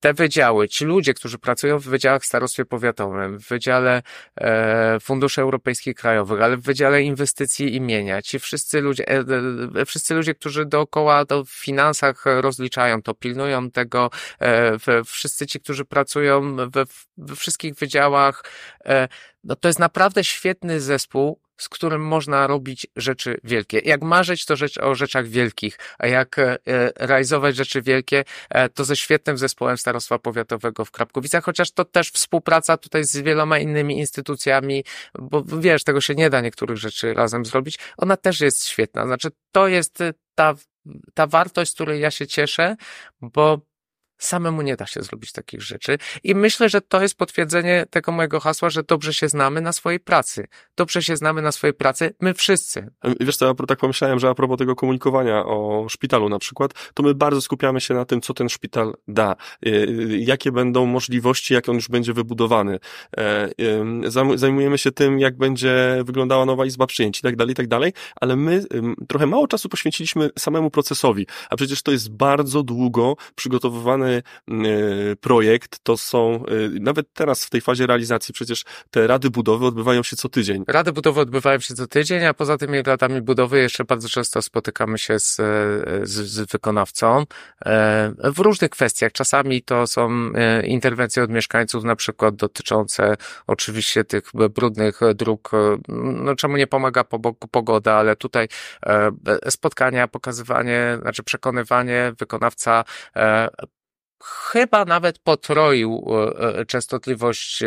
te 0.00 0.14
wydziały, 0.14 0.68
ci 0.68 0.84
ludzie, 0.84 1.14
którzy 1.14 1.38
pracują 1.38 1.78
w 1.78 1.84
wydziałach 1.84 2.22
w 2.22 2.26
starostwie 2.26 2.64
powiatowym, 2.64 3.38
w 3.38 3.48
wydziale 3.48 4.02
e, 4.36 5.00
funduszy 5.00 5.40
europejskich 5.40 5.94
krajowych, 5.94 6.42
ale 6.42 6.56
w 6.56 6.62
wydziale 6.62 7.02
inwestycji 7.02 7.74
imienia, 7.74 8.22
ci 8.22 8.38
wszyscy 8.38 8.80
ludzie, 8.80 9.08
e, 9.08 9.24
e, 9.80 9.84
wszyscy 9.84 10.14
ludzie, 10.14 10.34
którzy 10.34 10.66
dookoła 10.66 11.24
to 11.24 11.44
w 11.44 11.50
finansach 11.50 12.24
rozliczają, 12.26 13.02
to 13.02 13.14
pilnują 13.14 13.70
tego, 13.70 14.10
e, 14.40 15.04
wszyscy 15.04 15.46
ci, 15.46 15.60
którzy 15.60 15.84
pracują 15.84 16.56
we, 16.56 16.84
we 17.16 17.36
wszystkich 17.36 17.74
wydziałach, 17.74 18.44
e, 18.84 19.08
no 19.44 19.56
to 19.56 19.68
jest 19.68 19.78
naprawdę 19.78 20.24
świetny 20.24 20.80
zespół, 20.80 21.40
z 21.56 21.68
którym 21.68 22.06
można 22.06 22.46
robić 22.46 22.86
rzeczy 22.96 23.40
wielkie. 23.44 23.78
Jak 23.78 24.02
marzyć, 24.02 24.44
to 24.44 24.56
rzecz 24.56 24.78
o 24.78 24.94
rzeczach 24.94 25.26
wielkich, 25.26 25.78
a 25.98 26.06
jak 26.06 26.38
e, 26.38 26.58
realizować 26.96 27.56
rzeczy 27.56 27.82
wielkie, 27.82 28.24
e, 28.50 28.68
to 28.68 28.84
ze 28.84 28.96
świetnym 28.96 29.38
zespołem 29.38 29.78
Starostwa 29.78 30.18
Powiatowego 30.18 30.84
w 30.84 30.90
Krapkowicach, 30.90 31.44
chociaż 31.44 31.70
to 31.70 31.84
też 31.84 32.10
współpraca 32.10 32.76
tutaj 32.76 33.04
z 33.04 33.16
wieloma 33.16 33.58
innymi 33.58 33.98
instytucjami, 33.98 34.84
bo 35.14 35.42
wiesz, 35.42 35.84
tego 35.84 36.00
się 36.00 36.14
nie 36.14 36.30
da 36.30 36.40
niektórych 36.40 36.76
rzeczy 36.76 37.14
razem 37.14 37.44
zrobić. 37.44 37.78
Ona 37.96 38.16
też 38.16 38.40
jest 38.40 38.66
świetna. 38.66 39.06
Znaczy, 39.06 39.28
to 39.52 39.68
jest 39.68 39.98
ta, 40.34 40.54
ta 41.14 41.26
wartość, 41.26 41.70
z 41.70 41.74
której 41.74 42.00
ja 42.00 42.10
się 42.10 42.26
cieszę, 42.26 42.76
bo 43.20 43.60
Samemu 44.18 44.62
nie 44.62 44.76
da 44.76 44.86
się 44.86 45.02
zrobić 45.02 45.32
takich 45.32 45.62
rzeczy. 45.62 45.98
I 46.24 46.34
myślę, 46.34 46.68
że 46.68 46.80
to 46.80 47.02
jest 47.02 47.16
potwierdzenie 47.16 47.86
tego 47.90 48.12
mojego 48.12 48.40
hasła, 48.40 48.70
że 48.70 48.82
dobrze 48.82 49.14
się 49.14 49.28
znamy 49.28 49.60
na 49.60 49.72
swojej 49.72 50.00
pracy. 50.00 50.46
Dobrze 50.76 51.02
się 51.02 51.16
znamy 51.16 51.42
na 51.42 51.52
swojej 51.52 51.74
pracy, 51.74 52.14
my 52.20 52.34
wszyscy. 52.34 52.90
Wiesz 53.20 53.36
co, 53.36 53.46
ja 53.46 53.54
tak 53.68 53.78
pomyślałem, 53.78 54.18
że 54.18 54.28
a 54.28 54.34
propos 54.34 54.58
tego 54.58 54.76
komunikowania 54.76 55.44
o 55.44 55.86
szpitalu 55.88 56.28
na 56.28 56.38
przykład, 56.38 56.72
to 56.94 57.02
my 57.02 57.14
bardzo 57.14 57.40
skupiamy 57.40 57.80
się 57.80 57.94
na 57.94 58.04
tym, 58.04 58.20
co 58.20 58.34
ten 58.34 58.48
szpital 58.48 58.94
da, 59.08 59.36
y, 59.66 59.70
y, 59.70 60.18
jakie 60.18 60.52
będą 60.52 60.86
możliwości, 60.86 61.54
jak 61.54 61.68
on 61.68 61.74
już 61.74 61.88
będzie 61.88 62.12
wybudowany. 62.12 62.78
E, 63.16 63.48
zajmujemy 64.34 64.78
się 64.78 64.92
tym, 64.92 65.18
jak 65.18 65.36
będzie 65.36 66.02
wyglądała 66.04 66.46
nowa 66.46 66.66
izba 66.66 66.86
przyjęć 66.86 67.18
i 67.18 67.22
tak 67.22 67.36
dalej, 67.36 67.52
i 67.52 67.54
tak 67.54 67.66
dalej, 67.66 67.92
ale 68.20 68.36
my 68.36 68.64
trochę 69.08 69.26
mało 69.26 69.48
czasu 69.48 69.68
poświęciliśmy 69.68 70.30
samemu 70.38 70.70
procesowi, 70.70 71.26
a 71.50 71.56
przecież 71.56 71.82
to 71.82 71.92
jest 71.92 72.10
bardzo 72.10 72.62
długo 72.62 73.16
przygotowywane 73.34 74.05
Y, 74.06 75.16
projekt, 75.20 75.78
to 75.82 75.96
są, 75.96 76.44
y, 76.46 76.80
nawet 76.80 77.12
teraz 77.12 77.44
w 77.44 77.50
tej 77.50 77.60
fazie 77.60 77.86
realizacji 77.86 78.34
przecież 78.34 78.64
te 78.90 79.06
rady 79.06 79.30
budowy 79.30 79.66
odbywają 79.66 80.02
się 80.02 80.16
co 80.16 80.28
tydzień. 80.28 80.64
Rady 80.68 80.92
budowy 80.92 81.20
odbywają 81.20 81.58
się 81.60 81.74
co 81.74 81.86
tydzień, 81.86 82.24
a 82.24 82.34
poza 82.34 82.58
tymi 82.58 82.82
radami 82.82 83.22
budowy 83.22 83.58
jeszcze 83.58 83.84
bardzo 83.84 84.08
często 84.08 84.42
spotykamy 84.42 84.98
się 84.98 85.18
z, 85.18 85.36
z, 86.02 86.10
z 86.10 86.52
wykonawcą 86.52 87.24
e, 87.66 88.12
w 88.24 88.38
różnych 88.38 88.70
kwestiach. 88.70 89.12
Czasami 89.12 89.62
to 89.62 89.86
są 89.86 90.30
e, 90.34 90.66
interwencje 90.66 91.22
od 91.22 91.30
mieszkańców, 91.30 91.84
na 91.84 91.96
przykład 91.96 92.36
dotyczące 92.36 93.16
oczywiście 93.46 94.04
tych 94.04 94.30
brudnych 94.50 95.00
dróg. 95.14 95.50
No 95.88 96.36
czemu 96.36 96.56
nie 96.56 96.66
pomaga 96.66 97.04
pogoda, 97.50 97.94
ale 97.94 98.16
tutaj 98.16 98.48
e, 98.86 99.10
spotkania, 99.50 100.08
pokazywanie, 100.08 100.98
znaczy 101.02 101.22
przekonywanie 101.22 102.12
wykonawca 102.18 102.84
chyba 104.24 104.84
nawet 104.84 105.18
potroił 105.18 106.06
częstotliwość 106.66 107.62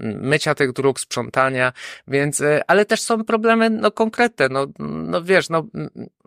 mycia 0.00 0.54
tych 0.54 0.72
dróg, 0.72 1.00
sprzątania, 1.00 1.72
więc, 2.08 2.42
ale 2.66 2.84
też 2.84 3.00
są 3.00 3.24
problemy, 3.24 3.70
no, 3.70 3.90
konkretne, 3.90 4.48
no, 4.48 4.66
no 4.78 5.22
wiesz, 5.22 5.48
no, 5.48 5.66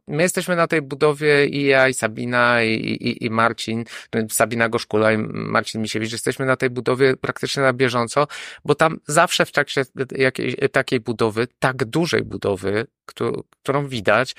my 0.08 0.24
jesteśmy 0.24 0.56
na 0.56 0.68
tej 0.68 0.82
budowie 0.82 1.46
i 1.46 1.64
ja, 1.64 1.90
i 1.90 1.94
Sabina, 1.94 2.64
i, 2.64 2.74
i, 2.74 3.26
i 3.26 3.30
Marcin, 3.30 3.84
Sabina 4.30 4.70
Goszkula 4.70 5.12
i 5.12 5.18
Marcin 5.34 5.82
Misiewicz, 5.82 6.12
jesteśmy 6.12 6.46
na 6.46 6.56
tej 6.56 6.70
budowie 6.70 7.18
praktycznie 7.18 7.64
na 7.64 7.74
bieżąco, 7.74 8.28
bo 8.66 8.76
tam 8.76 9.00
zawsze 9.08 9.46
w 9.46 9.52
trakcie 9.52 9.86
jakiej, 10.12 10.56
takiej 10.72 11.00
budowy, 11.00 11.48
tak 11.60 11.86
dużej 11.86 12.24
budowy, 12.24 12.88
którą 13.06 13.88
widać, 13.88 14.36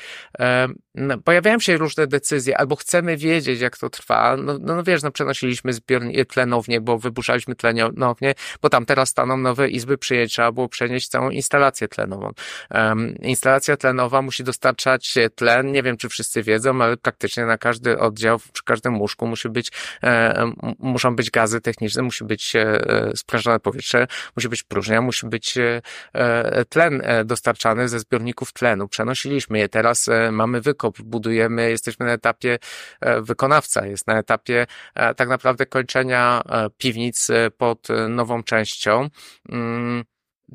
no, 0.94 1.18
pojawiają 1.18 1.58
się 1.58 1.76
różne 1.76 2.06
decyzje, 2.06 2.58
albo 2.58 2.76
chcemy 2.76 3.16
wiedzieć, 3.16 3.60
jak 3.60 3.78
to 3.78 3.90
trwa. 3.90 4.36
No, 4.36 4.58
no, 4.58 4.76
no 4.76 4.82
wiesz, 4.82 5.02
no 5.02 5.10
przenosiliśmy 5.10 5.72
zbiornie, 5.72 6.24
tlenownie, 6.24 6.80
bo 6.80 6.98
wybuszaliśmy 6.98 7.54
tlenownie, 7.54 8.34
bo 8.62 8.68
tam 8.68 8.86
teraz 8.86 9.08
staną 9.08 9.36
nowe 9.36 9.68
izby 9.68 9.98
przyjęć, 9.98 10.32
trzeba 10.32 10.52
było 10.52 10.68
przenieść 10.68 11.08
całą 11.08 11.30
instalację 11.30 11.88
tlenową. 11.88 12.30
Um, 12.70 13.16
instalacja 13.16 13.76
tlenowa 13.76 14.22
musi 14.22 14.44
dostarczać 14.44 15.14
tlen, 15.34 15.72
nie 15.72 15.82
wiem, 15.82 15.96
czy 15.96 16.08
wszyscy 16.08 16.42
wiedzą, 16.42 16.82
ale 16.82 16.96
praktycznie 16.96 17.46
na 17.46 17.58
każdy 17.58 17.98
oddział, 17.98 18.38
przy 18.52 18.64
każdym 18.64 19.00
łóżku 19.00 19.26
musi 19.26 19.48
być, 19.48 19.72
e, 20.02 20.52
muszą 20.78 21.16
być 21.16 21.30
gazy 21.30 21.60
techniczne, 21.60 22.02
musi 22.02 22.24
być 22.24 22.56
e, 22.56 23.12
sprężone 23.16 23.60
powietrze, 23.60 24.06
musi 24.36 24.48
być 24.48 24.62
próżnia, 24.62 25.00
musi 25.00 25.26
być 25.26 25.58
e, 25.58 25.82
e 26.14 26.64
tlen 26.64 27.00
e, 27.04 27.24
dostarczany 27.24 27.88
ze 27.88 27.98
zbiorników 27.98 28.52
tlenu. 28.54 28.88
Przenosiliśmy 28.88 29.58
je, 29.58 29.68
teraz 29.68 30.08
e, 30.08 30.32
mamy 30.32 30.60
wykop, 30.60 31.02
budujemy, 31.02 31.70
jesteśmy 31.70 32.06
na 32.06 32.12
etapie 32.12 32.58
e, 33.00 33.22
wykonawca, 33.22 33.86
jest 33.86 34.06
na 34.06 34.18
etapie 34.18 34.66
e, 34.94 35.14
tak 35.14 35.28
naprawdę 35.28 35.66
kończenia 35.66 36.42
piwnic 36.78 37.28
pod 37.58 37.88
nową 38.08 38.42
częścią. 38.42 39.08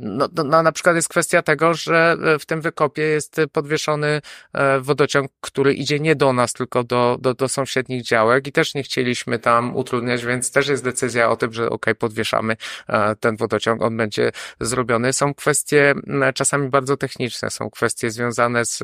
No, 0.02 0.28
no, 0.36 0.44
no, 0.44 0.64
na 0.64 0.72
przykład 0.72 0.96
jest 0.96 1.10
kwestia 1.10 1.42
tego, 1.42 1.74
że 1.74 2.18
e, 2.26 2.40
w 2.40 2.46
tym 2.46 2.62
wykopie 2.62 3.02
jest 3.02 3.42
podwieszony 3.52 4.22
e, 4.54 4.80
wodociąg, 4.80 5.32
który 5.42 5.74
idzie 5.74 6.00
nie 6.00 6.16
do 6.16 6.34
nas, 6.34 6.54
tylko 6.54 6.84
do, 6.84 7.18
do, 7.22 7.34
do 7.34 7.50
sąsiednich 7.50 8.04
działek 8.04 8.48
i 8.48 8.52
też 8.52 8.76
nie 8.76 8.84
chcieliśmy 8.84 9.40
tam 9.40 9.76
utrudniać, 9.76 10.26
więc 10.26 10.52
też 10.52 10.68
jest 10.68 10.84
decyzja 10.84 11.30
o 11.30 11.38
tym, 11.38 11.54
że 11.54 11.70
ok, 11.70 11.86
podwieszamy 12.00 12.56
e, 12.88 13.16
ten 13.16 13.38
wodociąg, 13.38 13.82
on 13.82 13.98
będzie 13.98 14.32
zrobiony. 14.60 15.14
Są 15.14 15.34
kwestie 15.34 15.96
czasami 16.36 16.70
bardzo 16.70 16.98
techniczne, 16.98 17.50
są 17.50 17.70
kwestie 17.70 18.12
związane 18.12 18.66
z, 18.66 18.84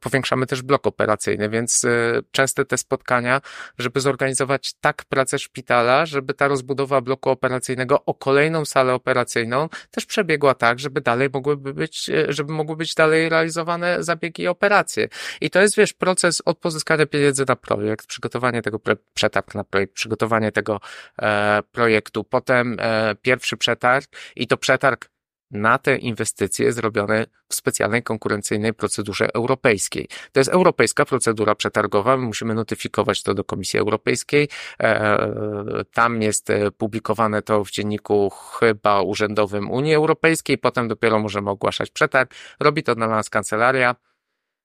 powiększamy 0.00 0.46
też 0.46 0.62
blok 0.62 0.86
operacyjny, 0.86 1.48
więc 1.48 1.86
częste 2.30 2.64
te 2.64 2.78
spotkania, 2.78 3.40
żeby 3.78 4.00
zorganizować 4.00 4.74
tak 4.80 5.04
pracę 5.04 5.38
szpitala, 5.38 6.06
żeby 6.06 6.34
ta 6.34 6.48
rozbudowa 6.48 7.00
bloku 7.00 7.30
operacyjnego 7.30 8.04
o 8.04 8.14
kolejną 8.14 8.64
salę 8.64 8.94
operacyjną 8.94 9.68
też 9.90 10.06
przebiegła 10.06 10.23
tak, 10.58 10.78
żeby 10.78 11.00
dalej 11.00 11.28
mogłyby 11.32 11.74
być, 11.74 12.10
e, 12.10 12.32
żeby 12.32 12.52
mogły 12.52 12.76
być 12.76 12.94
dalej 12.94 13.28
realizowane 13.28 14.02
zabiegi 14.02 14.42
i 14.42 14.48
operacje. 14.48 15.08
I 15.40 15.50
to 15.50 15.60
jest, 15.60 15.76
wiesz, 15.76 15.92
proces 15.92 16.42
od 16.44 16.58
pozyskania 16.58 17.06
pieniędzy 17.06 17.44
na 17.48 17.56
projekt, 17.56 18.06
przygotowanie 18.06 18.62
tego 18.62 18.80
przetarg 19.14 19.54
na 19.54 19.64
projekt, 19.64 19.94
przygotowanie 19.94 20.52
tego 20.52 20.80
e, 21.22 21.62
projektu, 21.72 22.24
potem 22.24 22.76
e, 22.80 23.14
pierwszy 23.22 23.56
przetarg 23.56 24.10
i 24.36 24.46
to 24.46 24.56
przetarg 24.56 25.13
na 25.54 25.78
te 25.78 25.96
inwestycje 25.96 26.72
zrobione 26.72 27.26
w 27.48 27.54
specjalnej 27.54 28.02
konkurencyjnej 28.02 28.74
procedurze 28.74 29.34
europejskiej. 29.34 30.08
To 30.32 30.40
jest 30.40 30.50
europejska 30.50 31.04
procedura 31.04 31.54
przetargowa, 31.54 32.16
my 32.16 32.26
musimy 32.26 32.54
notyfikować 32.54 33.22
to 33.22 33.34
do 33.34 33.44
Komisji 33.44 33.78
Europejskiej. 33.78 34.48
E, 34.80 35.84
tam 35.92 36.22
jest 36.22 36.50
e, 36.50 36.70
publikowane 36.70 37.42
to 37.42 37.64
w 37.64 37.70
dzienniku 37.70 38.30
chyba 38.30 39.02
urzędowym 39.02 39.70
Unii 39.70 39.94
Europejskiej, 39.94 40.58
potem 40.58 40.88
dopiero 40.88 41.18
możemy 41.18 41.50
ogłaszać 41.50 41.90
przetarg. 41.90 42.34
Robi 42.60 42.82
to 42.82 42.94
dla 42.94 43.08
nas 43.08 43.30
kancelaria. 43.30 43.94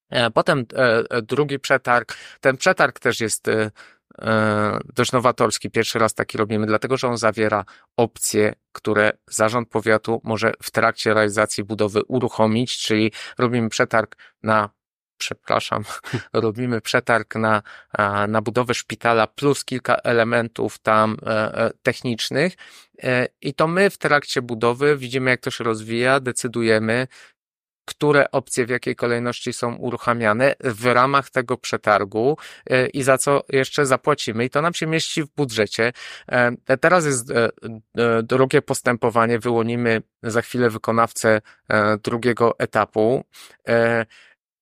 E, 0.10 0.32
potem 0.32 0.66
drugi 1.24 1.60
przetarg. 1.60 2.16
Ten 2.42 2.58
przetarg 2.58 3.00
też 3.00 3.20
jest 3.20 3.50
E, 4.22 4.80
dość 4.96 5.12
nowatorski. 5.12 5.70
Pierwszy 5.70 6.00
raz 6.00 6.14
taki 6.14 6.38
robimy, 6.38 6.68
dlatego 6.68 6.98
że 6.98 7.08
on 7.08 7.18
zawiera 7.18 7.66
opcje, 7.98 8.54
które 8.72 9.12
zarząd 9.28 9.70
powiatu 9.70 10.22
może 10.24 10.54
w 10.64 10.72
trakcie 10.72 11.14
realizacji 11.14 11.64
budowy 11.64 12.04
uruchomić, 12.04 12.78
czyli 12.78 13.12
robimy 13.38 13.70
przetarg 13.70 14.16
na 14.44 14.70
przepraszam, 15.20 15.84
robimy 16.34 16.82
przetarg 16.82 17.36
na, 17.36 17.62
na 18.28 18.42
budowę 18.42 18.74
szpitala 18.74 19.28
plus 19.28 19.66
kilka 19.66 19.96
elementów 19.96 20.80
tam 20.80 21.18
e, 21.26 21.56
e, 21.56 21.72
technicznych 21.84 22.54
i 23.42 23.54
to 23.54 23.68
my 23.68 23.90
w 23.90 23.98
trakcie 23.98 24.42
budowy 24.42 24.98
widzimy, 24.98 25.32
jak 25.32 25.42
to 25.42 25.52
się 25.52 25.64
rozwija, 25.64 26.20
decydujemy, 26.20 27.08
które 27.90 28.32
opcje 28.32 28.66
w 28.66 28.70
jakiej 28.70 28.96
kolejności 28.96 29.54
są 29.54 29.76
uruchamiane 29.76 30.56
w 30.60 30.86
ramach 30.86 31.30
tego 31.30 31.58
przetargu 31.58 32.38
e, 32.70 32.88
i 32.88 33.04
za 33.04 33.18
co 33.18 33.44
jeszcze 33.50 33.86
zapłacimy. 33.86 34.46
I 34.46 34.50
to 34.50 34.62
nam 34.62 34.74
się 34.74 34.88
mieści 34.88 35.24
w 35.24 35.28
budżecie. 35.36 35.94
E, 36.32 36.78
teraz 36.78 37.06
jest 37.06 37.32
e, 37.32 37.50
drugie 38.24 38.62
postępowanie, 38.62 39.40
wyłonimy 39.40 40.02
za 40.24 40.42
chwilę 40.42 40.70
wykonawcę 40.70 41.42
drugiego 42.04 42.60
etapu. 42.60 43.24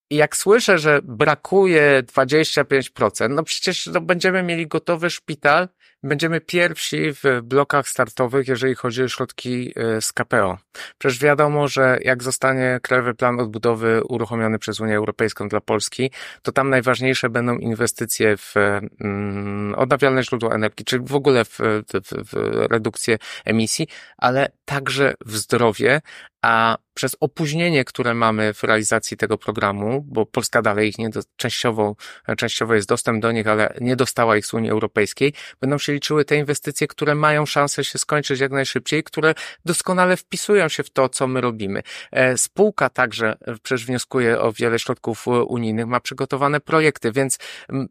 I 0.10 0.16
jak 0.16 0.38
słyszę, 0.38 0.78
że 0.78 1.00
brakuje 1.04 2.04
25%, 2.04 3.30
no 3.30 3.44
przecież 3.44 3.90
będziemy 4.02 4.44
mieli 4.44 4.68
gotowy 4.68 5.10
szpital, 5.10 5.68
Będziemy 6.04 6.41
pierwsi 6.41 7.14
w 7.14 7.41
blokach 7.43 7.88
startowych, 7.88 8.48
jeżeli 8.48 8.76
chodzi 8.76 9.04
o 9.04 9.08
środki 9.08 9.74
e, 9.76 10.02
z 10.02 10.14
KPO. 10.14 10.58
Przecież 10.98 11.20
wiadomo, 11.20 11.68
że 11.68 11.98
jak 12.02 12.24
zostanie 12.24 12.80
Krajowy 12.84 13.14
Plan 13.14 13.39
Odbudowy 13.39 14.02
uruchomiony 14.04 14.60
przez 14.60 14.80
Unię 14.80 14.98
Europejską 14.98 15.50
dla 15.50 15.62
Polski, 15.62 16.12
to 16.41 16.52
tam 16.52 16.70
najważniejsze 16.70 17.30
będą 17.30 17.58
inwestycje 17.58 18.38
w 18.38 18.54
mm, 19.02 19.76
odnawialne 19.76 20.24
źródła 20.24 20.56
energii, 20.56 20.86
czyli 20.86 21.06
w 21.06 21.16
ogóle 21.16 21.45
w, 21.45 21.60
w, 21.60 22.32
w 22.32 22.34
redukcję 22.72 23.18
emisji, 23.45 23.88
ale 24.18 24.52
także 24.66 25.14
w 25.26 25.38
zdrowie, 25.38 26.02
a 26.42 26.78
przez 26.94 27.18
opóźnienie, 27.20 27.86
które 27.86 28.14
mamy 28.14 28.54
w 28.54 28.64
realizacji 28.64 29.18
tego 29.18 29.38
programu, 29.38 30.06
bo 30.08 30.26
Polska 30.26 30.62
dalej 30.62 30.90
ich 30.90 30.98
nie, 30.98 31.10
do, 31.10 31.22
częściowo, 31.36 31.96
częściowo 32.38 32.74
jest 32.76 32.88
dostęp 32.88 33.22
do 33.22 33.32
nich, 33.32 33.48
ale 33.48 33.74
nie 33.82 33.96
dostała 33.96 34.38
ich 34.38 34.46
z 34.46 34.54
Unii 34.54 34.70
Europejskiej, 34.72 35.34
będą 35.62 35.78
się 35.78 35.94
liczyły 35.94 36.26
te 36.26 36.36
inwestycje, 36.36 36.88
które 36.88 37.16
mają 37.16 37.46
szansę 37.46 37.84
się 37.84 38.00
skończyć 38.00 38.40
jak 38.40 38.52
najszybciej, 38.52 39.04
które 39.04 39.34
doskonale 39.66 40.18
wpisują 40.18 40.70
się 40.70 40.84
w 40.84 40.90
to, 40.90 41.10
co 41.10 41.28
my 41.28 41.42
robimy. 41.42 41.82
E, 42.12 42.38
spółka 42.38 42.90
także, 42.90 43.38
przecież 43.64 43.86
wnioskuje 43.86 44.40
o 44.40 44.52
wiele 44.52 44.80
środków 44.80 45.28
unijnych, 45.28 45.86
ma 45.86 46.00
przygotowane 46.00 46.60
projekty, 46.60 47.12
więc 47.12 47.38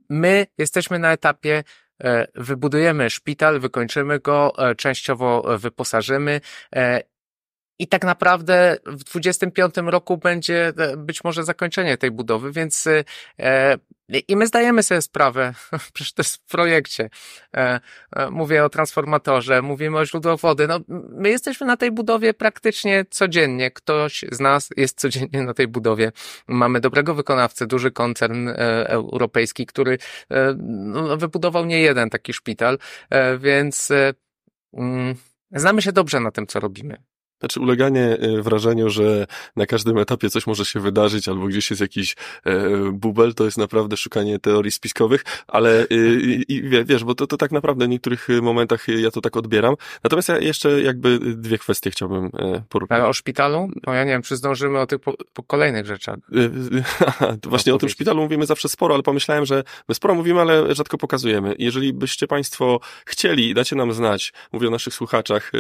my 0.09 0.47
jesteśmy 0.59 0.99
na 0.99 1.13
etapie 1.13 1.65
e, 2.05 2.27
wybudujemy 2.35 3.11
szpital, 3.11 3.61
wykończymy 3.61 4.19
go, 4.19 4.53
e, 4.59 4.75
częściowo 4.75 5.59
wyposażymy 5.59 6.41
i 7.79 7.89
tak 7.89 8.05
naprawdę 8.05 8.77
w 8.87 9.05
25 9.05 9.75
roku 9.77 10.17
będzie 10.17 10.73
e, 10.77 10.97
być 10.97 11.25
może 11.25 11.45
zakończenie 11.45 11.97
tej 11.97 12.11
budowy, 12.11 12.53
więc 12.53 12.87
e, 13.39 13.79
i 14.29 14.37
my 14.37 14.47
zdajemy 14.47 14.83
sobie 14.83 15.03
sprawę, 15.03 15.55
przecież 15.93 16.13
to 16.13 16.23
jest 16.23 16.37
w 16.37 16.51
projekcie. 16.51 17.11
E, 17.57 17.81
e, 18.17 18.31
mówię 18.31 18.65
o 18.65 18.69
transformatorze, 18.69 19.63
mówimy 19.63 19.99
o 19.99 20.07
źródłach 20.07 20.41
wody. 20.41 20.67
No, 20.69 20.81
my 21.11 21.29
jesteśmy 21.29 21.67
na 21.67 21.77
tej 21.77 21.91
budowie 21.93 22.35
praktycznie 22.35 23.05
codziennie. 23.11 23.71
Ktoś 23.71 24.25
z 24.33 24.41
nas 24.41 24.69
jest 24.77 25.01
codziennie 25.01 25.43
na 25.43 25.55
tej 25.55 25.69
budowie. 25.69 26.13
Mamy 26.49 26.81
dobrego 26.81 27.15
wykonawcę, 27.15 27.67
duży 27.67 27.91
koncern 27.91 28.49
e, 28.49 28.55
europejski, 28.89 29.67
który 29.67 29.99
e, 30.31 30.55
no, 30.59 31.17
wybudował 31.17 31.65
nie 31.65 31.81
jeden 31.81 32.11
taki 32.11 32.33
szpital, 32.33 32.79
e, 33.11 33.39
więc 33.39 33.89
mm, 34.73 35.15
znamy 35.53 35.83
się 35.83 35.93
dobrze 35.93 36.21
na 36.21 36.31
tym, 36.31 36.47
co 36.47 36.61
robimy. 36.61 37.03
Znaczy 37.41 37.61
uleganie 37.61 38.03
e, 38.03 38.43
wrażeniu, 38.43 38.91
że 38.91 39.27
na 39.57 39.67
każdym 39.67 39.99
etapie 39.99 40.31
coś 40.31 40.47
może 40.47 40.65
się 40.65 40.81
wydarzyć, 40.81 41.29
albo 41.29 41.47
gdzieś 41.47 41.71
jest 41.71 41.81
jakiś 41.81 42.17
e, 42.45 42.69
bubel, 42.93 43.35
to 43.35 43.45
jest 43.45 43.59
naprawdę 43.59 43.97
szukanie 43.97 44.39
teorii 44.39 44.73
spiskowych, 44.73 45.25
ale 45.49 45.81
e, 45.83 45.87
i, 46.49 46.63
wiesz, 46.85 47.05
bo 47.05 47.15
to, 47.15 47.27
to 47.27 47.37
tak 47.37 47.53
naprawdę 47.53 47.87
w 47.87 47.89
niektórych 47.89 48.29
momentach 48.43 48.89
ja 48.89 49.11
to 49.11 49.21
tak 49.21 49.37
odbieram. 49.37 49.75
Natomiast 50.05 50.29
ja 50.29 50.39
jeszcze 50.39 50.83
jakby 50.83 51.19
dwie 51.19 51.59
kwestie 51.59 51.91
chciałbym 51.91 52.31
poruszyć. 52.69 52.93
Ale 52.93 53.07
o 53.07 53.13
szpitalu? 53.13 53.69
No 53.87 53.95
ja 53.95 54.05
nie 54.05 54.11
wiem, 54.11 54.23
czy 54.23 54.37
zdążymy 54.37 54.79
o 54.79 54.87
tych 54.87 54.99
po, 54.99 55.15
po 55.33 55.43
kolejnych 55.43 55.87
rzeczach. 55.87 56.17
Właśnie 57.45 57.75
o 57.75 57.79
tym 57.79 57.89
szpitalu 57.89 58.23
mówimy 58.23 58.47
zawsze 58.47 58.69
sporo, 58.69 58.95
ale 58.95 59.03
pomyślałem, 59.03 59.47
że 59.47 59.65
my 59.89 59.95
sporo 59.95 60.15
mówimy, 60.15 60.41
ale 60.41 60.75
rzadko 60.75 60.99
pokazujemy. 60.99 61.55
Jeżeli 61.59 61.93
byście 61.93 62.27
Państwo 62.27 62.81
chcieli, 63.07 63.55
dacie 63.55 63.77
nam 63.77 63.93
znać, 63.93 64.33
mówię 64.53 64.69
o 64.69 64.71
naszych 64.71 64.95
słuchaczach, 64.95 65.53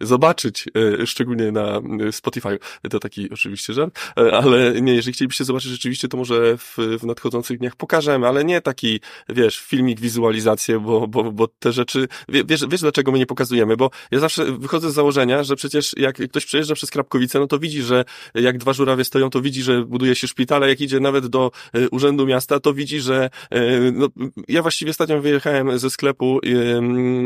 zobaczyć 0.00 0.68
szczególnie 1.16 1.52
na 1.52 1.80
Spotify. 2.10 2.58
To 2.90 3.00
taki 3.00 3.30
oczywiście 3.30 3.72
żart, 3.72 3.98
ale 4.32 4.80
nie, 4.80 4.94
jeżeli 4.94 5.14
chcielibyście 5.14 5.44
zobaczyć 5.44 5.70
rzeczywiście, 5.70 6.08
to 6.08 6.16
może 6.16 6.58
w, 6.58 6.76
w 7.00 7.04
nadchodzących 7.04 7.58
dniach 7.58 7.76
pokażemy, 7.76 8.28
ale 8.28 8.44
nie 8.44 8.60
taki, 8.60 9.00
wiesz, 9.28 9.60
filmik, 9.60 10.00
wizualizację, 10.00 10.80
bo, 10.80 11.08
bo, 11.08 11.32
bo 11.32 11.48
te 11.48 11.72
rzeczy, 11.72 12.08
wiesz, 12.28 12.66
wiesz 12.68 12.80
dlaczego 12.80 13.12
my 13.12 13.18
nie 13.18 13.26
pokazujemy, 13.26 13.76
bo 13.76 13.90
ja 14.10 14.18
zawsze 14.18 14.44
wychodzę 14.44 14.90
z 14.90 14.94
założenia, 14.94 15.42
że 15.44 15.56
przecież 15.56 15.94
jak 15.96 16.16
ktoś 16.16 16.46
przejeżdża 16.46 16.74
przez 16.74 16.90
Krapkowice, 16.90 17.38
no 17.38 17.46
to 17.46 17.58
widzi, 17.58 17.82
że 17.82 18.04
jak 18.34 18.58
dwa 18.58 18.72
żurawie 18.72 19.04
stoją, 19.04 19.30
to 19.30 19.40
widzi, 19.42 19.62
że 19.62 19.84
buduje 19.84 20.14
się 20.14 20.28
szpital, 20.28 20.62
a 20.62 20.68
jak 20.68 20.80
idzie 20.80 21.00
nawet 21.00 21.26
do 21.26 21.50
e, 21.72 21.88
Urzędu 21.88 22.26
Miasta, 22.26 22.60
to 22.60 22.74
widzi, 22.74 23.00
że 23.00 23.30
e, 23.50 23.60
no, 23.92 24.08
ja 24.48 24.62
właściwie 24.62 24.90
ostatnio 24.90 25.20
wyjechałem 25.20 25.78
ze 25.78 25.90
sklepu, 25.90 26.40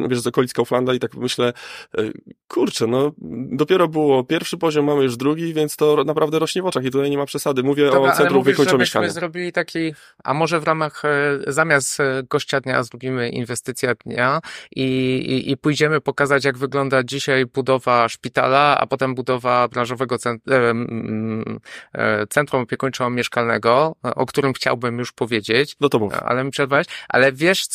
wiesz, 0.08 0.20
z 0.20 0.26
okolic 0.26 0.52
Kauflanda 0.52 0.94
i 0.94 0.98
tak 0.98 1.14
myślę, 1.14 1.52
e, 1.98 2.02
kurczę, 2.48 2.86
no 2.86 3.12
dopiero 3.52 3.79
było 3.88 4.24
pierwszy 4.24 4.58
poziom, 4.58 4.84
mamy 4.84 5.02
już 5.02 5.16
drugi, 5.16 5.54
więc 5.54 5.76
to 5.76 6.04
naprawdę 6.04 6.38
rośnie 6.38 6.62
w 6.62 6.66
oczach 6.66 6.84
i 6.84 6.90
tutaj 6.90 7.10
nie 7.10 7.18
ma 7.18 7.26
przesady. 7.26 7.62
Mówię 7.62 7.90
Dobra, 7.90 8.12
o 8.12 8.16
centrum 8.16 8.42
wykończenia 8.42 8.78
mieszkania. 8.78 9.08
zrobili 9.08 9.52
taki, 9.52 9.94
a 10.24 10.34
może 10.34 10.60
w 10.60 10.64
ramach, 10.64 11.02
zamiast 11.46 11.98
gościa 12.30 12.60
dnia 12.60 12.82
zrobimy 12.82 13.28
inwestycja 13.28 13.94
dnia 13.94 14.40
i, 14.76 14.82
i, 15.28 15.50
i 15.50 15.56
pójdziemy 15.56 16.00
pokazać, 16.00 16.44
jak 16.44 16.58
wygląda 16.58 17.02
dzisiaj 17.04 17.46
budowa 17.46 18.08
szpitala, 18.08 18.78
a 18.80 18.86
potem 18.86 19.14
budowa 19.14 19.68
branżowego 19.68 20.16
centrum 22.30 22.62
opiekuńczo-mieszkalnego, 22.62 23.92
o 24.02 24.26
którym 24.26 24.52
chciałbym 24.52 24.98
już 24.98 25.12
powiedzieć. 25.12 25.76
No 25.80 25.88
to 25.88 25.98
mów. 25.98 26.12
Ale 26.22 26.44
mi 26.44 26.50
przerwałeś. 26.50 26.86
Ale 27.08 27.32
wiesz, 27.32 27.66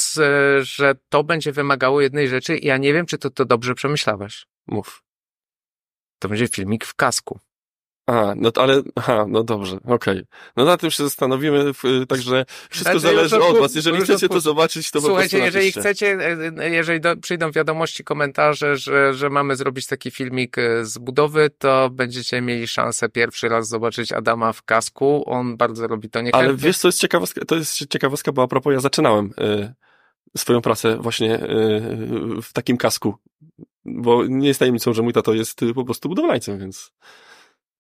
że 0.62 0.96
to 1.10 1.24
będzie 1.24 1.52
wymagało 1.52 2.02
jednej 2.02 2.28
rzeczy 2.28 2.58
i 2.58 2.68
ja 2.68 2.78
nie 2.78 2.94
wiem, 2.94 3.06
czy 3.06 3.18
to, 3.18 3.30
to 3.30 3.46
dobrze 3.46 3.76
przemyślałeś. 3.76 4.46
Mów. 4.68 5.05
To 6.20 6.30
będzie 6.30 6.48
filmik 6.48 6.86
w 6.86 6.96
kasku. 6.96 7.40
A, 8.08 8.34
no 8.36 8.52
to, 8.52 8.64
ale, 8.64 8.82
aha, 8.96 9.26
no 9.30 9.44
dobrze, 9.44 9.76
okej. 9.76 9.94
Okay. 9.94 10.26
No 10.58 10.66
na 10.66 10.78
tym 10.78 10.92
się 10.92 11.04
zastanowimy, 11.04 11.72
także 12.08 12.46
wszystko 12.70 13.00
zależy 13.00 13.44
od 13.44 13.58
was. 13.58 13.76
Jeżeli 13.76 14.02
chcecie 14.02 14.30
to 14.30 14.40
zobaczyć, 14.40 14.92
to 14.92 15.02
Słuchajcie, 15.02 15.40
jeżeli 15.40 15.72
chcecie, 15.72 16.08
e, 16.08 16.52
e, 16.64 16.70
jeżeli 16.70 17.00
do, 17.00 17.18
przyjdą 17.18 17.52
wiadomości, 17.52 18.04
komentarze, 18.04 18.78
że, 18.78 19.14
że 19.14 19.30
mamy 19.30 19.56
zrobić 19.56 19.88
taki 19.88 20.12
filmik 20.12 20.58
e, 20.58 20.86
z 20.86 20.98
budowy, 20.98 21.50
to 21.58 21.90
będziecie 21.90 22.42
mieli 22.42 22.68
szansę 22.68 23.10
pierwszy 23.10 23.50
raz 23.50 23.68
zobaczyć 23.68 24.12
Adama 24.12 24.54
w 24.54 24.64
kasku. 24.64 25.24
On 25.28 25.58
bardzo 25.58 25.88
robi 25.88 26.10
to 26.10 26.22
niechętnie. 26.22 26.50
Ale 26.50 26.58
wiesz, 26.58 26.78
co 26.78 26.88
jest 26.88 27.00
ciekawostka? 27.00 27.46
To 27.46 27.56
jest 27.56 27.88
ciekawostka, 27.88 28.32
bo 28.32 28.44
a 28.44 28.48
propos 28.48 28.74
ja 28.74 28.80
zaczynałem 28.80 29.34
y, 29.40 29.74
swoją 30.38 30.62
pracę 30.62 30.98
właśnie 30.98 31.36
y, 31.36 32.42
w 32.42 32.54
takim 32.54 32.78
kasku. 32.78 33.16
Bo 33.86 34.26
nie 34.28 34.48
jest 34.48 34.60
tajemnicą, 34.60 34.94
że 34.94 35.02
mój 35.02 35.14
tato 35.14 35.34
jest 35.34 35.62
po 35.76 35.86
prostu 35.86 36.10
budowlańcem, 36.10 36.60
więc... 36.60 36.92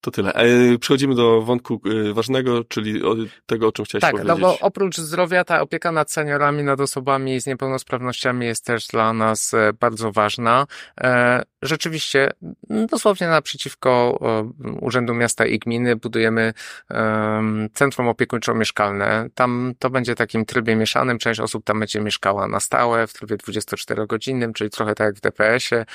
To 0.06 0.12
tyle. 0.12 0.34
E, 0.34 0.78
przechodzimy 0.78 1.16
do 1.16 1.42
wątku 1.42 1.82
e, 2.10 2.14
ważnego, 2.14 2.64
czyli 2.64 3.02
tego, 3.46 3.68
o 3.68 3.72
czym 3.72 3.86
chciałeś 3.86 4.02
tak, 4.02 4.12
powiedzieć. 4.12 4.28
Tak, 4.28 4.40
no 4.42 4.48
bo 4.48 4.60
oprócz 4.60 4.98
zdrowia, 4.98 5.44
ta 5.44 5.62
opieka 5.62 5.92
nad 5.92 6.12
seniorami, 6.12 6.64
nad 6.64 6.80
osobami 6.80 7.42
z 7.42 7.46
niepełnosprawnościami 7.48 8.46
jest 8.46 8.66
też 8.66 8.88
dla 8.88 9.14
nas 9.14 9.54
e, 9.54 9.74
bardzo 9.80 10.12
ważna. 10.12 10.68
Rzeczywiście, 11.62 12.32
dosłownie 12.70 13.28
naprzeciwko 13.28 14.20
Urzędu 14.82 15.14
Miasta 15.14 15.46
i 15.46 15.60
Gminy 15.60 15.96
budujemy 15.96 16.54
centrum 17.74 18.08
opiekuńczo-mieszkalne. 18.08 19.30
Tam 19.36 19.74
to 19.80 19.90
będzie 19.90 20.16
takim 20.16 20.46
trybie 20.46 20.76
mieszanym. 20.76 21.18
Część 21.18 21.40
osób 21.40 21.64
tam 21.64 21.80
będzie 21.80 22.02
mieszkała 22.02 22.48
na 22.48 22.60
stałe 22.60 23.08
w 23.08 23.14
trybie 23.14 23.36
24-godzinnym, 23.38 24.54
czyli 24.54 24.70
trochę 24.70 24.96
tak 24.96 25.06
jak 25.06 25.16
w 25.16 25.22
DPS-ie 25.22 25.86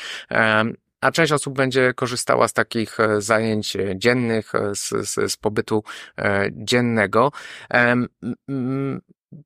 a 1.01 1.11
część 1.13 1.33
osób 1.33 1.57
będzie 1.57 1.95
korzystała 1.95 2.49
z 2.49 2.53
takich 2.53 3.01
e, 3.01 3.21
zajęć 3.21 3.77
e, 3.77 3.99
dziennych, 3.99 4.55
e, 4.55 4.75
z, 4.75 4.89
z, 4.89 5.33
z 5.33 5.37
pobytu 5.37 5.85
dziennego. 6.53 7.33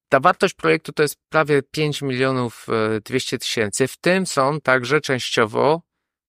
Ta 0.08 0.20
wartość 0.20 0.54
projektu 0.54 0.92
to 0.92 1.02
jest 1.02 1.16
prawie 1.28 1.62
5 1.62 2.02
milionów 2.02 2.66
200 3.04 3.38
tysięcy, 3.38 3.88
w 3.88 3.96
tym 3.96 4.26
są 4.26 4.60
także 4.60 5.00
częściowo 5.00 5.82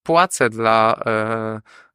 płace 0.05 0.49
dla 0.49 0.95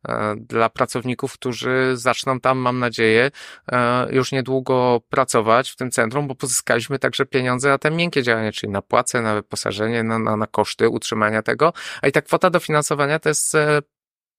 E, 0.08 0.34
dla 0.36 0.68
pracowników, 0.68 1.32
którzy 1.32 1.92
zaczną 1.94 2.40
tam, 2.40 2.58
mam 2.58 2.78
nadzieję, 2.78 3.30
e, 3.72 4.06
już 4.10 4.32
niedługo 4.32 5.00
pracować 5.10 5.70
w 5.70 5.76
tym 5.76 5.90
centrum, 5.90 6.28
bo 6.28 6.34
pozyskaliśmy 6.34 6.98
także 6.98 7.26
pieniądze 7.26 7.68
na 7.68 7.78
te 7.78 7.90
miękkie 7.90 8.22
działania, 8.22 8.52
czyli 8.52 8.72
na 8.72 8.82
płace, 8.82 9.22
na 9.22 9.34
wyposażenie, 9.34 10.02
na, 10.02 10.18
na, 10.18 10.36
na 10.36 10.46
koszty 10.46 10.88
utrzymania 10.88 11.42
tego. 11.42 11.72
A 12.02 12.08
i 12.08 12.12
ta 12.12 12.22
kwota 12.22 12.50
dofinansowania 12.50 13.18
to 13.18 13.28
jest 13.28 13.54
e, 13.54 13.82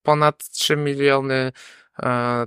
ponad 0.04 0.50
3 0.50 0.78
miliony 0.78 1.52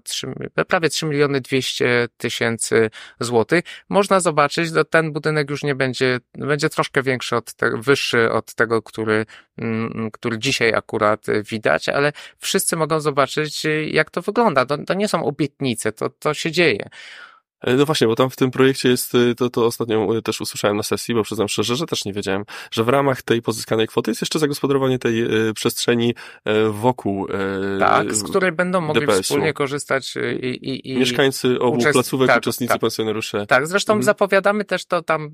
3, 0.03 0.27
prawie 0.69 0.89
3 0.89 1.07
miliony 1.07 1.41
200 1.41 2.09
tysięcy 2.17 2.91
złotych. 3.21 3.65
Można 3.89 4.21
zobaczyć, 4.21 4.69
że 4.69 4.85
ten 4.85 5.13
budynek 5.13 5.51
już 5.51 5.63
nie 5.63 5.75
będzie, 5.75 6.21
będzie 6.35 6.69
troszkę 6.69 7.03
większy 7.03 7.37
od 7.37 7.55
tego, 7.55 7.79
wyższy 7.79 8.33
od 8.33 8.55
tego, 8.55 8.83
który, 8.83 9.27
mm, 9.59 10.11
który 10.11 10.39
dzisiaj 10.39 10.75
akurat 10.75 11.27
widać, 11.51 11.89
ale 11.89 12.13
wszyscy 12.39 12.77
mogą 12.77 13.01
zobaczyć, 13.01 13.67
jak 13.91 14.11
to 14.11 14.23
wygląda. 14.23 14.67
To, 14.67 14.79
to 14.79 14.95
nie 14.95 15.09
są 15.09 15.25
obietnice, 15.25 15.93
to, 15.93 16.11
to 16.11 16.35
się 16.35 16.51
dzieje. 16.51 16.89
E, 17.65 17.75
no 17.75 17.87
właśnie, 17.87 18.07
bo 18.07 18.15
tam 18.15 18.31
w 18.31 18.37
tym 18.37 18.51
projekcie 18.51 18.89
jest, 18.89 19.15
e, 19.15 19.35
to, 19.35 19.51
to 19.51 19.67
ostatnio 19.67 20.17
e, 20.17 20.23
też 20.23 20.41
usłyszałem 20.41 20.77
na 20.77 20.83
sesji, 20.83 21.15
bo 21.15 21.23
przyznam 21.23 21.49
szczerze, 21.49 21.77
że 21.77 21.87
też 21.87 22.05
nie 22.05 22.13
wiedziałem, 22.13 22.45
że 22.71 22.85
w 22.85 22.89
ramach 22.89 23.23
tej 23.23 23.43
pozyskanej 23.43 23.87
kwoty 23.87 24.11
jest 24.11 24.23
jeszcze 24.23 24.39
zagospodarowanie 24.39 24.99
tej 24.99 25.25
przestrzeni 25.55 26.15
wokół 26.71 27.29
Tak, 27.79 28.15
z 28.15 28.23
której 28.23 28.53
będą 28.53 28.81
mogli 28.81 29.07
wspólnie 29.23 29.53
korzystać 29.53 30.15
i, 30.43 30.47
i, 30.47 30.93
i 30.93 30.99
Mieszkańcy 30.99 31.59
obu 31.61 31.79
placówek, 31.93 32.29
tak, 32.29 32.39
uczestnicy, 32.39 32.73
tak. 32.73 32.81
pensjonariusze. 32.81 33.47
Tak, 33.47 33.67
zresztą 33.67 33.93
mhm. 33.93 34.05
zapowiadamy 34.05 34.65
też 34.65 34.87
to 34.87 35.03
tam 35.03 35.31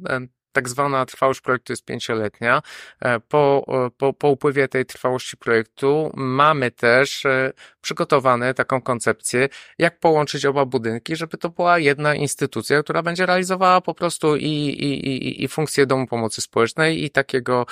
tak 0.52 0.68
zwana 0.68 1.06
trwałość 1.06 1.40
projektu 1.40 1.72
jest 1.72 1.84
pięcioletnia. 1.84 2.62
E, 3.00 3.20
po, 3.20 3.64
e, 3.86 3.90
po, 3.96 4.12
po 4.12 4.28
upływie 4.28 4.68
tej 4.68 4.86
trwałości 4.86 5.36
projektu 5.36 6.12
mamy 6.14 6.70
też 6.70 7.26
e, 7.26 7.52
przygotowane 7.80 8.54
taką 8.54 8.82
koncepcję, 8.82 9.48
jak 9.78 10.00
połączyć 10.00 10.44
oba 10.44 10.64
budynki, 10.64 11.16
żeby 11.16 11.38
to 11.38 11.48
była 11.48 11.78
jedna 11.78 12.14
instytucja, 12.14 12.82
która 12.82 13.02
będzie 13.02 13.26
realizowała 13.26 13.80
po 13.80 13.94
prostu 13.94 14.36
i, 14.36 14.44
i, 14.44 15.08
i, 15.08 15.44
i 15.44 15.48
funkcję 15.48 15.86
domu 15.86 16.06
pomocy 16.06 16.40
społecznej 16.42 17.04
i 17.04 17.10
takiego, 17.10 17.66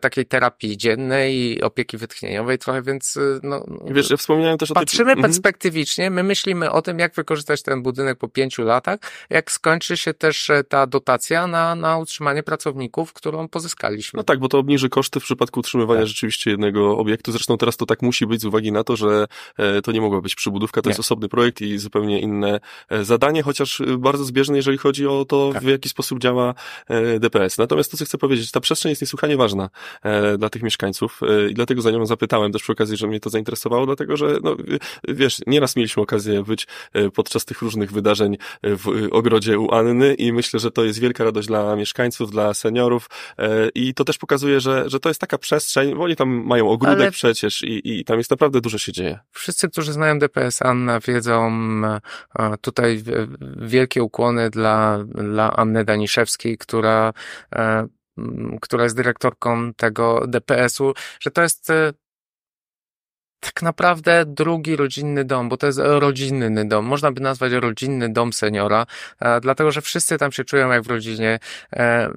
takiej 0.00 0.26
terapii 0.26 0.76
dziennej 0.76 1.36
i 1.36 1.62
opieki 1.62 1.96
wytchnieniowej 1.96 2.58
trochę, 2.58 2.82
więc 2.82 3.18
no, 3.42 3.64
Wiesz, 3.84 4.10
ja 4.10 4.16
wspomniałem 4.16 4.58
też 4.58 4.70
o 4.70 4.74
Patrzymy 4.74 5.14
tej... 5.14 5.22
perspektywicznie, 5.22 6.10
my 6.10 6.22
myślimy 6.22 6.70
o 6.70 6.82
tym, 6.82 6.98
jak 6.98 7.14
wykorzystać 7.14 7.62
ten 7.62 7.82
budynek 7.82 8.18
po 8.18 8.28
pięciu 8.28 8.62
latach, 8.62 8.98
jak 9.30 9.52
skończy 9.52 9.96
się 9.96 10.14
też 10.14 10.50
ta 10.68 10.86
dotacja 10.86 11.46
na, 11.46 11.74
na 11.74 11.98
utrzymanie 11.98 12.21
utrzymanie 12.22 12.42
pracowników, 12.42 13.12
którą 13.12 13.48
pozyskaliśmy. 13.48 14.16
No 14.16 14.24
tak, 14.24 14.38
bo 14.38 14.48
to 14.48 14.58
obniży 14.58 14.88
koszty 14.88 15.20
w 15.20 15.22
przypadku 15.22 15.60
utrzymywania 15.60 16.00
tak. 16.00 16.08
rzeczywiście 16.08 16.50
jednego 16.50 16.98
obiektu. 16.98 17.32
Zresztą 17.32 17.58
teraz 17.58 17.76
to 17.76 17.86
tak 17.86 18.02
musi 18.02 18.26
być 18.26 18.40
z 18.40 18.44
uwagi 18.44 18.72
na 18.72 18.84
to, 18.84 18.96
że 18.96 19.26
e, 19.56 19.82
to 19.82 19.92
nie 19.92 20.00
mogła 20.00 20.20
być 20.20 20.34
przybudówka, 20.34 20.82
to 20.82 20.88
nie. 20.88 20.90
jest 20.90 21.00
osobny 21.00 21.28
projekt 21.28 21.60
i 21.60 21.78
zupełnie 21.78 22.20
inne 22.20 22.60
e, 22.88 23.04
zadanie, 23.04 23.42
chociaż 23.42 23.82
bardzo 23.98 24.24
zbieżne, 24.24 24.56
jeżeli 24.56 24.78
chodzi 24.78 25.06
o 25.06 25.24
to, 25.24 25.50
tak. 25.52 25.62
w 25.62 25.66
jaki 25.66 25.88
sposób 25.88 26.18
działa 26.18 26.54
e, 26.88 27.20
DPS. 27.20 27.58
Natomiast 27.58 27.90
to, 27.90 27.96
co 27.96 28.04
chcę 28.04 28.18
powiedzieć, 28.18 28.50
ta 28.50 28.60
przestrzeń 28.60 28.90
jest 28.90 29.02
niesłychanie 29.02 29.36
ważna 29.36 29.70
dla 30.38 30.48
tych 30.50 30.62
mieszkańców 30.62 31.20
i 31.50 31.54
dlatego 31.54 31.82
za 31.82 31.90
nią 31.90 32.06
zapytałem 32.06 32.52
też 32.52 32.62
przy 32.62 32.72
okazji, 32.72 32.96
że 32.96 33.06
mnie 33.06 33.20
to 33.20 33.30
zainteresowało, 33.30 33.86
dlatego 33.86 34.16
że, 34.16 34.38
no, 34.42 34.56
wiesz, 35.08 35.38
nieraz 35.46 35.76
mieliśmy 35.76 36.02
okazję 36.02 36.42
być 36.42 36.66
podczas 37.14 37.44
tych 37.44 37.62
różnych 37.62 37.92
wydarzeń 37.92 38.36
w 38.62 39.08
ogrodzie 39.10 39.58
u 39.58 39.74
Anny 39.74 40.14
i 40.14 40.32
myślę, 40.32 40.60
że 40.60 40.70
to 40.70 40.84
jest 40.84 40.98
wielka 40.98 41.24
radość 41.24 41.48
dla 41.48 41.76
mieszkańców, 41.76 42.11
mieszkańców, 42.12 42.30
dla 42.30 42.54
seniorów 42.54 43.10
e, 43.38 43.68
i 43.74 43.94
to 43.94 44.04
też 44.04 44.18
pokazuje, 44.18 44.60
że, 44.60 44.90
że 44.90 45.00
to 45.00 45.10
jest 45.10 45.20
taka 45.20 45.38
przestrzeń, 45.38 45.94
bo 45.94 46.04
oni 46.04 46.16
tam 46.16 46.28
mają 46.28 46.68
ogródek 46.68 47.00
Ale... 47.00 47.10
przecież 47.10 47.62
i, 47.62 48.00
i 48.00 48.04
tam 48.04 48.18
jest 48.18 48.30
naprawdę 48.30 48.60
dużo 48.60 48.78
się 48.78 48.92
dzieje. 48.92 49.18
Wszyscy, 49.30 49.68
którzy 49.68 49.92
znają 49.92 50.18
DPS 50.18 50.62
Anna 50.62 51.00
wiedzą 51.00 51.52
e, 52.38 52.56
tutaj 52.60 53.02
wielkie 53.56 54.02
ukłony 54.02 54.50
dla, 54.50 55.04
dla 55.04 55.56
Anny 55.56 55.84
Daniszewskiej, 55.84 56.58
która 56.58 57.12
e, 57.54 57.86
która 58.60 58.84
jest 58.84 58.96
dyrektorką 58.96 59.74
tego 59.74 60.26
DPS-u, 60.28 60.94
że 61.20 61.30
to 61.30 61.42
jest 61.42 61.72
tak 63.42 63.62
naprawdę 63.62 64.24
drugi 64.26 64.76
rodzinny 64.76 65.24
dom, 65.24 65.48
bo 65.48 65.56
to 65.56 65.66
jest 65.66 65.80
rodzinny 65.82 66.68
dom. 66.68 66.84
Można 66.84 67.12
by 67.12 67.20
nazwać 67.20 67.52
rodzinny 67.52 68.12
dom 68.12 68.32
seniora, 68.32 68.86
e, 69.20 69.40
dlatego 69.40 69.70
że 69.70 69.80
wszyscy 69.80 70.18
tam 70.18 70.32
się 70.32 70.44
czują 70.44 70.70
jak 70.70 70.82
w 70.82 70.86
rodzinie. 70.86 71.38
E, 71.72 72.10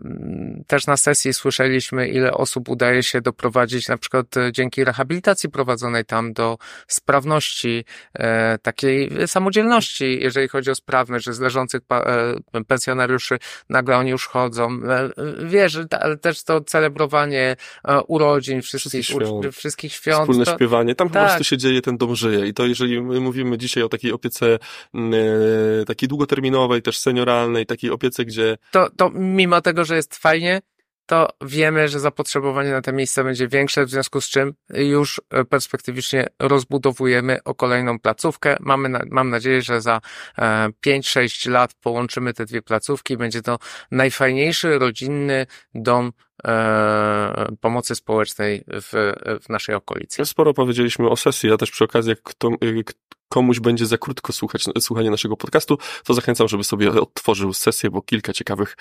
też 0.68 0.88
na 0.88 0.98
sesji 0.98 1.34
słyszeliśmy, 1.34 2.08
ile 2.08 2.32
osób 2.32 2.70
udaje 2.70 3.04
się 3.04 3.22
doprowadzić, 3.22 3.88
na 3.88 3.98
przykład 3.98 4.38
e, 4.38 4.52
dzięki 4.52 4.84
rehabilitacji 4.84 5.50
prowadzonej 5.50 6.06
tam 6.06 6.34
do 6.34 6.58
sprawności, 6.88 7.86
takiej 8.62 9.28
samodzielności, 9.28 10.20
jeżeli 10.22 10.48
chodzi 10.48 10.72
o 10.72 10.76
sprawność, 10.76 11.26
że 11.26 11.34
z 11.34 11.40
leżących 11.40 11.82
pensjonariuszy 12.68 13.40
nagle 13.70 13.98
oni 13.98 14.10
już 14.10 14.28
chodzą. 14.28 14.80
Wiesz, 15.46 15.80
ale 16.00 16.18
też 16.18 16.44
to 16.44 16.62
celebrowanie 16.62 17.56
urodzin, 18.08 18.62
wszystkich, 18.62 19.06
wszystkich 19.06 19.28
świąt. 19.28 19.56
Wszystkich 19.56 19.94
świąt. 19.94 20.22
Wspólne 20.22 20.46
to, 20.46 20.56
śpiewanie. 20.56 20.96
Tam 20.96 21.10
po 21.16 21.20
Tak. 21.20 21.30
prostu 21.30 21.44
się 21.44 21.58
dzieje, 21.58 21.82
ten 21.82 21.98
dom 21.98 22.16
żyje. 22.16 22.48
I 22.48 22.54
to 22.54 22.66
jeżeli 22.66 23.02
my 23.02 23.20
mówimy 23.20 23.58
dzisiaj 23.58 23.84
o 23.84 23.90
takiej 23.90 24.12
opiece 24.12 24.60
mm, 24.94 25.14
e, 25.82 25.86
takiej 25.86 26.10
długoterminowej, 26.10 26.82
też 26.82 26.98
senioralnej, 27.00 27.66
takiej 27.66 27.92
opiece, 27.92 28.26
gdzie 28.26 28.58
to, 28.72 28.90
to 28.98 29.10
mimo 29.10 29.62
tego, 29.62 29.86
że 29.86 29.96
jest 29.96 30.16
fajnie, 30.16 30.62
to 31.06 31.30
wiemy, 31.42 31.88
że 31.88 32.00
zapotrzebowanie 32.00 32.72
na 32.72 32.82
te 32.82 32.94
miejsca 32.94 33.24
będzie 33.24 33.48
większe, 33.48 33.86
w 33.86 33.90
związku 33.90 34.22
z 34.22 34.30
czym 34.30 34.54
już 34.74 35.22
e, 35.30 35.46
perspektywicznie 35.46 36.28
rozbudowujemy 36.40 37.44
o 37.44 37.56
kolejną 37.56 38.00
placówkę. 38.00 38.58
Mamy, 38.60 38.90
na, 38.90 39.02
mam 39.12 39.30
nadzieję, 39.30 39.62
że 39.62 39.82
za 39.82 40.02
e, 40.38 40.70
5-6 40.86 41.50
lat 41.50 41.74
połączymy 41.82 42.34
te 42.34 42.46
dwie 42.46 42.62
placówki. 42.62 43.18
Będzie 43.18 43.42
to 43.42 43.60
najfajniejszy 43.92 44.80
rodzinny 44.80 45.46
dom 45.76 46.12
e, 46.46 47.46
pomocy 47.62 47.96
społecznej 47.96 48.64
w, 48.68 49.14
w 49.44 49.50
naszej 49.50 49.76
okolicy. 49.76 50.26
sporo 50.26 50.54
powiedzieliśmy 50.54 51.10
o 51.10 51.16
sesji, 51.16 51.50
ja 51.50 51.58
też 51.58 51.72
przy 51.72 51.84
okazji, 51.84 52.10
jak 52.10 52.22
kto, 52.24 52.50
komuś 53.30 53.60
będzie 53.60 53.86
za 53.86 53.98
krótko 53.98 54.34
słuchać, 54.34 54.64
słuchanie 54.80 55.12
naszego 55.12 55.38
podcastu, 55.38 55.78
to 56.04 56.14
zachęcam, 56.14 56.48
żeby 56.48 56.64
sobie 56.64 56.92
odtworzył 56.92 57.54
sesję, 57.54 57.90
bo 57.90 58.02
kilka 58.02 58.34
ciekawych 58.34 58.78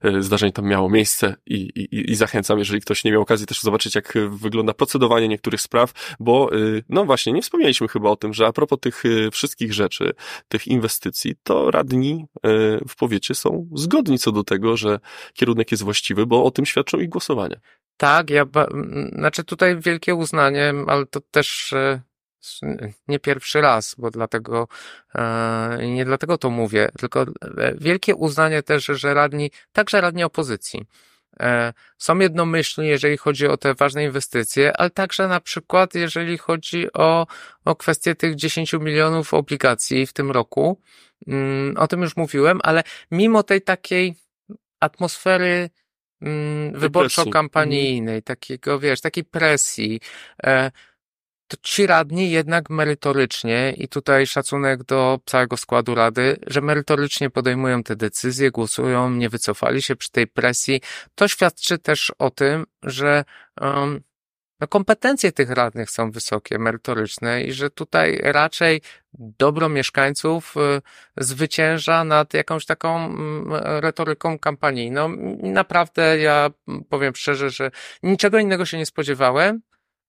e, 0.00 0.22
zdarzeń 0.22 0.52
tam 0.52 0.64
miało 0.64 0.90
miejsce 0.90 1.36
i, 1.46 1.56
i, 1.56 2.10
i 2.10 2.14
zachęcam, 2.14 2.58
jeżeli 2.58 2.80
ktoś 2.80 3.04
nie 3.04 3.12
miał 3.12 3.22
okazji 3.22 3.46
też 3.46 3.60
zobaczyć, 3.60 3.94
jak 3.94 4.16
e, 4.16 4.28
wygląda 4.28 4.74
procedowanie 4.74 5.28
niektórych 5.28 5.60
spraw, 5.60 5.92
bo 6.20 6.56
y, 6.56 6.84
no 6.88 7.04
właśnie, 7.04 7.32
nie 7.32 7.42
wspomnieliśmy 7.42 7.88
chyba 7.88 8.10
o 8.10 8.16
tym, 8.16 8.34
że 8.34 8.46
a 8.46 8.52
propos 8.52 8.78
tych 8.80 9.02
wszystkich 9.32 9.72
rzeczy, 9.72 10.12
tych 10.48 10.66
inwestycji, 10.66 11.34
to 11.42 11.70
radni 11.70 12.26
e, 12.36 12.48
w 12.88 12.96
powiecie 12.98 13.34
są 13.34 13.68
zgodni 13.74 14.18
co 14.18 14.32
do 14.32 14.44
tego, 14.44 14.76
że 14.76 15.00
kierunek 15.34 15.70
jest 15.70 15.82
właściwy, 15.82 16.26
bo 16.26 16.44
o 16.44 16.50
tym 16.50 16.66
świadczą 16.66 16.98
ich 16.98 17.08
głosowania. 17.08 17.56
Tak, 17.96 18.30
ja, 18.30 18.46
znaczy 19.12 19.44
tutaj 19.44 19.80
wielkie 19.80 20.14
uznanie, 20.14 20.74
ale 20.86 21.06
to 21.06 21.20
też 21.20 21.72
e, 21.72 22.02
nie 23.08 23.18
pierwszy 23.18 23.60
raz, 23.60 23.94
bo 23.98 24.10
dlatego, 24.10 24.68
e, 25.14 25.78
nie 25.82 26.04
dlatego 26.04 26.38
to 26.38 26.50
mówię, 26.50 26.88
tylko 26.98 27.22
e, 27.22 27.26
wielkie 27.78 28.14
uznanie 28.14 28.62
też, 28.62 28.84
że 28.84 29.14
radni, 29.14 29.50
także 29.72 30.00
radni 30.00 30.24
opozycji, 30.24 30.86
e, 31.40 31.72
są 31.98 32.18
jednomyślni, 32.18 32.88
jeżeli 32.88 33.16
chodzi 33.16 33.46
o 33.46 33.56
te 33.56 33.74
ważne 33.74 34.04
inwestycje, 34.04 34.76
ale 34.76 34.90
także 34.90 35.28
na 35.28 35.40
przykład, 35.40 35.94
jeżeli 35.94 36.38
chodzi 36.38 36.92
o, 36.92 37.26
o 37.64 37.76
kwestię 37.76 38.14
tych 38.14 38.34
10 38.34 38.72
milionów 38.72 39.34
obligacji 39.34 40.06
w 40.06 40.12
tym 40.12 40.30
roku. 40.30 40.80
Mm, 41.26 41.76
O 41.76 41.88
tym 41.88 42.02
już 42.02 42.16
mówiłem, 42.16 42.60
ale 42.62 42.82
mimo 43.10 43.42
tej 43.42 43.62
takiej 43.62 44.14
atmosfery 44.80 45.70
mm, 46.20 46.80
wyborczo-kampanijnej, 46.80 48.22
takiego, 48.22 48.80
wiesz, 48.80 49.00
takiej 49.00 49.24
presji, 49.24 50.00
ci 51.62 51.86
radni 51.86 52.30
jednak 52.30 52.70
merytorycznie 52.70 53.74
i 53.76 53.88
tutaj 53.88 54.26
szacunek 54.26 54.84
do 54.84 55.18
całego 55.26 55.56
składu 55.56 55.94
rady, 55.94 56.36
że 56.46 56.60
merytorycznie 56.60 57.30
podejmują 57.30 57.82
te 57.82 57.96
decyzje, 57.96 58.50
głosują, 58.50 59.10
nie 59.10 59.28
wycofali 59.28 59.82
się 59.82 59.96
przy 59.96 60.10
tej 60.10 60.26
presji. 60.26 60.80
To 61.14 61.28
świadczy 61.28 61.78
też 61.78 62.12
o 62.18 62.30
tym, 62.30 62.66
że 62.82 63.24
um, 63.60 64.00
no 64.60 64.68
kompetencje 64.68 65.32
tych 65.32 65.50
radnych 65.50 65.90
są 65.90 66.10
wysokie, 66.10 66.58
merytoryczne 66.58 67.42
i 67.42 67.52
że 67.52 67.70
tutaj 67.70 68.20
raczej 68.22 68.80
dobro 69.12 69.68
mieszkańców 69.68 70.54
y, 70.56 70.80
zwycięża 71.16 72.04
nad 72.04 72.34
jakąś 72.34 72.66
taką 72.66 73.04
mm, 73.04 73.52
retoryką 73.80 74.38
kampanijną. 74.38 75.16
Naprawdę 75.42 76.18
ja 76.18 76.50
powiem 76.88 77.14
szczerze, 77.14 77.50
że 77.50 77.70
niczego 78.02 78.38
innego 78.38 78.66
się 78.66 78.78
nie 78.78 78.86
spodziewałem, 78.86 79.60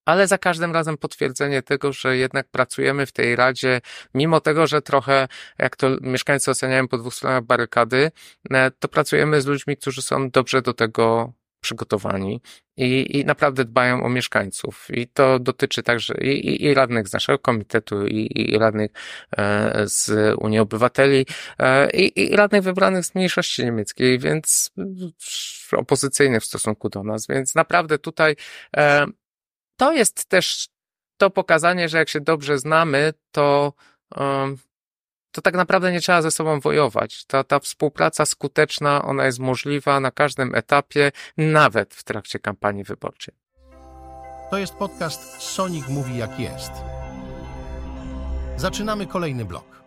ale 0.06 0.28
za 0.28 0.38
każdym 0.38 0.74
razem 0.74 0.98
potwierdzenie 0.98 1.62
tego, 1.62 1.94
że 1.94 2.18
jednak 2.18 2.48
pracujemy 2.48 3.06
w 3.06 3.12
tej 3.12 3.36
radzie, 3.36 3.82
mimo 4.14 4.40
tego, 4.40 4.68
że 4.68 4.82
trochę, 4.82 5.28
jak 5.60 5.76
to 5.76 5.90
mieszkańcy 6.02 6.52
oceniają 6.52 6.88
po 6.88 6.98
dwóch 6.98 7.16
stronach 7.16 7.44
barykady, 7.44 8.12
e, 8.52 8.72
to 8.72 8.88
pracujemy 8.88 9.42
z 9.42 9.46
ludźmi, 9.46 9.78
którzy 9.78 10.02
są 10.02 10.30
dobrze 10.30 10.62
do 10.62 10.74
tego 10.74 11.34
przygotowani 11.66 12.42
i, 12.78 13.20
i 13.20 13.26
naprawdę 13.26 13.66
dbają 13.66 14.04
o 14.04 14.10
mieszkańców. 14.10 14.88
I 14.94 15.08
to 15.08 15.40
dotyczy 15.40 15.84
także 15.84 16.14
i, 16.22 16.28
i, 16.28 16.64
i 16.66 16.74
radnych 16.74 17.08
z 17.08 17.14
naszego 17.14 17.40
komitetu, 17.40 18.08
i, 18.08 18.30
i 18.36 18.58
radnych 18.58 18.92
e, 19.38 19.84
z 19.86 20.36
Unii 20.40 20.60
Obywateli, 20.60 21.26
e, 21.60 21.90
i, 21.92 22.22
i 22.22 22.36
radnych 22.36 22.64
wybranych 22.64 23.06
z 23.06 23.16
mniejszości 23.16 23.66
niemieckiej, 23.66 24.20
więc 24.20 24.72
opozycyjnych 25.72 26.44
w 26.44 26.46
stosunku 26.46 26.90
do 26.90 27.04
nas. 27.04 27.28
Więc 27.28 27.56
naprawdę 27.56 27.98
tutaj 27.98 28.36
to 29.78 29.94
jest 29.94 30.26
też 30.26 30.68
to 31.18 31.30
pokazanie, 31.30 31.90
że 31.90 31.98
jak 31.98 32.10
się 32.10 32.22
dobrze 32.22 32.60
znamy, 32.60 33.14
to 33.32 33.74
to 35.32 35.42
tak 35.42 35.56
naprawdę 35.56 35.92
nie 35.92 36.02
trzeba 36.02 36.22
ze 36.22 36.32
sobą 36.32 36.60
wojować. 36.60 37.26
Ta, 37.26 37.44
ta 37.44 37.60
współpraca 37.60 38.26
skuteczna, 38.26 39.02
ona 39.02 39.26
jest 39.26 39.40
możliwa 39.40 40.00
na 40.00 40.12
każdym 40.12 40.56
etapie, 40.56 41.12
nawet 41.38 41.94
w 41.94 42.04
trakcie 42.04 42.40
kampanii 42.40 42.84
wyborczej. 42.84 43.34
To 44.50 44.58
jest 44.58 44.74
podcast 44.74 45.42
Sonic 45.42 45.88
Mówi 45.88 46.18
Jak 46.18 46.40
Jest. 46.40 46.72
Zaczynamy 48.58 49.08
kolejny 49.08 49.46
blok. 49.46 49.85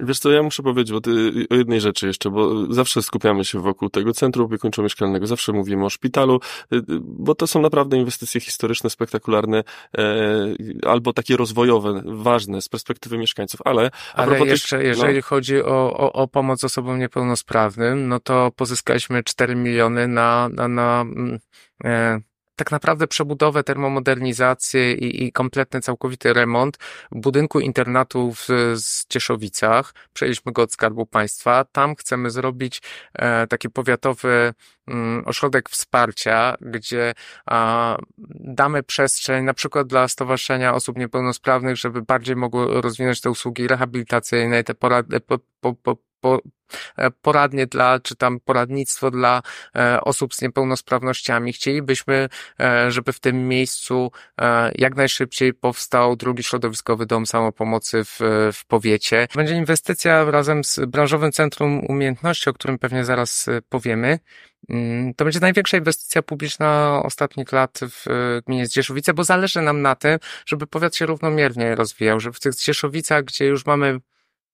Wiesz 0.00 0.18
co, 0.18 0.30
ja 0.30 0.42
muszę 0.42 0.62
powiedzieć 0.62 0.92
bo 0.92 1.00
ty, 1.00 1.10
o 1.50 1.54
jednej 1.54 1.80
rzeczy 1.80 2.06
jeszcze, 2.06 2.30
bo 2.30 2.74
zawsze 2.74 3.02
skupiamy 3.02 3.44
się 3.44 3.60
wokół 3.60 3.90
tego 3.90 4.12
centrum 4.12 4.46
opiekuńczo-mieszkalnego, 4.46 5.26
zawsze 5.26 5.52
mówimy 5.52 5.84
o 5.84 5.90
szpitalu, 5.90 6.40
y, 6.72 6.76
y, 6.76 6.82
bo 7.00 7.34
to 7.34 7.46
są 7.46 7.62
naprawdę 7.62 7.96
inwestycje 7.96 8.40
historyczne, 8.40 8.90
spektakularne, 8.90 9.64
e, 9.98 10.04
albo 10.86 11.12
takie 11.12 11.36
rozwojowe, 11.36 12.02
ważne 12.04 12.62
z 12.62 12.68
perspektywy 12.68 13.18
mieszkańców, 13.18 13.60
ale 13.64 13.90
Ale 14.14 14.26
propos 14.26 14.44
tych- 14.44 14.50
jeszcze, 14.50 14.84
jeżeli 14.84 15.22
chodzi 15.22 15.62
o, 15.62 15.96
o, 15.96 16.12
o 16.12 16.28
pomoc 16.28 16.64
osobom 16.64 16.98
niepełnosprawnym, 16.98 18.08
no 18.08 18.20
to 18.20 18.50
pozyskaliśmy 18.56 19.22
4 19.22 19.56
miliony 19.56 20.08
na, 20.08 20.48
na, 20.48 20.68
na 20.68 21.00
mm, 21.00 21.38
e, 21.84 22.20
tak 22.56 22.70
naprawdę 22.70 23.06
przebudowę, 23.06 23.64
termomodernizację 23.64 24.92
i, 24.92 25.24
i 25.24 25.32
kompletny, 25.32 25.80
całkowity 25.80 26.32
remont 26.32 26.78
budynku 27.12 27.60
internatu 27.60 28.32
w 28.32 28.48
z 28.74 29.06
Cieszowicach. 29.06 29.94
Przejęliśmy 30.12 30.52
go 30.52 30.62
od 30.62 30.72
Skarbu 30.72 31.06
Państwa. 31.06 31.64
Tam 31.64 31.96
chcemy 31.96 32.30
zrobić 32.30 32.82
e, 33.14 33.46
taki 33.46 33.70
powiatowy 33.70 34.54
mm, 34.88 35.22
ośrodek 35.26 35.68
wsparcia, 35.68 36.56
gdzie 36.60 37.14
a, 37.46 37.96
damy 38.40 38.82
przestrzeń 38.82 39.44
na 39.44 39.54
przykład 39.54 39.86
dla 39.86 40.08
Stowarzyszenia 40.08 40.74
Osób 40.74 40.98
Niepełnosprawnych, 40.98 41.76
żeby 41.76 42.02
bardziej 42.02 42.36
mogły 42.36 42.80
rozwinąć 42.80 43.20
te 43.20 43.30
usługi 43.30 43.68
rehabilitacyjne, 43.68 44.64
te 44.64 44.74
porady, 44.74 45.20
po, 45.20 45.38
po, 45.60 45.74
po, 45.74 45.96
po, 46.20 46.34
e, 46.36 46.40
poradnie 47.22 47.66
dla, 47.66 48.00
czy 48.00 48.16
tam 48.16 48.40
poradnictwo 48.40 49.10
dla 49.10 49.42
e, 49.76 50.00
osób 50.00 50.34
z 50.34 50.42
niepełnosprawnościami. 50.42 51.52
Chcielibyśmy, 51.52 52.28
e, 52.60 52.90
żeby 52.90 53.12
w 53.12 53.20
tym 53.20 53.48
miejscu 53.48 54.12
e, 54.40 54.72
jak 54.74 54.96
najszybciej 54.96 55.54
powstał 55.54 56.16
drugi 56.16 56.42
środowiskowy 56.42 57.06
dom 57.06 57.26
samopomocy 57.26 58.04
w, 58.04 58.18
w 58.52 58.64
powiecie. 58.66 59.28
Będzie 59.34 59.54
inwestycja 59.54 60.30
razem 60.30 60.64
z 60.64 60.80
Branżowym 60.86 61.32
Centrum 61.32 61.86
Umiejętności, 61.88 62.50
o 62.50 62.52
którym 62.52 62.78
pewnie 62.78 63.04
zaraz 63.04 63.48
e, 63.48 63.62
powiemy. 63.68 64.18
Mm, 64.68 65.14
To 65.14 65.24
będzie 65.24 65.40
największa 65.40 65.76
inwestycja 65.76 66.22
publiczna 66.22 67.00
ostatnich 67.04 67.52
lat 67.52 67.80
w 67.90 68.06
e, 68.08 68.42
gminie 68.46 68.66
Zdzieszowice, 68.66 69.14
bo 69.14 69.24
zależy 69.24 69.62
nam 69.62 69.82
na 69.82 69.94
tym, 69.94 70.18
żeby 70.46 70.66
powiat 70.66 70.96
się 70.96 71.06
równomiernie 71.06 71.74
rozwijał, 71.74 72.20
żeby 72.20 72.36
w 72.36 72.40
tych 72.40 72.52
Zdzieszowicach, 72.52 73.24
gdzie 73.24 73.46
już 73.46 73.66
mamy 73.66 74.00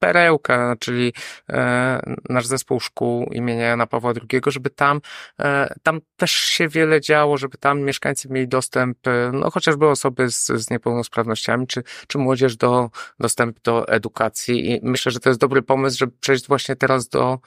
perełkę, 0.02 0.74
czyli 0.80 1.12
e, 1.48 2.00
nasz 2.28 2.46
zespół 2.46 2.80
szkół 2.80 3.24
imienia 3.32 3.66
Jana 3.66 3.86
Pawła 3.86 4.12
II, 4.32 4.42
żeby 4.46 4.70
tam, 4.70 5.00
e, 5.40 5.74
tam 5.82 6.00
też 6.16 6.30
się 6.30 6.68
wiele 6.68 7.00
działo, 7.00 7.38
żeby 7.38 7.58
tam 7.58 7.80
mieszkańcy 7.80 8.28
mieli 8.28 8.48
dostęp, 8.48 9.06
e, 9.06 9.30
no 9.32 9.50
chociażby 9.50 9.88
osoby 9.88 10.30
z, 10.30 10.46
z 10.46 10.70
niepełnosprawnościami, 10.70 11.66
czy, 11.66 11.82
czy 12.06 12.18
młodzież 12.18 12.56
do, 12.56 12.90
dostęp 13.20 13.60
do 13.60 13.88
edukacji 13.88 14.70
i 14.70 14.80
myślę, 14.82 15.12
że 15.12 15.20
to 15.20 15.30
jest 15.30 15.40
dobry 15.40 15.62
pomysł, 15.62 15.98
żeby 15.98 16.12
przejść 16.20 16.48
właśnie 16.48 16.76
teraz 16.76 17.08
do 17.08 17.38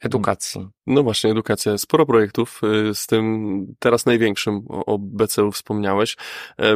edukacji. 0.00 0.68
No 0.86 1.02
właśnie, 1.02 1.30
edukacja. 1.30 1.78
Sporo 1.78 2.06
projektów, 2.06 2.60
z 2.94 3.06
tym 3.06 3.66
teraz 3.78 4.06
największym 4.06 4.64
o, 4.68 4.98
BCU 4.98 5.52
wspomniałeś. 5.52 6.16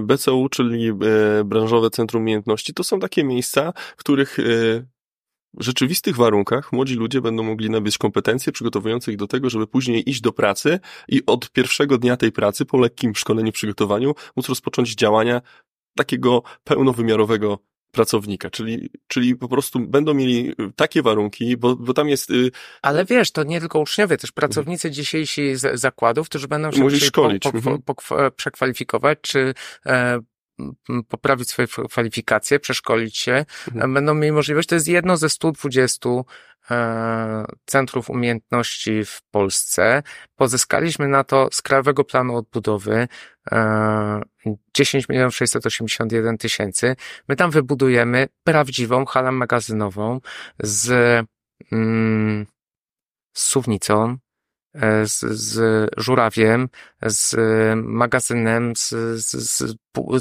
BCU, 0.03 0.49
czyli 0.49 0.93
Branżowe 1.45 1.91
Centrum 1.91 2.23
Umiejętności, 2.23 2.75
to 2.75 2.85
są 2.85 3.01
takie 3.01 3.25
miejsca, 3.25 3.73
w 3.97 4.01
których 4.01 4.39
w 5.55 5.63
rzeczywistych 5.63 6.17
warunkach 6.17 6.73
młodzi 6.73 6.95
ludzie 6.95 7.21
będą 7.21 7.43
mogli 7.43 7.71
nabyć 7.71 7.99
kompetencje 7.99 8.53
przygotowujące 8.53 9.11
ich 9.11 9.17
do 9.17 9.27
tego, 9.27 9.51
żeby 9.51 9.67
później 9.67 10.11
iść 10.11 10.21
do 10.21 10.33
pracy 10.33 10.81
i 11.09 11.23
od 11.27 11.51
pierwszego 11.51 11.99
dnia 11.99 12.17
tej 12.17 12.33
pracy, 12.33 12.65
po 12.65 12.79
lekkim 12.79 13.15
szkoleniu, 13.15 13.53
przygotowaniu, 13.53 14.15
móc 14.37 14.49
rozpocząć 14.49 14.95
działania 14.95 15.43
takiego 15.97 16.43
pełnowymiarowego 16.65 17.59
pracownika, 17.93 18.51
czyli, 18.51 18.91
czyli 19.07 19.37
po 19.37 19.49
prostu 19.49 19.81
będą 19.81 20.15
mieli 20.15 20.51
y, 20.51 20.55
takie 20.77 21.03
warunki, 21.03 21.57
bo, 21.57 21.77
bo 21.77 21.95
tam 21.95 22.09
jest 22.09 22.31
y, 22.31 22.51
Ale 22.83 23.05
wiesz, 23.05 23.31
to 23.31 23.45
nie 23.45 23.61
tylko 23.61 23.81
uczniowie, 23.81 24.17
też 24.17 24.33
pracownicy 24.33 24.91
dzisiejsi 24.91 25.57
z 25.57 25.81
zakładów, 25.81 26.29
którzy 26.29 26.49
będą 26.49 26.73
się 26.73 26.91
szkolić, 27.01 27.43
Po, 27.43 27.53
po, 27.53 27.59
mhm. 27.59 27.83
po, 27.83 27.95
po, 27.95 28.31
przekwalifikować, 28.31 29.19
czy 29.23 29.55
e, 29.87 30.21
poprawić 31.09 31.49
swoje 31.51 31.69
kwalifikacje, 31.69 32.61
przeszkolić 32.61 33.19
się, 33.19 33.45
Mhm. 33.73 33.95
będą 33.95 34.15
mieli 34.15 34.33
możliwość. 34.33 34.69
To 34.69 34.75
jest 34.75 34.89
jedno 34.89 35.17
ze 35.17 35.29
120 35.29 36.09
e, 36.71 37.45
centrów 37.67 38.11
umiejętności 38.11 39.05
w 39.05 39.23
Polsce. 39.31 40.03
Pozyskaliśmy 40.37 41.09
na 41.09 41.25
to 41.25 41.49
z 41.53 41.63
Krajowego 41.63 42.05
Planu 42.05 42.37
Odbudowy 42.37 43.09
e, 43.53 44.23
10 44.75 45.09
milionów 45.09 45.37
681 45.37 46.39
tysięcy. 46.39 46.97
My 47.29 47.37
tam 47.37 47.51
wybudujemy 47.51 48.29
prawdziwą 48.45 49.07
halę 49.07 49.33
magazynową 49.33 50.21
z, 50.59 50.91
mm, 51.73 52.47
z 53.33 53.43
suwnicą, 53.43 54.05
e, 54.11 54.19
z, 55.05 55.21
z 55.21 55.89
żurawiem, 55.97 56.69
z 57.03 57.37
magazynem, 57.77 58.77
z, 58.77 58.91
z, 58.91 59.77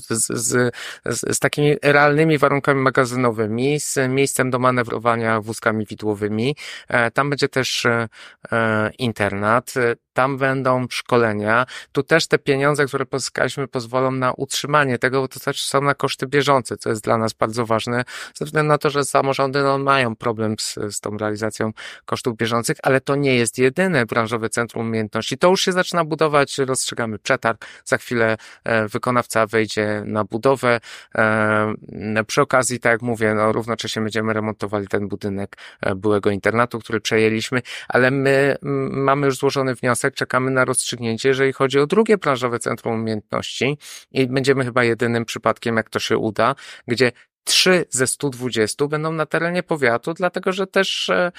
z, 0.09 0.73
z, 1.05 1.39
takimi 1.39 1.75
realnymi 1.83 2.37
warunkami 2.37 2.81
magazynowymi, 2.81 3.79
z 3.79 3.97
miejscem 4.09 4.49
do 4.49 4.59
manewrowania 4.59 5.41
wózkami 5.41 5.85
widłowymi. 5.85 6.55
E, 6.87 7.11
Tam 7.11 7.29
będzie 7.29 7.49
też 7.49 7.85
e, 7.85 8.07
e, 8.51 8.91
internat, 8.99 9.73
tam 10.17 10.37
będą 10.37 10.85
szkolenia. 10.89 11.65
Tu 11.91 12.03
też 12.03 12.27
te 12.27 12.37
pieniądze, 12.39 12.85
które 12.85 13.05
pozyskaliśmy, 13.05 13.67
pozwolą 13.67 14.11
na 14.11 14.31
utrzymanie 14.31 14.99
tego, 14.99 15.21
bo 15.21 15.27
to 15.27 15.39
też 15.39 15.63
są 15.63 15.81
na 15.81 15.93
koszty 15.93 16.27
bieżące, 16.27 16.77
co 16.77 16.89
jest 16.89 17.03
dla 17.03 17.17
nas 17.17 17.33
bardzo 17.33 17.65
ważne, 17.65 18.03
ze 18.33 18.45
względu 18.45 18.67
na 18.67 18.77
to, 18.77 18.89
że 18.89 19.05
samorządy 19.05 19.63
no, 19.63 19.77
mają 19.77 20.15
problem 20.15 20.55
z, 20.59 20.75
z 20.89 20.99
tą 20.99 21.17
realizacją 21.17 21.71
kosztów 22.05 22.37
bieżących, 22.37 22.77
ale 22.83 23.01
to 23.01 23.15
nie 23.15 23.35
jest 23.35 23.57
jedyne 23.57 24.05
branżowe 24.05 24.49
centrum 24.49 24.87
umiejętności. 24.87 25.37
To 25.37 25.49
już 25.49 25.61
się 25.61 25.71
zaczyna 25.71 26.05
budować, 26.05 26.57
rozstrzygamy 26.57 27.19
przetarg, 27.19 27.65
za 27.85 27.97
chwilę 27.97 28.37
e, 28.63 28.87
wykonawca 28.87 29.47
wejdzie 29.47 30.03
na 30.05 30.23
budowę. 30.23 30.79
E, 31.15 32.23
przy 32.27 32.41
okazji, 32.41 32.79
tak 32.79 32.91
jak 32.91 33.01
mówię, 33.01 33.33
no, 33.33 33.51
równocześnie 33.51 34.01
będziemy 34.01 34.33
remontowali 34.33 34.87
ten 34.87 35.07
budynek 35.07 35.57
e, 35.81 35.95
byłego 35.95 36.29
internatu, 36.29 36.79
który 36.79 37.01
przejęliśmy, 37.01 37.61
ale 37.87 38.11
my 38.11 38.55
mamy 38.91 39.25
już 39.25 39.37
złożony 39.37 39.75
wniosek, 39.75 40.06
czekamy 40.11 40.51
na 40.51 40.65
rozstrzygnięcie, 40.65 41.29
jeżeli 41.29 41.53
chodzi 41.53 41.79
o 41.79 41.87
drugie 41.87 42.17
branżowe 42.17 42.59
centrum 42.59 42.93
umiejętności 42.93 43.77
i 44.11 44.27
będziemy 44.27 44.65
chyba 44.65 44.83
jedynym 44.83 45.25
przypadkiem, 45.25 45.77
jak 45.77 45.89
to 45.89 45.99
się 45.99 46.17
uda, 46.17 46.55
gdzie 46.87 47.11
trzy 47.47 47.85
ze 47.89 48.07
120 48.07 48.87
będą 48.87 49.11
na 49.11 49.25
terenie 49.25 49.63
powiatu, 49.63 50.13
dlatego 50.13 50.53
że 50.53 50.67
też 50.67 51.09
e, 51.09 51.31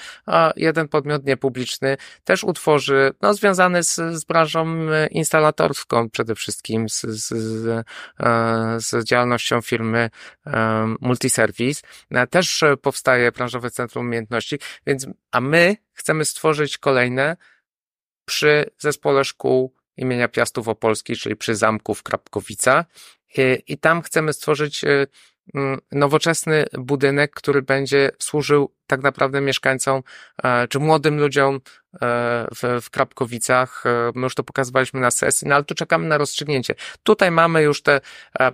jeden 0.55 0.87
podmiot 0.87 1.25
niepubliczny 1.25 1.97
też 2.23 2.43
utworzy, 2.43 3.11
no 3.21 3.33
związany 3.33 3.83
z, 3.83 3.95
z 3.95 4.25
branżą 4.25 4.67
e, 4.67 5.07
instalatorską 5.07 6.09
przede 6.09 6.35
wszystkim, 6.35 6.89
z, 6.89 7.01
z, 7.01 7.27
z, 8.83 8.93
e, 8.93 9.05
działalnością 9.05 9.61
firmy 9.61 10.09
Multiservice, 11.01 11.81
też 12.29 12.63
powstaje 12.81 13.31
branżowe 13.31 13.71
centrum 13.71 14.05
umiejętności, 14.05 14.59
więc, 14.87 15.07
a 15.31 15.41
my 15.41 15.75
chcemy 15.93 16.25
stworzyć 16.25 16.77
kolejne 16.77 17.37
przy 18.29 18.65
zespole 18.77 19.25
szkół 19.25 19.73
imienia 19.97 20.27
Piastów 20.27 20.67
Opolskich, 20.67 21.19
czyli 21.19 21.35
przy 21.35 21.55
zamku 21.55 21.95
w 21.95 22.03
Krapkowicach 22.03 22.85
i, 23.67 23.77
tam 23.77 24.01
chcemy 24.01 24.33
stworzyć 24.33 24.83
e, 24.83 25.07
mm, 25.55 25.79
nowoczesny 25.91 26.65
budynek, 26.73 27.31
który 27.31 27.61
będzie 27.61 28.11
służył 28.19 28.75
tak 28.89 29.03
naprawdę 29.03 29.41
mieszkańcom, 29.41 30.01
e, 30.43 30.67
czy 30.67 30.79
młodym 30.79 31.19
ludziom 31.19 31.55
e, 31.55 31.59
w, 32.55 32.79
w 32.81 32.89
Krapkowicach. 32.89 33.83
E, 33.85 34.11
My 34.15 34.21
już 34.23 34.35
to 34.35 34.43
pokazywaliśmy 34.43 34.99
na 34.99 35.11
sesji, 35.11 35.47
no 35.47 35.55
ale 35.55 35.63
tu 35.63 35.75
czekamy 35.75 36.07
na 36.07 36.17
rozstrzygnięcie. 36.17 36.75
Tutaj 37.03 37.31
mamy 37.31 37.61
już 37.63 37.81
te 37.81 38.01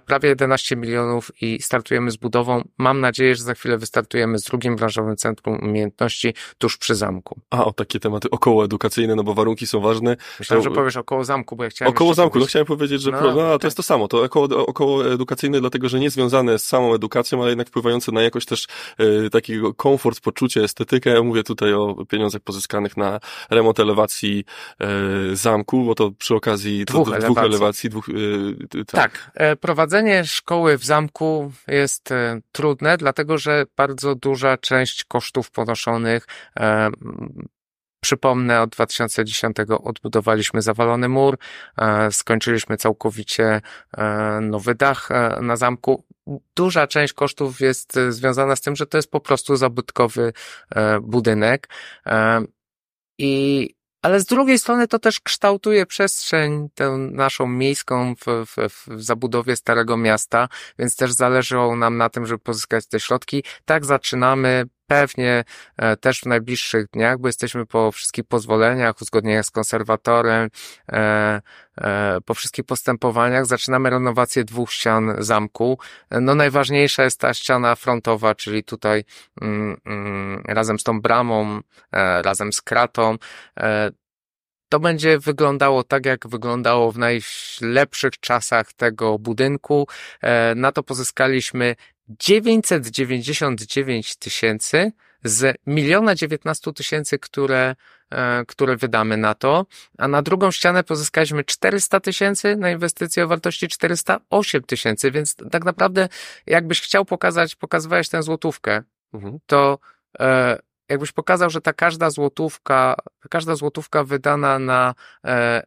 prawie 0.05 0.29
11 0.29 0.75
milionów 0.75 1.31
i 1.41 1.61
startujemy 1.61 2.11
z 2.11 2.15
budową. 2.17 2.61
Mam 2.77 3.01
nadzieję, 3.01 3.36
że 3.36 3.43
za 3.43 3.53
chwilę 3.53 3.77
wystartujemy 3.77 4.39
z 4.39 4.43
drugim 4.43 4.75
branżowym 4.75 5.15
centrum 5.15 5.59
umiejętności 5.63 6.33
tuż 6.57 6.77
przy 6.77 6.95
zamku. 6.95 7.39
A, 7.49 7.65
o 7.65 7.73
takie 7.73 7.99
tematy 7.99 8.29
okołoedukacyjne, 8.29 9.15
no 9.15 9.23
bo 9.23 9.33
warunki 9.33 9.67
są 9.67 9.79
ważne. 9.79 10.17
Myślałem, 10.39 10.63
że 10.63 10.71
powiesz 10.71 10.97
około 10.97 11.23
zamku, 11.23 11.55
bo 11.55 11.63
ja 11.63 11.69
chciałem 11.69 11.89
Około 11.93 12.13
zamku, 12.13 12.27
no 12.27 12.31
powiedzieć- 12.33 12.49
chciałem 12.49 12.65
powiedzieć, 12.65 13.01
że 13.01 13.11
No, 13.11 13.17
pro, 13.19 13.27
no, 13.33 13.36
to 13.36 13.59
tak. 13.59 13.63
jest 13.63 13.77
to 13.77 13.83
samo, 13.83 14.07
to 14.07 14.23
około, 14.23 14.65
około 14.67 15.05
edukacyjne, 15.11 15.59
dlatego 15.59 15.89
że 15.89 15.99
nie 15.99 16.09
związane 16.09 16.59
z 16.59 16.63
samą 16.63 16.93
edukacją, 16.93 17.39
ale 17.41 17.49
jednak 17.49 17.67
wpływające 17.67 18.11
na 18.11 18.21
jakoś 18.21 18.45
też 18.45 18.67
e, 18.97 19.29
takiego 19.29 19.73
komfort, 19.73 20.19
poczucie, 20.26 20.63
estetykę. 20.63 21.21
Mówię 21.23 21.43
tutaj 21.43 21.73
o 21.73 22.05
pieniądzach 22.09 22.41
pozyskanych 22.41 22.97
na 22.97 23.19
remont 23.49 23.80
elewacji 23.80 24.43
e, 24.80 24.88
zamku, 25.36 25.86
bo 25.86 25.95
to 25.95 26.11
przy 26.11 26.36
okazji 26.36 26.86
Dwóch 26.86 27.19
dwóch 27.19 27.38
elewacji. 27.38 27.89
dwóch, 27.89 28.09
e, 28.09 28.86
tak. 28.86 28.86
Tak, 28.91 29.32
e, 29.34 29.55
prowadzenie 29.55 30.26
szkoły 30.26 30.78
w 30.78 30.86
zamku 30.86 31.51
jest 31.67 32.11
e, 32.11 32.39
trudne, 32.51 32.97
dlatego 32.97 33.38
że 33.38 33.65
bardzo 33.78 34.15
duża 34.15 34.57
część 34.57 35.03
kosztów 35.03 35.51
ponoszonych 35.51 36.28
e, 36.59 36.89
Przypomnę, 38.05 38.61
od 38.61 38.69
2010 38.69 39.57
odbudowaliśmy 39.83 40.61
zawalony 40.61 41.09
mur, 41.09 41.37
e, 41.77 42.11
skończyliśmy 42.11 42.77
całkowicie 42.77 43.61
e, 43.97 44.39
nowy 44.41 44.75
dach 44.75 45.11
e, 45.11 45.37
na 45.41 45.55
zamku. 45.55 46.03
Duża 46.55 46.87
część 46.87 47.13
kosztów 47.13 47.59
jest 47.59 47.99
związana 48.09 48.55
z 48.55 48.61
tym, 48.61 48.75
że 48.75 48.85
to 48.85 48.97
jest 48.97 49.11
po 49.11 49.19
prostu 49.19 49.55
zabytkowy 49.55 50.33
budynek. 51.01 51.69
I 53.17 53.69
ale 54.01 54.19
z 54.19 54.25
drugiej 54.25 54.59
strony 54.59 54.87
to 54.87 54.99
też 54.99 55.19
kształtuje 55.19 55.85
przestrzeń 55.85 56.69
tę 56.75 56.89
naszą 56.97 57.47
miejską 57.47 58.15
w, 58.15 58.45
w, 58.45 58.87
w 58.87 59.03
zabudowie 59.03 59.55
Starego 59.55 59.97
Miasta, 59.97 60.47
więc 60.79 60.95
też 60.95 61.11
zależało 61.11 61.75
nam 61.75 61.97
na 61.97 62.09
tym, 62.09 62.25
żeby 62.25 62.39
pozyskać 62.39 62.87
te 62.87 62.99
środki. 62.99 63.43
Tak 63.65 63.85
zaczynamy. 63.85 64.65
Pewnie 64.88 65.43
e, 65.77 65.97
też 65.97 66.19
w 66.19 66.25
najbliższych 66.25 66.88
dniach, 66.89 67.17
bo 67.17 67.27
jesteśmy 67.27 67.65
po 67.65 67.91
wszystkich 67.91 68.25
pozwoleniach, 68.25 69.01
uzgodnieniach 69.01 69.45
z 69.45 69.51
konserwatorem, 69.51 70.49
e, 70.91 71.41
e, 71.77 72.17
po 72.25 72.33
wszystkich 72.33 72.65
postępowaniach, 72.65 73.45
zaczynamy 73.45 73.89
renowację 73.89 74.43
dwóch 74.43 74.71
ścian 74.71 75.15
zamku. 75.19 75.79
No 76.11 76.36
najważniejsza 76.36 77.03
jest 77.03 77.19
ta 77.19 77.33
ściana 77.33 77.75
frontowa, 77.75 78.36
czyli 78.36 78.63
tutaj 78.63 79.03
mm, 79.41 79.77
mm, 79.86 80.43
razem 80.47 80.79
z 80.79 80.83
tą 80.83 81.01
bramą, 81.01 81.59
razem 82.21 82.53
z 82.53 82.61
kratą. 82.61 83.17
To 84.69 84.79
będzie 84.79 85.19
wyglądało 85.19 85.83
tak, 85.83 86.05
jak 86.05 86.27
wyglądało 86.27 86.91
w 86.91 86.97
najlepszych 86.97 88.19
czasach 88.19 88.73
tego 88.73 89.19
budynku. 89.19 89.88
Na 90.55 90.71
to 90.71 90.83
pozyskaliśmy 90.83 91.75
999 92.07 94.15
tysięcy 94.15 94.91
z 95.23 95.57
miliona 95.67 96.15
19 96.15 96.73
tysięcy, 96.73 97.19
które, 97.19 97.75
e, 98.11 98.45
które 98.45 98.77
wydamy 98.77 99.17
na 99.17 99.33
to, 99.33 99.65
a 99.97 100.07
na 100.07 100.21
drugą 100.21 100.51
ścianę 100.51 100.83
pozyskaliśmy 100.83 101.43
400 101.43 101.99
tysięcy 101.99 102.55
na 102.55 102.71
inwestycję 102.71 103.23
o 103.23 103.27
wartości 103.27 103.67
408 103.67 104.63
tysięcy, 104.63 105.11
więc 105.11 105.35
tak 105.51 105.65
naprawdę 105.65 106.09
jakbyś 106.47 106.81
chciał 106.81 107.05
pokazać, 107.05 107.55
pokazywałeś 107.55 108.09
tę 108.09 108.23
złotówkę, 108.23 108.83
Mhm. 109.13 109.37
to 109.45 109.79
e, 110.19 110.59
jakbyś 110.89 111.11
pokazał, 111.11 111.49
że 111.49 111.61
ta 111.61 111.73
każda 111.73 112.09
złotówka, 112.09 112.95
każda 113.29 113.55
złotówka 113.55 114.03
wydana 114.03 114.59
na 114.59 114.95
e, 115.25 115.31
e, 115.31 115.63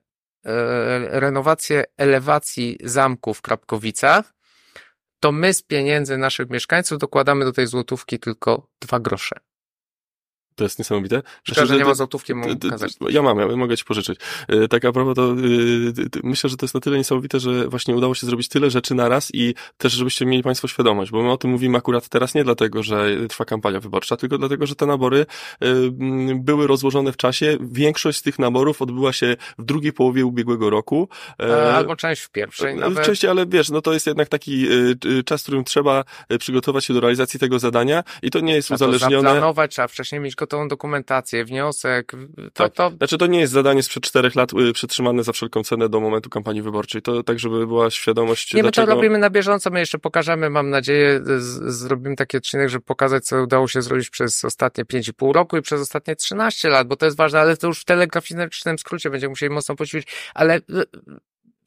renowację 1.20 1.84
elewacji 1.96 2.78
zamku 2.84 3.34
w 3.34 3.42
Krapkowicach, 3.42 4.34
to 5.20 5.32
my 5.32 5.54
z 5.54 5.62
pieniędzy 5.62 6.18
naszych 6.18 6.50
mieszkańców 6.50 6.98
dokładamy 6.98 7.44
do 7.44 7.52
tej 7.52 7.66
złotówki 7.66 8.18
tylko 8.18 8.68
dwa 8.80 9.00
grosze. 9.00 9.40
To 10.58 10.64
jest 10.64 10.78
niesamowite. 10.78 11.22
Szkoda, 11.44 11.66
że 11.66 11.72
nie 11.74 11.84
ma 11.84 11.94
ty- 12.56 12.66
pokazać. 12.66 12.92
Ja 13.10 13.22
mam, 13.22 13.38
ja 13.38 13.56
mogę 13.56 13.76
ci 13.76 13.84
pożyczyć. 13.84 14.20
E, 14.48 14.68
Tak 14.68 14.84
a 14.84 14.92
propos, 14.92 15.14
to 15.16 15.34
ty- 16.10 16.20
myślę, 16.24 16.50
że 16.50 16.56
to 16.56 16.64
jest 16.66 16.74
na 16.74 16.80
tyle 16.80 16.96
niesamowite, 16.98 17.40
że 17.40 17.68
właśnie 17.68 17.96
udało 17.96 18.14
się 18.14 18.26
zrobić 18.26 18.48
tyle 18.48 18.70
rzeczy 18.70 18.94
naraz 18.94 19.30
i 19.34 19.54
też, 19.76 19.92
żebyście 19.92 20.26
mieli 20.26 20.42
Państwo 20.42 20.68
świadomość, 20.68 21.10
bo 21.10 21.22
my 21.22 21.30
o 21.32 21.36
tym 21.36 21.50
mówimy 21.50 21.78
akurat 21.78 22.08
teraz 22.08 22.34
nie 22.34 22.44
dlatego, 22.44 22.82
że 22.82 23.06
trwa 23.28 23.44
kampania 23.44 23.80
wyborcza, 23.80 24.16
tylko 24.16 24.38
dlatego, 24.38 24.66
że 24.66 24.74
te 24.74 24.86
nabory 24.86 25.26
m, 25.60 26.42
były 26.44 26.66
rozłożone 26.66 27.12
w 27.12 27.16
czasie. 27.16 27.56
Większość 27.60 28.18
z 28.18 28.22
tych 28.22 28.38
naborów 28.38 28.82
odbyła 28.82 29.12
się 29.12 29.36
w 29.58 29.64
drugiej 29.64 29.92
połowie 29.92 30.26
ubiegłego 30.26 30.70
roku. 30.70 31.08
E, 31.42 31.74
Albo 31.74 31.96
część 31.96 32.22
w 32.22 32.30
pierwszej. 32.30 32.76
Nawet, 32.76 32.98
Wcześniej, 32.98 33.30
ale 33.30 33.46
wiesz, 33.46 33.70
no 33.70 33.82
to 33.82 33.92
jest 33.92 34.06
jednak 34.06 34.28
taki 34.28 34.66
czas, 35.24 35.40
w 35.40 35.44
którym 35.44 35.64
trzeba 35.64 36.04
przygotować 36.38 36.84
się 36.84 36.94
do 36.94 37.00
realizacji 37.00 37.40
tego 37.40 37.58
zadania 37.58 38.04
i 38.22 38.30
to 38.30 38.40
nie 38.40 38.54
jest 38.54 38.70
uzależnione. 38.70 39.22
zaplanować, 39.28 39.70
trzeba 39.72 39.88
wcześniej 39.88 40.20
mieć 40.20 40.34
gotową 40.48 40.68
dokumentację, 40.68 41.44
wniosek. 41.44 42.12
To, 42.36 42.64
Tak. 42.64 42.74
to, 42.74 42.90
Znaczy 42.90 43.18
to 43.18 43.26
nie 43.26 43.40
jest 43.40 43.52
zadanie 43.52 43.82
sprzed 43.82 44.02
czterech 44.02 44.34
lat 44.34 44.52
y, 44.52 44.72
przytrzymane 44.72 45.22
za 45.24 45.32
wszelką 45.32 45.62
cenę 45.64 45.88
do 45.88 46.00
momentu 46.00 46.30
kampanii 46.30 46.62
wyborczej. 46.62 47.02
To 47.02 47.22
tak, 47.22 47.38
żeby 47.38 47.66
była 47.66 47.90
świadomość, 47.90 48.54
Nie, 48.54 48.62
my 48.62 48.68
to 48.68 48.72
dlaczego... 48.72 48.94
robimy 48.94 49.18
na 49.18 49.30
bieżąco, 49.30 49.70
my 49.70 49.80
jeszcze 49.80 49.98
pokażemy, 49.98 50.50
mam 50.50 50.70
nadzieję, 50.70 51.20
z, 51.24 51.74
zrobimy 51.74 52.16
taki 52.16 52.36
odcinek, 52.36 52.68
żeby 52.68 52.84
pokazać, 52.84 53.24
co 53.24 53.42
udało 53.42 53.68
się 53.68 53.82
zrobić 53.82 54.10
przez 54.10 54.44
ostatnie 54.44 54.84
5,5 54.84 55.32
roku 55.32 55.56
i 55.56 55.62
przez 55.62 55.80
ostatnie 55.80 56.16
13 56.16 56.68
lat, 56.68 56.88
bo 56.88 56.96
to 56.96 57.04
jest 57.06 57.16
ważne, 57.16 57.40
ale 57.40 57.56
to 57.56 57.66
już 57.66 57.80
w 57.80 57.84
telegraficznym 57.84 58.78
skrócie 58.78 59.10
będziemy 59.10 59.30
musieli 59.30 59.54
mocno 59.54 59.76
poćwiczyć, 59.76 60.08
ale 60.34 60.56
y, 60.56 60.62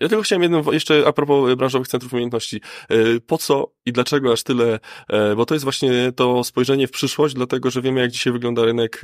Ja 0.01 0.09
tylko 0.09 0.23
chciałem 0.23 0.41
jedną, 0.41 0.71
jeszcze 0.71 1.03
a 1.07 1.13
propos 1.13 1.55
branżowych 1.55 1.87
centrów 1.87 2.13
umiejętności. 2.13 2.61
E, 2.89 2.95
po 3.27 3.37
co 3.37 3.71
i 3.85 3.91
dlaczego 3.91 4.33
aż 4.33 4.43
tyle? 4.43 4.79
E, 5.09 5.35
bo 5.35 5.45
to 5.45 5.55
jest 5.55 5.63
właśnie 5.63 6.11
to 6.15 6.43
spojrzenie 6.43 6.87
w 6.87 6.91
przyszłość, 6.91 7.35
dlatego 7.35 7.71
że 7.71 7.81
wiemy, 7.81 8.01
jak 8.01 8.11
dzisiaj 8.11 8.33
wygląda 8.33 8.65
rynek, 8.65 9.01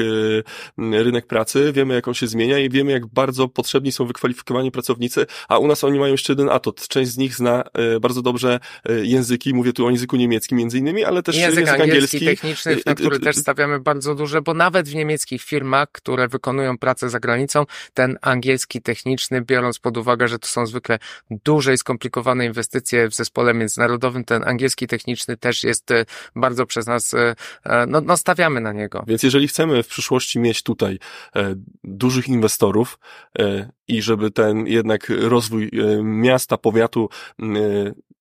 e, 0.78 1.04
rynek 1.04 1.28
pracy, 1.28 1.72
wiemy, 1.74 1.94
jak 1.94 2.08
on 2.08 2.14
się 2.14 2.28
zmienia 2.28 2.60
i 2.60 2.70
wiemy, 2.70 2.92
jak 2.92 3.06
bardzo 3.06 3.48
potrzebni 3.48 3.92
są 3.92 4.06
wykwalifikowani 4.06 4.72
pracownicy, 4.72 5.26
a 5.48 5.58
u 5.58 5.68
nas 5.68 5.84
oni 5.84 6.00
mają 6.00 6.12
jeszcze 6.12 6.34
jeden 6.34 6.50
atut. 6.50 6.88
Część 6.88 7.12
z 7.12 7.18
nich 7.18 7.36
zna 7.36 7.64
bardzo 8.02 8.22
dobrze 8.22 8.60
języki, 9.04 9.54
mówię 9.54 9.74
tu 9.74 9.86
o 9.86 9.90
języku 9.90 10.16
niemieckim 10.16 10.58
między 10.58 10.78
innymi, 10.78 11.04
ale 11.04 11.24
też 11.24 11.36
język, 11.36 11.60
język 11.60 11.82
angielski. 11.82 12.26
techniczny, 12.26 12.78
na 12.86 12.96
który 12.96 13.20
też 13.20 13.36
stawiamy 13.36 13.80
bardzo 13.80 14.16
duże, 14.16 14.42
bo 14.42 14.54
nawet 14.54 14.90
w 14.90 14.96
niemieckich 14.96 15.44
firmach, 15.44 15.92
które 15.92 16.28
wykonują 16.28 16.78
pracę 16.78 17.10
za 17.10 17.20
granicą, 17.20 17.66
ten 17.94 18.18
angielski 18.22 18.82
techniczny, 18.82 19.42
biorąc 19.42 19.80
pod 19.80 19.98
uwagę, 19.98 20.28
że 20.28 20.40
to 20.40 20.48
są 20.48 20.66
zwykle 20.66 20.87
niezwykle 20.90 21.00
duże 21.46 21.74
i 21.74 21.78
skomplikowane 21.78 22.46
inwestycje 22.46 23.10
w 23.10 23.16
zespole 23.16 23.54
międzynarodowym. 23.54 24.24
Ten 24.24 24.44
angielski 24.44 24.88
techniczny 24.88 25.38
też 25.38 25.64
jest 25.64 25.92
e, 25.92 26.06
bardzo 26.36 26.66
przez 26.66 26.88
nas, 26.88 27.14
e, 27.14 27.36
e, 27.64 27.86
no, 27.86 28.02
no 28.02 28.18
stawiamy 28.18 28.62
na 28.62 28.74
niego. 28.74 29.04
Więc 29.08 29.24
jeżeli 29.24 29.48
chcemy 29.48 29.84
w 29.84 29.88
przyszłości 29.88 30.40
mieć 30.40 30.64
tutaj 30.64 31.00
e, 31.36 31.56
dużych 31.84 32.28
inwestorów 32.28 33.00
e, 33.40 33.70
i 33.88 34.02
żeby 34.02 34.32
ten 34.32 34.68
jednak 34.68 35.10
rozwój 35.10 35.64
e, 35.74 36.04
miasta, 36.04 36.58
powiatu 36.58 37.10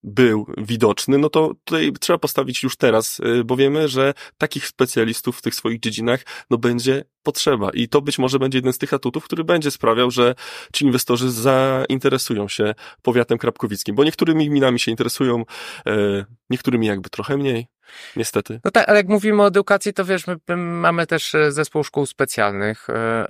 był 0.07 0.47
widoczny, 0.57 1.19
no 1.19 1.31
to 1.31 1.55
tutaj 1.65 1.93
trzeba 2.01 2.19
postawić 2.19 2.63
już 2.63 2.77
teraz, 2.77 3.21
bo 3.45 3.57
wiemy, 3.57 3.89
że 3.89 4.15
takich 4.39 4.67
specjalistów 4.67 5.39
w 5.39 5.43
tych 5.43 5.55
swoich 5.55 5.81
dziedzinach 5.81 6.21
no 6.51 6.59
będzie 6.59 7.05
potrzeba. 7.23 7.71
I 7.71 7.89
to 7.89 8.01
być 8.03 8.19
może 8.19 8.39
będzie 8.39 8.59
jeden 8.59 8.73
z 8.73 8.79
tych 8.79 8.95
atutów, 8.95 9.25
który 9.25 9.45
będzie 9.45 9.71
sprawiał, 9.71 10.11
że 10.11 10.35
ci 10.73 10.85
inwestorzy 10.85 11.31
zainteresują 11.31 12.49
się 12.49 12.75
powiatem 13.03 13.39
krapkowickim, 13.39 13.95
bo 13.95 14.05
niektórymi 14.05 14.49
gminami 14.49 14.79
się 14.79 14.91
interesują, 14.91 15.45
e, 15.87 16.25
niektórymi 16.51 16.87
jakby 16.87 17.11
trochę 17.11 17.37
mniej. 17.37 17.67
Niestety. 18.17 18.61
No 18.65 18.71
tak, 18.71 18.89
ale 18.89 18.99
jak 18.99 19.09
mówimy 19.09 19.43
o 19.43 19.47
edukacji, 19.47 19.93
to 19.93 20.05
wiesz, 20.05 20.25
my 20.27 20.57
mamy 20.57 21.07
też 21.07 21.35
e, 21.35 21.53
zespół 21.53 21.85
szkół 21.85 22.07
specjalnych. 22.07 22.91
E, 22.91 23.27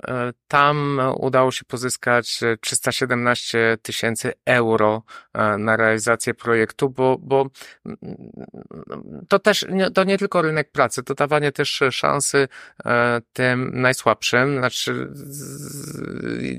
tam 0.47 1.01
udało 1.15 1.51
się 1.51 1.65
pozyskać 1.65 2.39
317 2.61 3.77
tysięcy 3.81 4.33
euro 4.45 5.03
na 5.57 5.77
realizację 5.77 6.33
projektu, 6.33 6.89
bo, 6.89 7.17
bo 7.19 7.45
to 9.29 9.39
też, 9.39 9.65
to 9.93 10.03
nie 10.03 10.17
tylko 10.17 10.41
rynek 10.41 10.71
pracy, 10.71 11.03
to 11.03 11.15
dawanie 11.15 11.51
też 11.51 11.83
szansy 11.91 12.47
tym 13.33 13.81
najsłabszym. 13.81 14.57
Znaczy, 14.57 15.07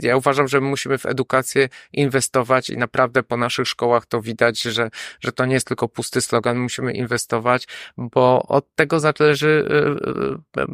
ja 0.03 0.17
uważam, 0.17 0.49
że 0.49 0.61
musimy 0.61 0.99
w 0.99 1.07
edukację 1.07 1.69
inwestować 1.93 2.71
i 2.71 2.77
naprawdę 2.77 3.23
po 3.23 3.37
naszych 3.37 3.69
szkołach 3.69 4.07
to 4.07 4.21
widać, 4.21 4.63
że, 4.63 4.91
że 5.21 5.33
to 5.33 5.47
nie 5.47 5.55
jest 5.55 5.67
tylko 5.67 5.89
pusty 5.89 6.21
slogan, 6.21 6.59
musimy 6.59 6.93
inwestować, 6.93 7.67
bo 7.97 8.43
od 8.43 8.75
tego 8.75 9.01
zależy 9.01 9.49
y, 9.49 10.61
y, 10.61 10.63
y, 10.63 10.67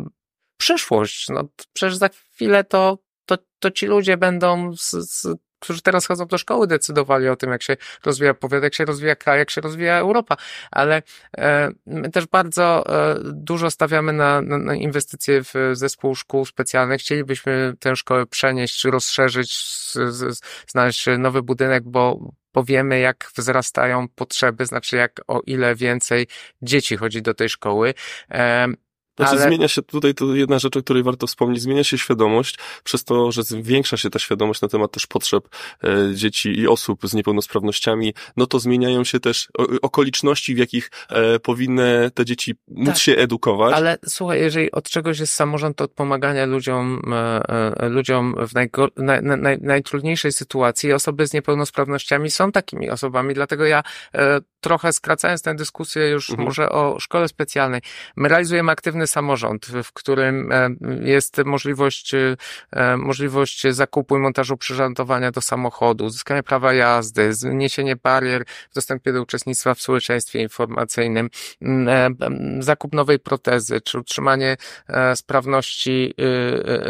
przyszłość. 0.57 1.29
No, 1.29 1.49
przecież 1.73 1.97
za 1.97 2.09
chwilę 2.09 2.65
to, 2.65 2.99
to, 3.27 3.39
to 3.59 3.71
ci 3.71 3.87
ludzie 3.87 4.17
będą 4.17 4.77
z, 4.77 4.91
z 4.91 5.37
którzy 5.65 5.83
teraz 5.83 6.07
chodzą 6.07 6.27
do 6.27 6.39
szkoły, 6.39 6.67
decydowali 6.67 7.29
o 7.29 7.37
tym, 7.37 7.51
jak 7.51 7.63
się 7.63 7.77
rozwija 8.05 8.35
powiat, 8.35 8.63
jak 8.63 8.75
się 8.75 8.85
rozwija 8.85 9.17
kraj, 9.17 9.39
jak 9.39 9.51
się 9.51 9.61
rozwija 9.61 9.99
Europa, 9.99 10.37
ale 10.71 11.03
e, 11.39 11.71
my 11.87 12.11
też 12.11 12.27
bardzo 12.27 12.85
e, 12.87 13.15
dużo 13.33 13.71
stawiamy 13.71 14.13
na, 14.13 14.43
na, 14.43 14.59
na 14.59 14.75
inwestycje 14.75 15.43
w 15.45 15.55
zespół 15.73 16.15
szkół 16.15 16.45
specjalnych. 16.45 17.01
Chcielibyśmy 17.01 17.75
tę 17.81 17.97
szkołę 17.97 18.27
przenieść, 18.27 18.85
rozszerzyć, 18.85 19.59
znaleźć 20.67 21.07
nowy 21.19 21.43
budynek, 21.43 21.83
bo 21.85 22.31
powiemy, 22.53 23.01
jak 23.01 23.31
wzrastają 23.37 24.09
potrzeby, 24.09 24.67
znaczy 24.67 24.97
jak 24.97 25.21
o 25.29 25.41
ile 25.47 25.75
więcej 25.75 26.27
dzieci 26.63 26.97
chodzi 26.97 27.23
do 27.23 27.35
tej 27.35 27.49
szkoły. 27.49 27.95
Znaczy 29.17 29.33
ale... 29.33 29.43
zmienia 29.43 29.69
się 29.69 29.83
tutaj, 29.83 30.15
to 30.15 30.35
jedna 30.35 30.59
rzecz, 30.59 30.77
o 30.77 30.83
której 30.83 31.03
warto 31.03 31.27
wspomnieć, 31.27 31.63
zmienia 31.63 31.85
się 31.85 31.99
świadomość, 31.99 32.59
przez 32.85 33.05
to, 33.05 33.33
że 33.33 33.43
zwiększa 33.43 33.97
się 33.97 34.11
ta 34.11 34.19
świadomość 34.19 34.61
na 34.61 34.69
temat 34.69 34.93
też 34.93 35.07
potrzeb 35.07 35.49
e, 35.85 36.15
dzieci 36.15 36.59
i 36.59 36.69
osób 36.69 37.01
z 37.09 37.15
niepełnosprawnościami, 37.15 38.15
no 38.37 38.47
to 38.47 38.59
zmieniają 38.59 39.05
się 39.05 39.21
też 39.21 39.49
okoliczności, 39.83 40.55
w 40.55 40.59
jakich 40.59 40.91
e, 41.09 41.39
powinny 41.39 42.11
te 42.15 42.25
dzieci 42.25 42.55
móc 42.69 42.89
tak, 42.89 42.99
się 42.99 43.13
edukować. 43.13 43.75
Ale 43.75 43.99
słuchaj, 44.07 44.41
jeżeli 44.41 44.73
od 44.73 44.89
czegoś 44.89 45.19
jest 45.19 45.33
samorząd, 45.33 45.77
to 45.77 45.85
od 45.85 45.93
pomagania 45.93 46.47
ludziom, 46.47 47.03
e, 47.13 47.43
e 47.79 47.89
ludziom 47.89 48.35
w 48.49 48.55
naj, 48.55 48.71
naj, 49.23 49.59
najtrudniejszej 49.61 50.33
sytuacji. 50.33 50.93
Osoby 50.93 51.27
z 51.27 51.33
niepełnosprawnościami 51.33 52.31
są 52.31 52.53
takimi 52.53 52.91
osobami, 52.91 53.35
dlatego 53.35 53.67
ja 53.67 53.83
e, 54.15 54.41
trochę 54.61 54.93
skracając 54.93 55.43
tę 55.43 55.55
dyskusję 55.55 56.09
już 56.09 56.31
mhm. 56.31 56.49
może 56.49 56.69
o 56.69 57.01
szkole 57.01 57.29
specjalnej. 57.29 57.81
My 58.17 58.29
realizujemy 58.29 58.73
aktywny 58.73 59.04
samorząd, 59.07 59.67
w 59.85 59.93
którym 59.93 60.53
e, 60.53 60.69
jest 61.03 61.39
możliwość, 61.45 62.15
e, 62.15 62.97
możliwość 62.97 63.63
zakupu 63.71 64.17
i 64.17 64.21
montażu 64.21 64.57
przyrządowania 64.57 65.31
do 65.31 65.41
samochodu, 65.41 66.05
uzyskania 66.05 66.43
prawa 66.43 66.75
jazdy, 66.75 67.35
zniesienie 67.35 67.97
barier 67.97 68.45
w 68.71 68.75
dostępie 68.75 69.13
do 69.13 69.23
uczestnictwa 69.23 69.75
w 69.75 69.81
społeczeństwie 69.81 70.43
informacyjnym, 70.43 71.31
e, 71.63 72.11
zakup 72.59 72.93
nowej 72.93 73.19
protezy, 73.19 73.81
czy 73.81 73.99
utrzymanie 73.99 74.57
sprawności, 75.15 76.15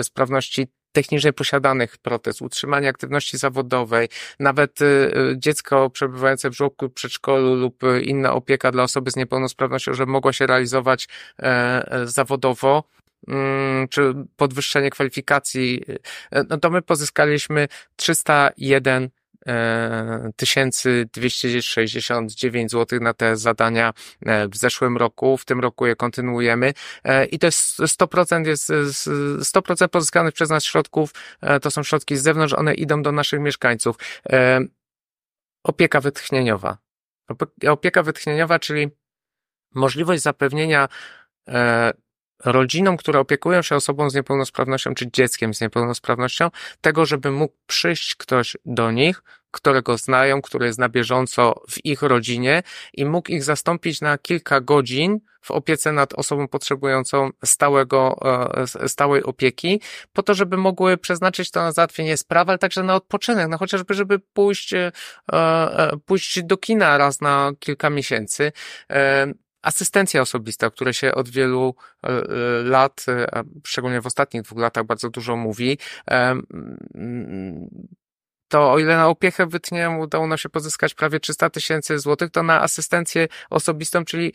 sprawności 0.03 0.69
technicznie 0.95 1.33
posiadanych 1.33 1.99
protez, 1.99 2.43
utrzymanie 2.43 2.89
aktywności 2.89 3.39
zawodowej, 3.39 4.09
nawet 4.41 4.81
y, 4.81 4.85
y, 4.85 5.35
dziecko 5.39 5.91
przebywające 5.91 6.51
w 6.51 6.53
żłobku, 6.53 6.91
przedszkolu 6.91 7.55
lub 7.55 7.83
inna 8.03 8.33
opieka 8.33 8.73
dla 8.73 8.83
osoby 8.83 9.11
z 9.11 9.17
niepełnosprawnością, 9.17 9.95
żeby 9.95 10.13
mogła 10.13 10.33
się 10.33 10.47
realizować 10.47 11.09
e, 11.39 11.47
e, 11.93 12.07
zawodowo, 12.07 12.85
mm, 13.29 13.89
czy 13.89 14.15
podwyższenie 14.37 14.91
kwalifikacji, 14.91 15.83
no 16.51 16.59
to 16.59 16.71
my 16.71 16.83
pozyskaliśmy 16.83 17.69
301 17.97 19.11
1269 20.37 22.71
zł 22.71 23.01
na 23.01 23.15
te 23.15 23.37
zadania 23.37 23.93
e, 24.27 24.49
w 24.49 24.57
zeszłym 24.57 24.97
roku. 24.97 25.37
W 25.37 25.45
tym 25.45 25.61
roku 25.61 25.87
je 25.87 25.97
kontynuujemy 25.97 26.73
e, 27.05 27.25
i 27.25 27.39
to 27.39 27.47
jest 27.47 27.79
100% 27.79 28.47
jest 28.47 28.71
100% 28.71 29.89
pozyskanych 29.89 30.35
przez 30.35 30.51
nas 30.51 30.65
środków, 30.65 31.11
e, 31.41 31.61
to 31.61 31.71
są 31.71 31.83
środki 31.83 32.17
z 32.17 32.23
zewnątrz, 32.23 32.55
one 32.55 32.75
idą 32.75 33.03
do 33.03 33.13
naszych 33.13 33.41
mieszkańców. 33.41 33.97
Opieka 35.65 36.01
wytchnieniowa. 36.01 36.79
Opieka 37.69 38.03
wytchnieniowa, 38.03 38.59
czyli 38.59 38.89
możliwość 39.75 40.23
zapewnienia 40.23 40.89
rodzinom, 42.45 42.97
które 42.97 43.21
opiekują 43.21 43.63
się 43.63 43.77
osobą 43.77 44.11
z 44.11 44.15
niepełnosprawnością, 44.15 44.95
czy 44.95 45.11
dzieckiem 45.11 45.55
z 45.55 45.61
niepełnosprawnością, 45.61 46.51
tego, 46.81 47.07
żeby 47.07 47.31
mógł 47.31 47.55
przyjść 47.67 48.15
ktoś 48.15 48.57
do 48.65 48.91
nich, 48.91 49.23
którego 49.51 49.97
znają, 49.99 50.43
który 50.43 50.67
jest 50.67 50.79
na 50.79 50.89
bieżąco 50.89 51.63
w 51.71 51.85
ich 51.85 52.03
rodzinie 52.03 52.63
i 52.95 53.05
mógł 53.05 53.31
ich 53.31 53.45
zastąpić 53.45 54.01
na 54.01 54.19
kilka 54.19 54.61
godzin 54.61 55.21
w 55.41 55.51
opiece 55.51 55.93
nad 55.93 56.15
osobą 56.15 56.49
potrzebującą 56.49 57.31
stałego, 57.45 58.19
e, 58.83 58.89
stałej 58.89 59.23
opieki, 59.23 59.81
po 60.13 60.23
to, 60.23 60.35
żeby 60.35 60.57
mogły 60.57 60.97
przeznaczyć 60.97 61.51
to 61.51 61.63
na 61.63 61.73
załatwienie 61.73 62.17
spraw, 62.17 62.49
ale 62.49 62.59
także 62.59 62.83
na 62.83 62.95
odpoczynek, 62.95 63.49
no 63.49 63.59
chociażby, 63.59 63.95
żeby 63.95 64.19
pójść, 64.19 64.75
e, 64.75 64.93
e, 65.33 65.91
pójść 66.07 66.43
do 66.43 66.57
kina 66.57 66.99
raz 66.99 67.21
na 67.21 67.53
kilka 67.59 67.91
miesięcy 67.91 68.53
asystencja 69.65 70.21
osobista, 70.23 70.67
o 70.67 70.71
której 70.71 70.95
się 70.95 71.15
od 71.15 71.29
wielu 71.29 71.75
e, 72.03 72.09
e, 72.09 72.23
lat, 72.63 73.07
e, 73.09 73.43
szczególnie 73.67 74.01
w 74.01 74.07
ostatnich 74.07 74.43
dwóch 74.43 74.59
latach 74.59 74.85
bardzo 74.85 75.11
dużo 75.11 75.37
mówi, 75.37 75.79
to 78.49 78.73
o 78.73 78.79
ile 78.79 78.97
na 78.97 79.09
opiekę 79.09 79.47
wytnie 79.47 79.91
udało 79.91 80.27
nam 80.27 80.39
się 80.39 80.49
pozyskać 80.49 80.95
prawie 80.95 81.21
300 81.21 81.51
tysięcy 81.51 81.99
złotych, 81.99 82.31
to 82.31 82.43
na 82.43 82.63
asystencję 82.63 83.29
osobistą, 83.51 84.05
czyli 84.05 84.33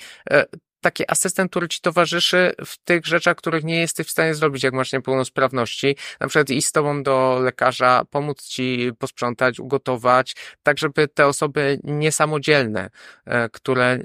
taki 0.82 1.04
asystent, 1.12 1.52
który 1.52 1.68
ci 1.68 1.82
towarzyszy 1.82 2.54
w 2.66 2.78
tych 2.78 3.06
rzeczach, 3.06 3.38
których 3.38 3.64
nie 3.64 3.80
jesteś 3.80 4.08
w 4.08 4.12
stanie 4.12 4.36
zrobić, 4.36 4.64
jak 4.64 4.74
masz 4.74 4.94
niepełnosprawności. 4.94 5.96
Na 6.20 6.28
przykład 6.28 6.50
iść 6.50 6.68
z 6.68 6.72
tobą 6.72 7.04
do 7.04 7.40
lekarza, 7.42 8.04
pomóc 8.10 8.44
ci 8.44 8.92
posprzątać, 9.00 9.60
ugotować, 9.60 10.36
tak 10.64 10.78
żeby 10.78 11.08
te 11.08 11.28
osoby 11.28 11.80
niesamodzielne, 11.84 12.90
e, 13.26 13.50
które 13.50 14.00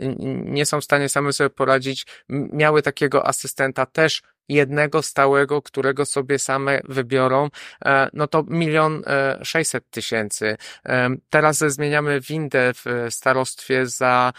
nie 0.45 0.67
są 0.67 0.81
w 0.81 0.85
stanie 0.85 1.09
same 1.09 1.33
sobie 1.33 1.51
poradzić, 1.51 2.07
miały 2.29 2.83
takiego 2.83 3.27
asystenta 3.27 3.87
też 3.87 4.23
jednego 4.49 5.03
stałego, 5.03 5.63
którego 5.63 6.07
sobie 6.07 6.39
same 6.39 6.81
wybiorą, 6.85 7.51
e, 7.85 8.11
no 8.13 8.27
to 8.27 8.45
milion 8.49 9.03
e, 9.07 9.39
sześćset 9.45 9.91
tysięcy. 9.91 10.57
E, 10.87 11.11
teraz 11.31 11.59
zmieniamy 11.59 12.21
windę 12.21 12.73
w 12.75 13.07
starostwie 13.11 13.87
za 13.87 14.33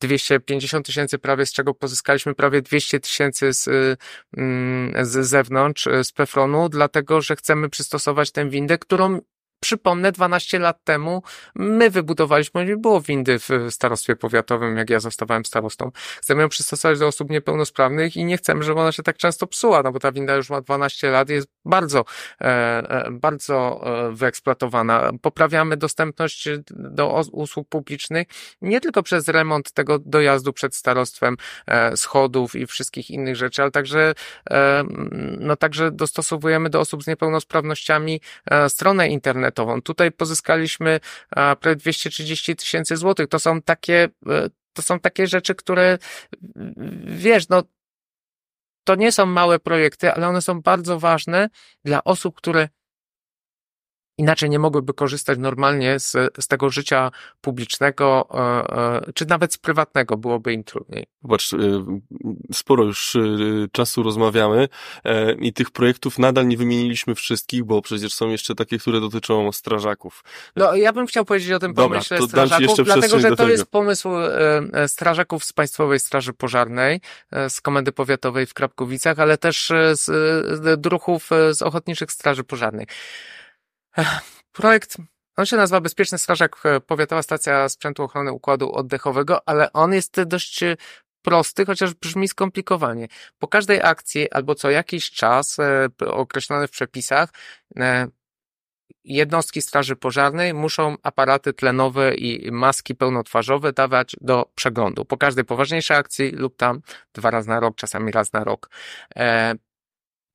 250 0.00 0.86
tysięcy 0.86 1.18
prawie, 1.18 1.46
z 1.46 1.52
czego 1.52 1.74
pozyskaliśmy 1.74 2.34
prawie 2.34 2.62
200 2.62 3.00
tysięcy 3.00 3.52
z, 3.52 3.68
mm, 4.36 5.06
z 5.06 5.26
zewnątrz, 5.26 5.88
z 6.02 6.12
Pefronu, 6.12 6.68
dlatego, 6.68 7.20
że 7.20 7.36
chcemy 7.36 7.68
przystosować 7.68 8.32
tę 8.32 8.48
windę, 8.48 8.78
którą 8.78 9.20
Przypomnę, 9.60 10.12
12 10.12 10.58
lat 10.58 10.84
temu 10.84 11.22
my 11.54 11.90
wybudowaliśmy, 11.90 12.64
nie 12.64 12.76
było 12.76 13.00
windy 13.00 13.38
w 13.38 13.48
starostwie 13.70 14.16
powiatowym, 14.16 14.76
jak 14.76 14.90
ja 14.90 15.00
zostawałem 15.00 15.44
starostą. 15.44 15.90
Chcemy 16.20 16.42
ją 16.42 16.48
przystosować 16.48 16.98
do 16.98 17.06
osób 17.06 17.30
niepełnosprawnych 17.30 18.16
i 18.16 18.24
nie 18.24 18.36
chcemy, 18.36 18.64
żeby 18.64 18.80
ona 18.80 18.92
się 18.92 19.02
tak 19.02 19.16
często 19.16 19.46
psuła, 19.46 19.82
no 19.82 19.92
bo 19.92 19.98
ta 19.98 20.12
winda 20.12 20.34
już 20.34 20.50
ma 20.50 20.60
12 20.60 21.10
lat 21.10 21.30
i 21.30 21.32
jest 21.32 21.48
bardzo, 21.64 22.04
e, 22.40 22.44
e, 22.44 23.10
bardzo 23.10 23.80
e, 23.84 24.12
wyeksploatowana. 24.12 25.10
Poprawiamy 25.22 25.76
dostępność 25.76 26.48
do 26.70 27.22
usług 27.32 27.68
publicznych 27.68 28.26
nie 28.62 28.80
tylko 28.80 29.02
przez 29.02 29.28
remont 29.28 29.72
tego 29.72 29.98
dojazdu 29.98 30.52
przed 30.52 30.74
starostwem, 30.74 31.36
schodów 31.96 32.54
i 32.54 32.66
wszystkich 32.66 33.10
innych 33.10 33.36
rzeczy, 33.36 33.62
ale 33.62 33.70
także, 33.70 34.14
no 35.38 35.56
także 35.56 35.90
dostosowujemy 35.90 36.70
do 36.70 36.80
osób 36.80 37.02
z 37.02 37.06
niepełnosprawnościami 37.06 38.20
stronę 38.68 39.08
internetową, 39.08 39.45
internetową. 39.46 39.82
Tutaj 39.82 40.12
pozyskaliśmy 40.12 41.00
prawie 41.60 41.76
230 41.76 42.56
tysięcy 42.56 42.96
złotych. 42.96 43.28
To 43.28 43.38
są 43.38 43.62
takie, 43.62 44.08
e, 44.28 44.48
to 44.72 44.82
są 44.82 45.00
takie 45.00 45.26
rzeczy, 45.26 45.54
które 45.54 45.98
wiesz, 47.06 47.48
no 47.48 47.62
to 48.84 48.94
nie 48.94 49.12
są 49.12 49.26
małe 49.26 49.58
projekty, 49.58 50.12
ale 50.12 50.28
one 50.28 50.42
są 50.42 50.62
bardzo 50.62 50.98
ważne 50.98 51.48
dla 51.84 52.04
osób, 52.04 52.36
które 52.36 52.68
inaczej 54.18 54.50
nie 54.50 54.58
mogłyby 54.58 54.94
korzystać 54.94 55.38
normalnie 55.38 56.00
z, 56.00 56.12
z 56.40 56.48
tego 56.48 56.70
życia 56.70 57.10
publicznego, 57.40 58.28
e, 58.34 59.06
e, 59.06 59.12
czy 59.12 59.26
nawet 59.26 59.54
z 59.54 59.58
prywatnego, 59.58 60.16
byłoby 60.16 60.52
im 60.52 60.64
trudniej. 60.64 61.06
Zobacz, 61.22 61.52
e, 61.52 61.58
sporo 62.52 62.84
już 62.84 63.16
czasu 63.72 64.02
rozmawiamy 64.02 64.68
i 65.38 65.52
tych 65.52 65.70
projektów 65.70 66.18
nadal 66.18 66.48
nie 66.48 66.56
wymieniliśmy 66.56 67.14
wszystkich, 67.14 67.64
bo 67.64 67.82
przecież 67.82 68.14
są 68.14 68.28
jeszcze 68.28 68.54
takie, 68.54 68.78
które 68.78 69.00
dotyczą 69.00 69.52
strażaków. 69.52 70.24
No, 70.56 70.74
ja 70.74 70.92
bym 70.92 71.06
chciał 71.06 71.24
powiedzieć 71.24 71.52
o 71.52 71.58
tym 71.58 71.74
Dobra, 71.74 71.88
pomyśle 71.88 72.22
strażaków, 72.22 72.76
dlatego, 72.84 73.20
że 73.20 73.36
to 73.36 73.48
jest 73.48 73.66
pomysł 73.66 74.08
strażaków 74.86 75.44
z 75.44 75.52
Państwowej 75.52 76.00
Straży 76.00 76.32
Pożarnej, 76.32 77.00
z 77.48 77.60
Komendy 77.60 77.92
Powiatowej 77.92 78.46
w 78.46 78.54
Krapkowicach, 78.54 79.18
ale 79.18 79.38
też 79.38 79.72
z 79.92 80.80
druhów 80.80 81.30
z 81.50 81.62
Ochotniczych 81.62 82.12
Straży 82.12 82.44
Pożarnych. 82.44 82.88
Projekt, 84.52 84.96
on 85.36 85.46
się 85.46 85.56
nazywa 85.56 85.80
Bezpieczny 85.80 86.18
Strażak 86.18 86.56
e, 86.64 86.80
Powiatowa 86.80 87.22
Stacja 87.22 87.68
Sprzętu 87.68 88.02
Ochrony 88.02 88.32
Układu 88.32 88.72
Oddechowego, 88.72 89.48
ale 89.48 89.72
on 89.72 89.92
jest 89.92 90.22
dość 90.22 90.62
e, 90.62 90.76
prosty, 91.22 91.66
chociaż 91.66 91.94
brzmi 91.94 92.28
skomplikowanie. 92.28 93.08
Po 93.38 93.48
każdej 93.48 93.80
akcji 93.82 94.30
albo 94.30 94.54
co 94.54 94.70
jakiś 94.70 95.10
czas 95.10 95.58
e, 95.58 95.88
określony 96.06 96.68
w 96.68 96.70
przepisach 96.70 97.30
jednostki 99.04 99.62
Straży 99.62 99.96
Pożarnej 99.96 100.54
muszą 100.54 100.96
aparaty 101.02 101.52
tlenowe 101.52 102.14
i 102.14 102.52
maski 102.52 102.94
pełnotwarzowe 102.94 103.72
dawać 103.72 104.16
do 104.20 104.50
przeglądu. 104.54 105.04
Po 105.04 105.16
każdej 105.16 105.44
poważniejszej 105.44 105.96
akcji 105.96 106.30
lub 106.30 106.56
tam 106.56 106.80
dwa 107.14 107.30
razy 107.30 107.48
na 107.48 107.60
rok, 107.60 107.76
czasami 107.76 108.12
raz 108.12 108.32
na 108.32 108.44
rok. 108.44 108.70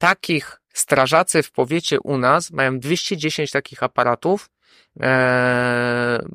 Takich 0.02 0.62
strażacy 0.74 1.44
w 1.44 1.52
powiecie 1.52 2.00
u 2.00 2.18
nas 2.18 2.52
mają 2.52 2.80
210 2.80 3.52
takich 3.52 3.84
aparatów 3.84 4.50
e, 5.00 5.04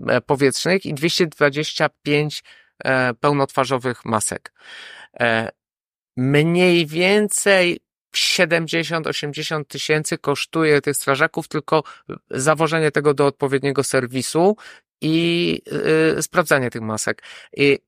e, 0.09 0.21
powietrznych 0.21 0.87
i 0.87 0.95
225 0.95 2.45
e, 2.85 3.15
pełnotwarzowych 3.15 4.05
masek. 4.05 4.53
E, 5.21 5.51
mniej 6.17 6.87
więcej 6.87 7.81
70-80 8.17 9.65
tysięcy 9.65 10.19
kosztuje 10.19 10.81
tych 10.81 10.97
strażaków 10.97 11.49
tylko 11.49 11.83
zawożenie 12.31 12.91
tego 12.91 13.15
do 13.15 13.27
odpowiedniego 13.27 13.85
serwisu 13.85 14.57
i 15.01 15.61
y, 16.19 16.23
sprawdzanie 16.23 16.71
tych 16.71 16.83
masek. 16.83 17.23
I 17.57 17.79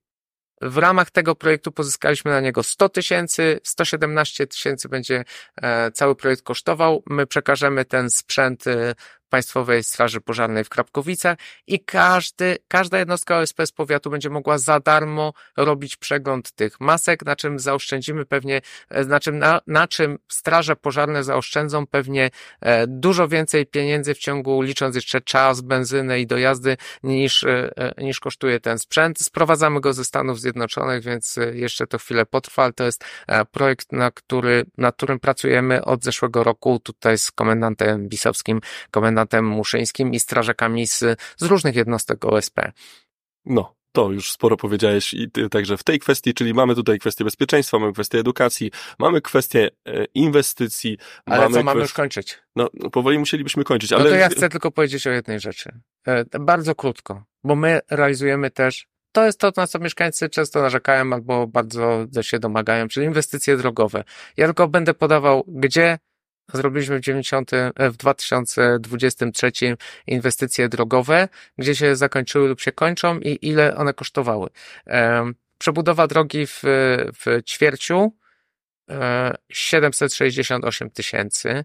w 0.61 0.77
ramach 0.77 1.11
tego 1.11 1.35
projektu 1.35 1.73
pozyskaliśmy 1.73 2.31
na 2.31 2.41
niego 2.41 2.63
100 2.63 2.89
tysięcy, 2.89 3.61
117 3.63 4.47
tysięcy 4.47 4.89
będzie 4.89 5.25
e, 5.63 5.91
cały 5.91 6.17
projekt 6.17 6.43
kosztował. 6.43 7.03
My 7.07 7.27
przekażemy 7.27 7.85
ten 7.85 8.11
sprzęt 8.11 8.67
e, 8.67 8.95
Państwowej 9.29 9.85
Straży 9.85 10.21
Pożarnej 10.21 10.65
w 10.65 10.69
Krapkowicach 10.69 11.39
i 11.67 11.81
każdy, 11.81 12.57
każda 12.69 12.99
jednostka 12.99 13.39
OSP 13.39 13.67
z 13.67 13.73
powiatu 13.73 14.11
będzie 14.11 14.31
mogła 14.31 14.59
za 14.59 14.81
darmo 14.81 15.33
robić 15.57 15.97
przegląd 15.97 16.53
tych 16.53 16.81
masek, 16.81 17.25
na 17.25 17.37
czym 17.37 17.59
zaoszczędzimy 17.59 18.25
pewnie, 18.25 18.61
e, 18.89 19.05
na 19.05 19.21
czym, 19.21 19.39
na, 19.39 19.61
na 19.67 19.89
czym 19.89 20.19
straże 20.29 20.77
pożarne 20.77 21.25
zaoszczędzą 21.25 21.87
pewnie 21.87 22.31
e, 22.61 22.87
dużo 22.87 23.29
więcej 23.29 23.67
pieniędzy 23.67 24.15
w 24.15 24.19
ciągu, 24.19 24.63
licząc 24.63 24.95
jeszcze 24.97 25.21
czas, 25.21 25.61
benzynę 25.61 26.21
i 26.21 26.27
dojazdy, 26.27 26.77
niż, 27.03 27.45
e, 27.45 27.71
niż 27.99 28.21
kosztuje 28.21 28.61
ten 28.61 28.79
sprzęt. 28.79 29.19
Sprowadzamy 29.21 29.81
go 29.81 29.93
ze 29.93 30.05
Stanów 30.05 30.41
Zjednoczonych, 30.41 31.05
więc 31.05 31.39
jeszcze 31.53 31.87
to 31.87 31.99
chwilę 31.99 32.27
potrwa, 32.27 32.63
ale 32.63 32.73
to 32.73 32.85
jest 32.85 33.05
projekt, 33.53 33.93
na 33.93 34.11
który, 34.11 34.65
nad 34.79 34.97
którym 34.97 35.21
pracujemy 35.21 35.85
od 35.85 36.05
zeszłego 36.05 36.45
roku 36.45 36.79
tutaj 36.79 37.19
z 37.19 37.31
komendantem 37.31 38.09
bisowskim, 38.09 38.61
komendantem 38.91 39.18
komendantem 39.19 39.45
muszyńskim 39.45 40.15
i 40.15 40.21
strażakami 40.21 40.87
z, 40.87 41.05
z 41.37 41.43
różnych 41.43 41.77
jednostek 41.77 42.25
OSP. 42.25 42.73
No, 43.45 43.75
to 43.93 44.11
już 44.11 44.33
sporo 44.33 44.57
powiedziałeś 44.57 45.15
i 45.15 45.31
ty, 45.31 45.49
także 45.49 45.77
w 45.77 45.85
tej 45.85 45.99
kwestii, 45.99 46.35
czyli 46.35 46.55
mamy 46.55 46.75
tutaj 46.75 46.99
kwestię 46.99 47.25
bezpieczeństwa, 47.25 47.79
mamy 47.79 47.93
kwestię 47.93 48.19
edukacji, 48.19 48.71
mamy 48.99 49.21
kwestię 49.21 49.71
e, 49.87 50.05
inwestycji. 50.15 50.99
Ale 51.27 51.41
mamy 51.41 51.55
co, 51.55 51.63
mamy 51.63 51.81
już 51.81 51.93
kończyć? 51.93 52.39
No, 52.57 52.69
powoli 52.93 53.19
musielibyśmy 53.19 53.65
kończyć, 53.65 53.93
ale... 53.93 54.05
No 54.05 54.11
to 54.11 54.17
ja 54.17 54.29
chcę 54.29 54.49
tylko 54.49 54.71
powiedzieć 54.71 55.07
o 55.07 55.11
jednej 55.11 55.41
rzeczy. 55.41 55.81
E, 56.07 56.25
bardzo 56.41 56.75
krótko, 56.75 57.25
bo 57.45 57.57
my 57.57 57.81
realizujemy 57.91 58.51
też 58.51 58.87
to 59.13 59.25
jest 59.25 59.41
to, 59.41 59.53
na 59.57 59.67
co 59.67 59.79
mieszkańcy 59.79 60.29
często 60.29 60.63
narzekają 60.63 61.13
albo 61.13 61.47
bardzo 61.47 62.07
się 62.21 62.39
domagają, 62.39 62.89
czyli 62.89 63.07
inwestycje 63.07 63.57
drogowe. 63.57 64.05
Ja 64.37 64.47
tylko 64.47 64.69
będę 64.69 64.95
podawał, 64.95 65.45
gdzie 65.49 65.99
zrobiliśmy 66.53 66.99
w 66.99 67.01
90, 67.01 67.51
w 67.79 67.97
2023 67.97 69.53
inwestycje 70.07 70.69
drogowe, 70.69 71.29
gdzie 71.59 71.75
się 71.75 71.97
zakończyły 71.97 72.49
lub 72.49 72.61
się 72.61 72.73
kończą 72.73 73.19
i 73.19 73.39
ile 73.43 73.77
one 73.77 73.95
kosztowały. 73.95 74.49
Przebudowa 75.59 76.07
drogi 76.07 76.47
w, 76.47 76.63
w 77.25 77.43
ćwierciu 77.45 78.13
768 79.49 80.89
e, 80.89 80.91
tysięcy. 80.91 81.65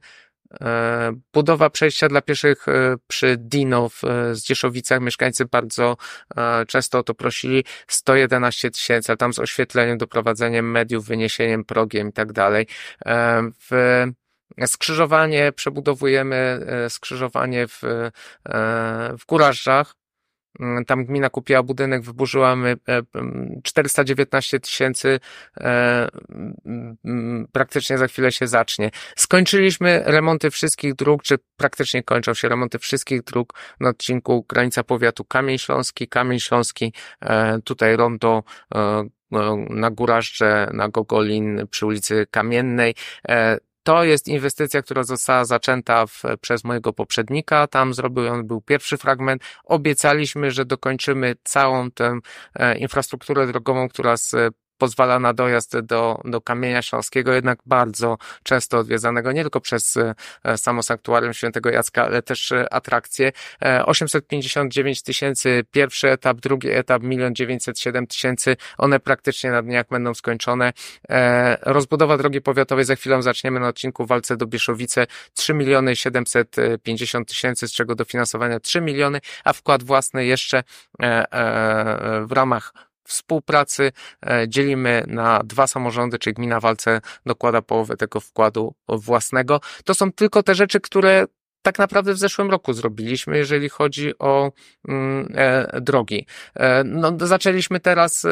E, 0.62 1.14
budowa 1.34 1.70
przejścia 1.70 2.08
dla 2.08 2.22
pieszych 2.22 2.68
e, 2.68 2.96
przy 3.08 3.38
Dino 3.40 3.90
w 3.90 4.02
Zdzieszowicach. 4.32 5.02
Mieszkańcy 5.02 5.46
bardzo 5.46 5.98
często 6.68 7.00
o 7.00 7.04
to 7.04 7.14
prosili. 7.14 7.66
111 7.88 8.72
tysięcy, 8.72 9.12
a 9.12 9.16
tam 9.16 9.34
z 9.34 9.40
oświetleniem, 9.40 9.98
doprowadzeniem 9.98 10.72
mediów, 10.72 11.06
wyniesieniem 11.06 11.66
progiem 11.66 12.10
i 12.10 12.14
tak 12.14 12.34
dalej. 12.34 12.68
W 13.70 14.06
Skrzyżowanie 14.66 15.51
przebudowujemy, 15.51 16.36
e, 16.36 16.89
skrzyżowanie 16.89 17.68
w, 17.68 17.84
e, 17.84 18.12
w 19.20 19.26
Kurażdżach. 19.26 19.95
Mm, 20.60 20.86
tam 20.86 21.06
gmina 21.06 21.30
kupiła 21.30 21.64
budynek, 21.64 22.01
wyburzyłamy 22.01 22.76
419 23.64 24.60
tysięcy, 24.60 25.20
e, 25.62 26.08
praktycznie 27.51 27.97
za 27.97 28.08
chwilę 28.08 28.32
się 28.32 28.47
zacznie. 28.47 28.91
Skończyliśmy 29.16 30.04
remonty 30.06 30.49
wszystkich 30.51 30.95
dróg, 30.95 31.24
czy 31.24 31.36
praktycznie 31.58 32.04
kończą 32.04 32.34
się 32.34 32.49
remonty 32.49 32.80
wszystkich 32.80 33.24
dróg 33.24 33.54
na 33.80 33.89
odcinku 33.89 34.45
granica 34.49 34.84
powiatu 34.84 35.26
Kamień 35.26 35.58
Śląski, 35.58 36.08
Kamień 36.08 36.39
Śląski, 36.39 36.93
tutaj 37.64 37.95
rondo 37.95 38.43
na 39.70 39.91
Górażdże, 39.91 40.70
na 40.74 40.89
Gogolin 40.89 41.68
przy 41.70 41.86
ulicy 41.86 42.28
Kamiennej. 42.32 42.95
To 43.84 44.04
jest 44.04 44.28
inwestycja, 44.28 44.82
która 44.82 45.04
została 45.04 45.46
zaczęta 45.46 46.06
w, 46.08 46.24
przez 46.42 46.64
mojego 46.64 46.94
poprzednika. 46.94 47.68
Tam 47.68 47.94
zrobił 47.94 48.28
on 48.28 48.48
był 48.48 48.62
pierwszy 48.62 48.98
fragment. 48.98 49.44
Obiecaliśmy, 49.64 50.52
że 50.52 50.66
dokończymy 50.66 51.36
całą 51.44 51.92
tę 51.92 52.20
e, 52.56 52.78
infrastrukturę 52.78 53.48
drogową, 53.48 53.90
która 53.90 54.18
z 54.18 54.36
pozwala 54.78 55.20
na 55.20 55.34
dojazd 55.34 55.80
do, 55.80 56.22
do 56.26 56.42
Kamienia 56.42 56.82
Śląskiego, 56.82 57.34
jednak 57.34 57.60
bardzo 57.66 58.18
często 58.44 58.78
odwiedzanego 58.78 59.32
nie 59.32 59.42
tylko 59.42 59.62
przez 59.62 59.98
e, 59.98 60.58
samo 60.58 60.84
sanktuarium 60.84 61.34
świętego 61.34 61.70
Jacka, 61.70 62.06
ale 62.06 62.22
też 62.22 62.52
e, 62.52 62.74
atrakcje. 62.74 63.32
859 63.86 65.00
e, 65.00 65.02
tysięcy 65.04 65.64
pierwszy 65.72 66.10
etap, 66.10 66.38
drugi 66.38 66.70
etap 66.70 67.04
1 67.04 67.36
907 67.36 68.08
tysięcy, 68.08 68.58
one 68.78 69.00
praktycznie 69.00 69.52
na 69.52 69.62
dniach 69.62 69.86
będą 69.90 70.14
skończone. 70.14 70.74
Rozbudowa 71.62 72.18
drogi 72.18 72.42
powiatowej 72.42 72.86
za 72.86 72.96
chwilę 72.96 73.24
zaczniemy 73.24 73.60
na 73.60 73.68
odcinku 73.68 74.06
Walce 74.06 74.38
do 74.38 74.48
Bieszowice 74.48 75.08
3 75.34 75.54
miliony 75.54 75.96
750 75.96 77.28
tysięcy, 77.28 77.68
z 77.68 77.72
czego 77.72 77.96
dofinansowania 77.96 78.60
3 78.60 78.82
miliony, 78.82 79.20
a 79.44 79.54
wkład 79.54 79.84
własny 79.84 80.26
jeszcze 80.26 80.64
w 82.28 82.32
ramach 82.32 82.74
współpracy 83.04 83.91
e, 84.26 84.45
dzielimy 84.47 85.04
na 85.08 85.43
dwa 85.43 85.68
samorządy, 85.68 86.20
czyli 86.20 86.34
gmina 86.34 86.60
Walce 86.60 87.01
dokłada 87.26 87.62
połowę 87.62 87.97
tego 87.97 88.20
wkładu 88.20 88.76
własnego. 88.88 89.60
To 89.86 89.93
są 89.93 90.12
tylko 90.12 90.43
te 90.43 90.56
rzeczy, 90.56 90.80
które 90.80 91.26
tak 91.62 91.80
naprawdę 91.80 92.14
w 92.14 92.18
zeszłym 92.18 92.51
roku 92.51 92.74
zrobiliśmy, 92.74 93.38
jeżeli 93.38 93.70
chodzi 93.70 94.18
o 94.20 94.51
mm, 94.88 95.34
e, 95.36 95.82
drogi. 95.82 96.28
E, 96.56 96.84
no, 96.84 97.12
zaczęliśmy 97.20 97.80
teraz 97.80 98.26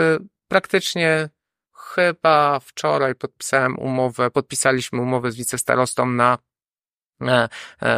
praktycznie 0.47 1.29
chyba 1.75 2.59
wczoraj 2.59 3.15
podpisałem 3.15 3.79
umowę, 3.79 4.31
podpisaliśmy 4.31 5.01
umowę 5.01 5.31
z 5.31 5.35
wicestarostą 5.35 6.05
na 6.05 6.37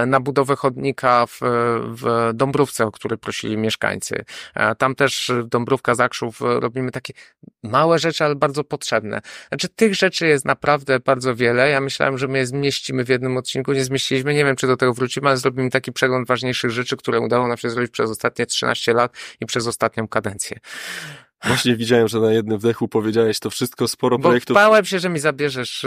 na 0.08 0.20
budowę 0.20 0.56
chodnika 0.56 1.26
w, 1.26 1.40
w 1.88 2.32
Dąbrówce, 2.34 2.86
o 2.86 2.92
który 2.92 3.18
prosili 3.18 3.58
mieszkańcy. 3.58 4.26
E, 4.56 4.76
tam 4.76 4.96
też 4.96 5.32
Dąbrówka 5.46 5.96
Zakrzów 5.96 6.42
robimy 6.42 6.92
takie 6.92 7.14
małe 7.64 8.00
rzeczy, 8.00 8.26
ale 8.26 8.36
bardzo 8.36 8.64
potrzebne. 8.64 9.22
Znaczy 9.50 9.70
tych 9.70 9.96
rzeczy 9.96 10.28
jest 10.28 10.46
naprawdę 10.46 11.00
bardzo 11.00 11.36
wiele. 11.36 11.70
Ja 11.70 11.82
myślałem, 11.82 12.18
że 12.18 12.28
my 12.28 12.38
je 12.38 12.46
zmieścimy 12.48 13.04
w 13.06 13.10
jednym 13.10 13.38
odcinku, 13.38 13.74
nie 13.74 13.84
zmieściliśmy. 13.84 14.34
Nie 14.34 14.46
wiem, 14.46 14.56
czy 14.56 14.68
do 14.68 14.78
tego 14.78 14.94
wrócimy, 14.94 15.28
ale 15.28 15.38
zrobimy 15.38 15.70
taki 15.70 15.92
przegląd 15.92 16.28
ważniejszych 16.28 16.72
rzeczy, 16.72 16.98
które 16.98 17.20
udało 17.20 17.48
nam 17.48 17.58
się 17.58 17.70
zrobić 17.70 17.92
przez 17.92 18.10
ostatnie 18.10 18.46
13 18.46 18.94
lat 18.94 19.16
i 19.42 19.46
przez 19.46 19.68
ostatnią 19.68 20.08
kadencję. 20.08 20.60
Właśnie 21.44 21.76
widziałem, 21.76 22.08
że 22.08 22.20
na 22.20 22.34
jednym 22.34 22.58
wdechu 22.58 22.88
powiedziałeś 22.88 23.40
to 23.40 23.50
wszystko, 23.50 23.88
sporo 23.88 24.18
bo 24.18 24.24
projektów. 24.24 24.54
Bałem 24.54 24.86
się, 24.86 25.00
że 25.00 25.10
mi 25.10 25.20
zabierzesz 25.20 25.86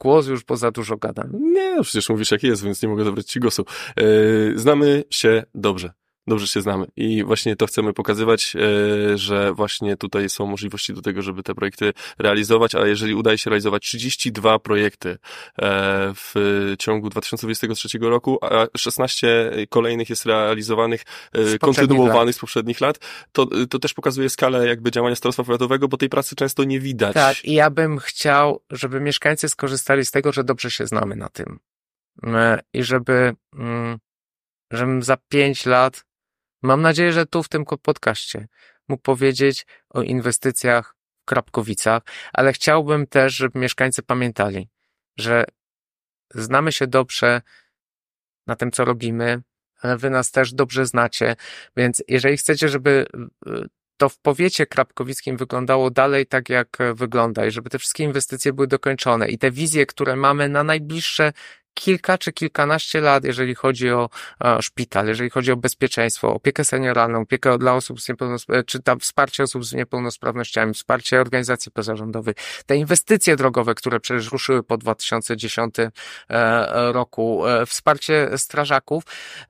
głos 0.00 0.26
już, 0.26 0.44
bo 0.44 0.56
za 0.56 0.70
dużo 0.70 0.96
gadam. 0.96 1.30
Nie, 1.32 1.74
no 1.76 1.82
przecież 1.82 2.08
mówisz 2.08 2.30
jak 2.30 2.42
jest, 2.42 2.64
więc 2.64 2.82
nie 2.82 2.88
mogę 2.88 3.04
zabrać 3.04 3.26
ci 3.26 3.40
głosu. 3.40 3.64
Yy, 3.96 4.52
znamy 4.56 5.04
się 5.10 5.42
dobrze 5.54 5.99
dobrze 6.26 6.46
się 6.46 6.60
znamy 6.60 6.86
i 6.96 7.24
właśnie 7.24 7.56
to 7.56 7.66
chcemy 7.66 7.92
pokazywać, 7.92 8.56
e, 8.56 9.18
że 9.18 9.52
właśnie 9.52 9.96
tutaj 9.96 10.28
są 10.28 10.46
możliwości 10.46 10.94
do 10.94 11.02
tego, 11.02 11.22
żeby 11.22 11.42
te 11.42 11.54
projekty 11.54 11.92
realizować, 12.18 12.74
a 12.74 12.86
jeżeli 12.86 13.14
udaje 13.14 13.38
się 13.38 13.50
realizować 13.50 13.82
32 13.82 14.58
projekty 14.58 15.10
e, 15.10 15.16
w 16.14 16.34
ciągu 16.78 17.10
2023 17.10 17.98
roku, 17.98 18.38
a 18.42 18.66
16 18.78 19.50
kolejnych 19.68 20.10
jest 20.10 20.26
realizowanych, 20.26 21.02
e, 21.32 21.58
kontynuowanych 21.58 22.34
z 22.34 22.38
poprzednich 22.38 22.80
lat, 22.80 22.98
to, 23.32 23.46
to 23.70 23.78
też 23.78 23.94
pokazuje 23.94 24.28
skalę 24.28 24.66
jakby 24.66 24.90
działania 24.90 25.16
Starostwa 25.16 25.44
Powiatowego, 25.44 25.88
bo 25.88 25.96
tej 25.96 26.08
pracy 26.08 26.36
często 26.36 26.64
nie 26.64 26.80
widać. 26.80 27.14
Tak, 27.14 27.44
i 27.44 27.54
ja 27.54 27.70
bym 27.70 27.98
chciał, 27.98 28.62
żeby 28.70 29.00
mieszkańcy 29.00 29.48
skorzystali 29.48 30.04
z 30.04 30.10
tego, 30.10 30.32
że 30.32 30.44
dobrze 30.44 30.70
się 30.70 30.86
znamy 30.86 31.16
na 31.16 31.28
tym. 31.28 31.58
I 32.72 32.82
żeby, 32.82 33.34
mm, 33.54 33.98
żebym 34.72 35.02
za 35.02 35.16
pięć 35.28 35.66
lat 35.66 36.04
Mam 36.62 36.82
nadzieję, 36.82 37.12
że 37.12 37.26
tu 37.26 37.42
w 37.42 37.48
tym 37.48 37.64
podcaście 37.64 38.48
mógł 38.88 39.02
powiedzieć 39.02 39.66
o 39.90 40.02
inwestycjach 40.02 40.94
w 41.22 41.24
Krapkowicach, 41.24 42.02
ale 42.32 42.52
chciałbym 42.52 43.06
też, 43.06 43.34
żeby 43.34 43.58
mieszkańcy 43.58 44.02
pamiętali, 44.02 44.68
że 45.18 45.44
znamy 46.34 46.72
się 46.72 46.86
dobrze 46.86 47.42
na 48.46 48.56
tym, 48.56 48.70
co 48.70 48.84
robimy, 48.84 49.42
ale 49.80 49.96
wy 49.96 50.10
nas 50.10 50.30
też 50.30 50.52
dobrze 50.52 50.86
znacie, 50.86 51.36
więc 51.76 52.02
jeżeli 52.08 52.36
chcecie, 52.36 52.68
żeby 52.68 53.06
y, 53.46 53.68
to 53.96 54.08
w 54.08 54.18
powiecie 54.18 54.66
krapkowickim 54.66 55.36
wyglądało 55.36 55.90
dalej 55.90 56.26
tak, 56.26 56.48
jak 56.48 56.78
wygląda 56.94 57.46
i 57.46 57.50
żeby 57.50 57.70
te 57.70 57.78
wszystkie 57.78 58.04
inwestycje 58.04 58.52
były 58.52 58.66
dokończone 58.66 59.28
i 59.28 59.38
te 59.38 59.50
wizje, 59.50 59.86
które 59.86 60.16
mamy 60.16 60.48
na 60.48 60.64
najbliższe 60.64 61.32
kilka 61.74 62.18
czy 62.18 62.32
kilkanaście 62.32 63.00
lat, 63.00 63.24
jeżeli 63.24 63.54
chodzi 63.54 63.90
o 63.90 64.08
szpital, 64.60 65.06
jeżeli 65.06 65.30
chodzi 65.30 65.52
o 65.52 65.56
bezpieczeństwo, 65.56 66.34
opiekę 66.34 66.64
senioralną, 66.64 67.20
opiekę 67.20 67.58
dla 67.58 67.74
osób 67.74 68.00
z 68.00 68.08
niepełnosprawnościami, 68.08 68.66
czy 68.66 68.82
tam 68.82 69.00
wsparcie 69.00 69.42
osób 69.42 69.64
z 69.64 69.72
niepełnosprawnościami, 69.72 70.74
wsparcie 70.74 71.20
organizacji 71.20 71.72
pozarządowych, 71.72 72.36
te 72.66 72.76
inwestycje 72.76 73.36
drogowe, 73.36 73.74
które 73.74 74.00
przecież 74.00 74.32
ruszyły 74.32 74.62
po 74.62 74.78
2010 74.78 75.74
e, 75.78 75.90
roku, 76.92 77.46
e, 77.46 77.66
wsparcie 77.66 78.28
strażaków, 78.36 79.04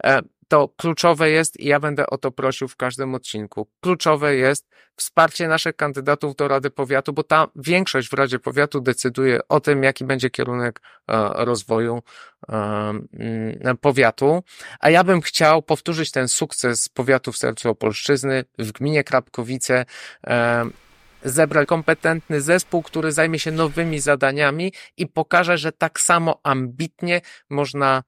e, 0.05 0.21
to 0.51 0.69
kluczowe 0.77 1.31
jest, 1.31 1.61
i 1.61 1.67
ja 1.67 1.81
będę 1.81 2.07
o 2.07 2.19
to 2.19 2.31
prosił 2.31 2.69
w 2.69 2.77
każdym 2.77 3.15
odcinku, 3.15 3.69
kluczowe 3.81 4.37
jest 4.37 4.69
wsparcie 4.97 5.49
naszych 5.49 5.77
kandydatów 5.77 6.37
do 6.37 6.49
Rady 6.49 6.71
Powiatu, 6.71 7.13
bo 7.13 7.23
ta 7.23 7.49
większość 7.57 8.09
w 8.09 8.13
Radzie 8.13 8.39
Powiatu 8.39 8.81
decyduje 8.81 9.41
o 9.49 9.61
tym, 9.61 9.83
jaki 9.83 10.05
będzie 10.05 10.31
kierunek 10.31 10.81
e, 11.09 11.45
rozwoju 11.45 12.03
e, 12.49 12.53
mm, 12.53 13.77
powiatu. 13.81 14.43
A 14.81 14.91
ja 14.91 15.05
bym 15.05 15.21
chciał 15.21 15.63
powtórzyć 15.63 16.11
ten 16.11 16.29
sukces 16.29 16.89
powiatu 16.89 17.33
w 17.33 17.37
sercu 17.37 17.71
Opolszczyzny, 17.71 18.45
w 18.59 18.73
gminie 18.73 19.05
Krapkowice, 19.05 19.85
e, 20.27 20.65
zebrać 21.25 21.69
kompetentny 21.69 22.41
zespół, 22.41 22.83
który 22.83 23.13
zajmie 23.13 23.39
się 23.39 23.51
nowymi 23.51 24.01
zadaniami 24.01 24.73
i 24.97 25.07
pokaże, 25.07 25.59
że 25.59 25.73
tak 25.73 26.01
samo 26.01 26.41
ambitnie 26.43 27.21
można 27.51 28.03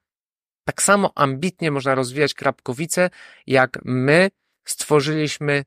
tak 0.65 0.83
samo 0.83 1.13
ambitnie 1.15 1.71
można 1.71 1.95
rozwijać 1.95 2.35
Krapkowice, 2.35 3.11
jak 3.47 3.79
my 3.85 4.31
stworzyliśmy 4.65 5.65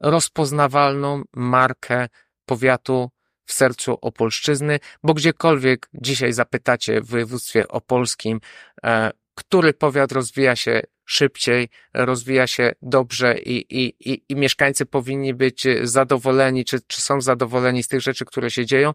rozpoznawalną 0.00 1.22
markę 1.32 2.08
powiatu 2.46 3.10
w 3.46 3.52
sercu 3.52 3.98
Opolszczyzny, 4.00 4.78
bo 5.02 5.14
gdziekolwiek 5.14 5.88
dzisiaj 5.94 6.32
zapytacie 6.32 7.00
w 7.00 7.06
województwie 7.06 7.68
opolskim, 7.68 8.40
e, 8.84 9.10
który 9.34 9.74
powiat 9.74 10.12
rozwija 10.12 10.56
się 10.56 10.82
szybciej, 11.06 11.68
rozwija 11.94 12.46
się 12.46 12.72
dobrze 12.82 13.38
i, 13.38 13.84
i, 13.84 14.12
i, 14.12 14.22
i 14.28 14.36
mieszkańcy 14.36 14.86
powinni 14.86 15.34
być 15.34 15.66
zadowoleni, 15.82 16.64
czy, 16.64 16.80
czy 16.86 17.00
są 17.00 17.20
zadowoleni 17.20 17.82
z 17.82 17.88
tych 17.88 18.00
rzeczy, 18.00 18.24
które 18.24 18.50
się 18.50 18.66
dzieją, 18.66 18.92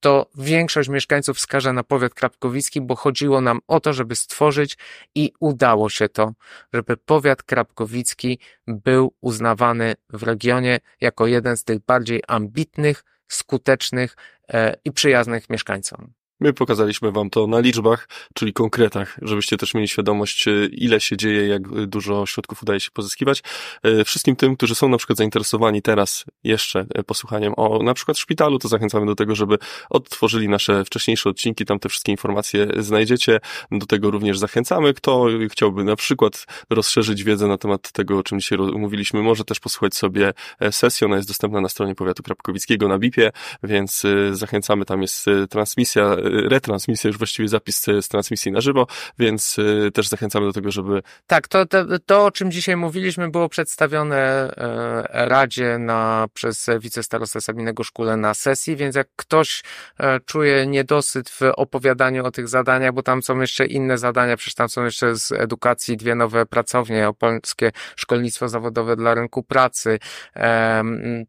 to 0.00 0.30
większość 0.38 0.88
mieszkańców 0.88 1.36
wskaże 1.36 1.72
na 1.72 1.82
powiat 1.82 2.14
krapkowicki, 2.14 2.80
bo 2.80 2.96
chodziło 2.96 3.40
nam 3.40 3.60
o 3.66 3.80
to, 3.80 3.92
żeby 3.92 4.16
stworzyć 4.16 4.78
i 5.14 5.32
udało 5.40 5.90
się 5.90 6.08
to, 6.08 6.32
żeby 6.72 6.96
powiat 6.96 7.42
krapkowicki 7.42 8.38
był 8.66 9.14
uznawany 9.20 9.94
w 10.10 10.22
regionie 10.22 10.80
jako 11.00 11.26
jeden 11.26 11.56
z 11.56 11.64
tych 11.64 11.78
bardziej 11.78 12.22
ambitnych, 12.28 13.04
skutecznych 13.28 14.16
e, 14.48 14.76
i 14.84 14.92
przyjaznych 14.92 15.50
mieszkańcom. 15.50 16.12
My 16.42 16.52
pokazaliśmy 16.52 17.12
Wam 17.12 17.30
to 17.30 17.46
na 17.46 17.60
liczbach, 17.60 18.08
czyli 18.34 18.52
konkretach, 18.52 19.18
żebyście 19.22 19.56
też 19.56 19.74
mieli 19.74 19.88
świadomość, 19.88 20.48
e, 20.48 20.66
ile 20.66 21.00
się 21.00 21.16
dzieje, 21.16 21.46
jak 21.46 21.86
dużo 21.86 22.26
środków 22.26 22.62
udaje 22.62 22.80
się 22.80 22.90
pozyskiwać. 22.90 23.42
E, 23.82 24.04
wszystkim 24.04 24.36
tym, 24.36 24.56
którzy 24.56 24.74
są 24.74 24.88
na 24.88 24.96
przykład 24.96 25.18
zainteresowani 25.18 25.82
teraz 25.82 26.24
jeszcze 26.44 26.86
e, 26.94 27.02
posłuchaniem 27.02 27.52
o 27.56 27.82
na 27.82 27.94
przykład 27.94 28.18
szpitalu, 28.18 28.58
to 28.58 28.68
zachęcamy 28.68 29.06
do 29.06 29.14
tego, 29.14 29.34
żeby 29.34 29.58
odtworzyli 29.90 30.48
nasze 30.48 30.84
wcześniejsze 30.84 31.30
odcinki, 31.30 31.64
tam 31.64 31.78
te 31.78 31.88
wszystkie 31.88 32.12
informacje 32.12 32.68
znajdziecie. 32.78 33.40
Do 33.70 33.86
tego 33.86 34.10
również 34.10 34.38
zachęcamy. 34.38 34.94
Kto 34.94 35.26
chciałby 35.50 35.84
na 35.84 35.96
przykład 35.96 36.46
rozszerzyć 36.70 37.24
wiedzę 37.24 37.46
na 37.46 37.58
temat 37.58 37.92
tego, 37.92 38.18
o 38.18 38.22
czym 38.22 38.40
dzisiaj 38.40 38.58
mówiliśmy, 38.58 39.22
może 39.22 39.44
też 39.44 39.60
posłuchać 39.60 39.94
sobie 39.94 40.32
sesji. 40.70 41.04
Ona 41.04 41.16
jest 41.16 41.28
dostępna 41.28 41.60
na 41.60 41.68
stronie 41.68 41.94
powiatu 41.94 42.22
krapkowickiego 42.22 42.88
na 42.88 42.98
BIP-ie, 42.98 43.32
więc 43.62 44.02
zachęcamy. 44.32 44.84
Tam 44.84 45.02
jest 45.02 45.26
transmisja 45.50 46.16
retransmisja, 46.32 47.08
już 47.08 47.18
właściwie 47.18 47.48
zapis 47.48 47.84
z 48.00 48.08
transmisji 48.08 48.52
na 48.52 48.60
żywo, 48.60 48.86
więc 49.18 49.58
y, 49.58 49.90
też 49.94 50.08
zachęcamy 50.08 50.46
do 50.46 50.52
tego, 50.52 50.70
żeby... 50.70 51.02
Tak, 51.26 51.48
to, 51.48 51.66
to, 51.66 51.84
to 52.06 52.24
o 52.24 52.30
czym 52.30 52.50
dzisiaj 52.50 52.76
mówiliśmy 52.76 53.30
było 53.30 53.48
przedstawione 53.48 54.16
e, 54.16 55.28
Radzie 55.28 55.78
na, 55.78 56.26
przez 56.34 56.66
wicestarostę 56.80 57.40
Sabinego 57.40 57.84
Szkule 57.84 58.16
na 58.16 58.34
sesji, 58.34 58.76
więc 58.76 58.96
jak 58.96 59.08
ktoś 59.16 59.62
e, 59.98 60.20
czuje 60.20 60.66
niedosyt 60.66 61.30
w 61.30 61.40
opowiadaniu 61.56 62.24
o 62.26 62.30
tych 62.30 62.48
zadaniach, 62.48 62.92
bo 62.92 63.02
tam 63.02 63.22
są 63.22 63.40
jeszcze 63.40 63.66
inne 63.66 63.98
zadania, 63.98 64.36
przecież 64.36 64.54
tam 64.54 64.68
są 64.68 64.84
jeszcze 64.84 65.16
z 65.16 65.32
edukacji 65.32 65.96
dwie 65.96 66.14
nowe 66.14 66.46
pracownie, 66.46 67.08
opolskie 67.08 67.72
szkolnictwo 67.96 68.48
zawodowe 68.48 68.96
dla 68.96 69.14
rynku 69.14 69.42
pracy, 69.42 69.98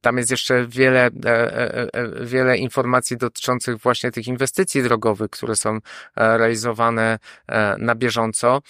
tam 0.02 0.18
jest 0.18 0.32
jeszcze 0.32 0.68
wiele, 0.68 1.10
e, 1.26 2.26
wiele 2.26 2.58
informacji 2.58 3.18
dotyczących 3.18 3.78
właśnie 3.78 4.12
tych 4.12 4.28
inwestycji 4.28 4.82
drogowych, 4.94 5.30
które 5.30 5.56
są 5.56 5.70
e, 5.76 5.80
realizowane 6.38 7.20
e, 7.48 7.76
na 7.78 7.96
bieżąco, 7.96 8.62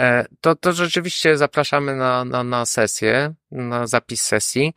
e, 0.00 0.26
to, 0.40 0.56
to 0.56 0.72
rzeczywiście 0.72 1.36
zapraszamy 1.36 1.96
na, 1.96 2.24
na, 2.24 2.44
na 2.44 2.66
sesję, 2.66 3.34
na 3.50 3.86
zapis 3.86 4.22
sesji, 4.22 4.72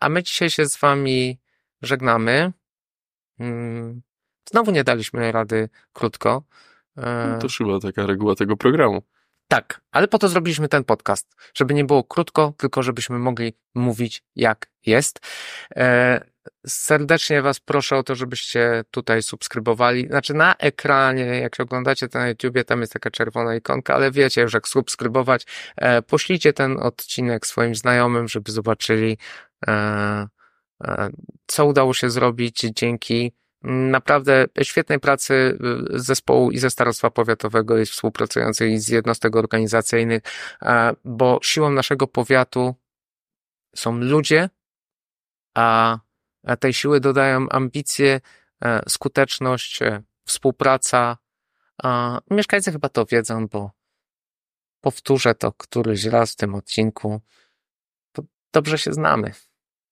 a 0.00 0.08
my 0.08 0.22
dzisiaj 0.22 0.50
się 0.50 0.66
z 0.66 0.76
Wami 0.76 1.38
żegnamy. 1.82 2.52
Mm, 3.40 4.02
znowu 4.50 4.70
nie 4.70 4.84
daliśmy 4.84 5.32
rady 5.32 5.68
krótko. 5.92 6.42
To 7.40 7.48
chyba 7.58 7.80
taka 7.80 8.06
reguła 8.06 8.34
tego 8.34 8.56
programu. 8.56 9.02
Tak, 9.50 9.80
ale 9.92 10.08
po 10.08 10.18
to 10.18 10.28
zrobiliśmy 10.28 10.68
ten 10.68 10.84
podcast, 10.84 11.36
żeby 11.54 11.74
nie 11.74 11.84
było 11.84 12.04
krótko, 12.04 12.54
tylko 12.56 12.82
żebyśmy 12.82 13.18
mogli 13.18 13.52
mówić 13.74 14.22
jak 14.36 14.70
jest. 14.86 15.20
Serdecznie 16.66 17.42
Was 17.42 17.60
proszę 17.60 17.96
o 17.96 18.02
to, 18.02 18.14
żebyście 18.14 18.84
tutaj 18.90 19.22
subskrybowali. 19.22 20.06
Znaczy 20.06 20.34
na 20.34 20.54
ekranie, 20.56 21.24
jak 21.24 21.60
oglądacie 21.60 22.08
to 22.08 22.18
na 22.18 22.28
YouTubie, 22.28 22.64
tam 22.64 22.80
jest 22.80 22.92
taka 22.92 23.10
czerwona 23.10 23.54
ikonka, 23.54 23.94
ale 23.94 24.10
wiecie 24.10 24.40
już 24.40 24.54
jak 24.54 24.68
subskrybować. 24.68 25.46
E, 25.76 26.02
poślijcie 26.02 26.52
ten 26.52 26.78
odcinek 26.78 27.46
swoim 27.46 27.74
znajomym, 27.74 28.28
żeby 28.28 28.52
zobaczyli, 28.52 29.18
e, 29.66 29.72
e, 30.84 31.10
co 31.46 31.66
udało 31.66 31.94
się 31.94 32.10
zrobić 32.10 32.60
dzięki 32.60 33.32
naprawdę 33.62 34.46
świetnej 34.62 35.00
pracy 35.00 35.58
zespołu 35.90 36.50
i 36.50 36.58
ze 36.58 36.70
Starostwa 36.70 37.10
Powiatowego 37.10 37.78
i 37.78 37.86
współpracujących 37.86 38.80
z 38.80 38.88
jednostek 38.88 39.36
organizacyjnych, 39.36 40.22
bo 41.04 41.38
siłą 41.42 41.70
naszego 41.70 42.06
powiatu 42.06 42.74
są 43.76 43.98
ludzie, 43.98 44.50
a 45.54 45.98
tej 46.60 46.74
siły 46.74 47.00
dodają 47.00 47.48
ambicje, 47.48 48.20
skuteczność, 48.88 49.80
współpraca. 50.24 51.18
Mieszkańcy 52.30 52.72
chyba 52.72 52.88
to 52.88 53.06
wiedzą, 53.06 53.46
bo 53.46 53.70
powtórzę 54.80 55.34
to 55.34 55.52
któryś 55.52 56.04
raz 56.04 56.32
w 56.32 56.36
tym 56.36 56.54
odcinku. 56.54 57.20
Dobrze 58.52 58.78
się 58.78 58.92
znamy. 58.92 59.32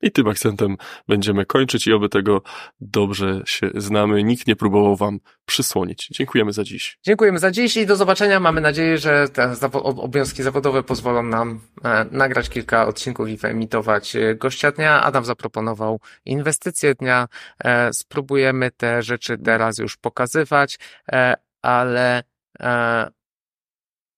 I 0.03 0.13
tym 0.13 0.29
akcentem 0.29 0.77
będziemy 1.09 1.47
kończyć 1.47 1.87
i 1.87 1.93
oby 1.93 2.09
tego 2.09 2.43
dobrze 2.81 3.43
się 3.47 3.71
znamy. 3.75 4.25
Nikt 4.25 4.47
nie 4.47 4.57
próbował 4.57 4.97
wam 4.97 5.21
przysłonić. 5.47 6.09
Dziękujemy 6.11 6.53
za 6.53 6.65
dziś. 6.65 6.99
Dziękujemy 7.03 7.39
za 7.39 7.51
dziś 7.51 7.77
i 7.77 7.87
do 7.87 7.97
zobaczenia. 7.97 8.41
Mamy 8.41 8.61
nadzieję, 8.61 8.99
że 8.99 9.29
te 9.29 9.55
obowiązki 9.73 10.43
zawodowe 10.43 10.83
pozwolą 10.83 11.23
nam 11.23 11.61
e, 11.85 12.07
nagrać 12.11 12.49
kilka 12.49 12.87
odcinków 12.87 13.29
i 13.29 13.37
wyemitować 13.37 14.17
e, 14.17 14.35
gościa 14.35 14.73
dnia. 14.73 15.03
Adam 15.03 15.25
zaproponował 15.25 16.01
inwestycje 16.25 16.95
dnia. 16.95 17.29
E, 17.65 17.93
spróbujemy 17.93 18.71
te 18.71 19.03
rzeczy 19.03 19.39
teraz 19.39 19.79
już 19.79 19.97
pokazywać, 19.97 20.79
ale 21.63 22.23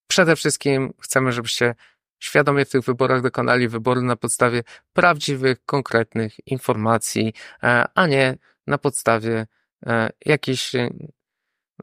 przede 0.07 0.35
wszystkim 0.35 0.93
chcemy, 1.01 1.31
żebyście 1.31 1.75
świadomie 2.21 2.65
w 2.65 2.69
tych 2.69 2.81
wyborach 2.81 3.21
dokonali 3.21 3.67
wyboru 3.67 4.01
na 4.01 4.15
podstawie 4.15 4.63
prawdziwych, 4.93 5.65
konkretnych 5.65 6.47
informacji, 6.47 7.33
e, 7.63 7.85
a 7.95 8.07
nie 8.07 8.37
na 8.67 8.77
podstawie 8.77 9.47
e, 9.85 10.09
jakichś, 10.25 10.71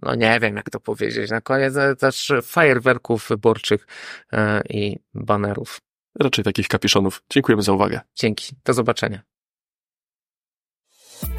no 0.02 0.15
nie 0.15 0.40
wiem 0.40 0.56
jak 0.56 0.70
to 0.70 0.81
powiedzieć, 0.81 1.31
na 1.31 1.40
koniec 1.40 1.77
e, 1.77 1.97
też 1.97 2.32
fajerwerków 2.43 3.28
wyborczych 3.28 3.86
i 4.70 4.98
banerów. 5.15 5.81
Raczej 6.20 6.44
takich 6.44 6.69
kapiszonów. 6.69 7.23
Dziękujemy 7.31 7.62
za 7.62 7.73
uwagę. 7.73 8.01
Dzięki. 8.15 8.56
Do 8.65 8.73
zobaczenia. 8.73 9.23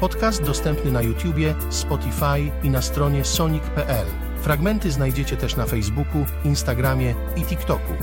Podcast 0.00 0.42
dostępny 0.42 0.92
na 0.92 1.02
YouTubie, 1.02 1.54
Spotify 1.70 2.52
i 2.62 2.70
na 2.70 2.82
stronie 2.82 3.24
sonic.pl. 3.24 4.06
Fragmenty 4.42 4.90
znajdziecie 4.90 5.36
też 5.36 5.56
na 5.56 5.66
Facebooku, 5.66 6.26
Instagramie 6.44 7.14
i 7.36 7.44
TikToku. 7.44 7.94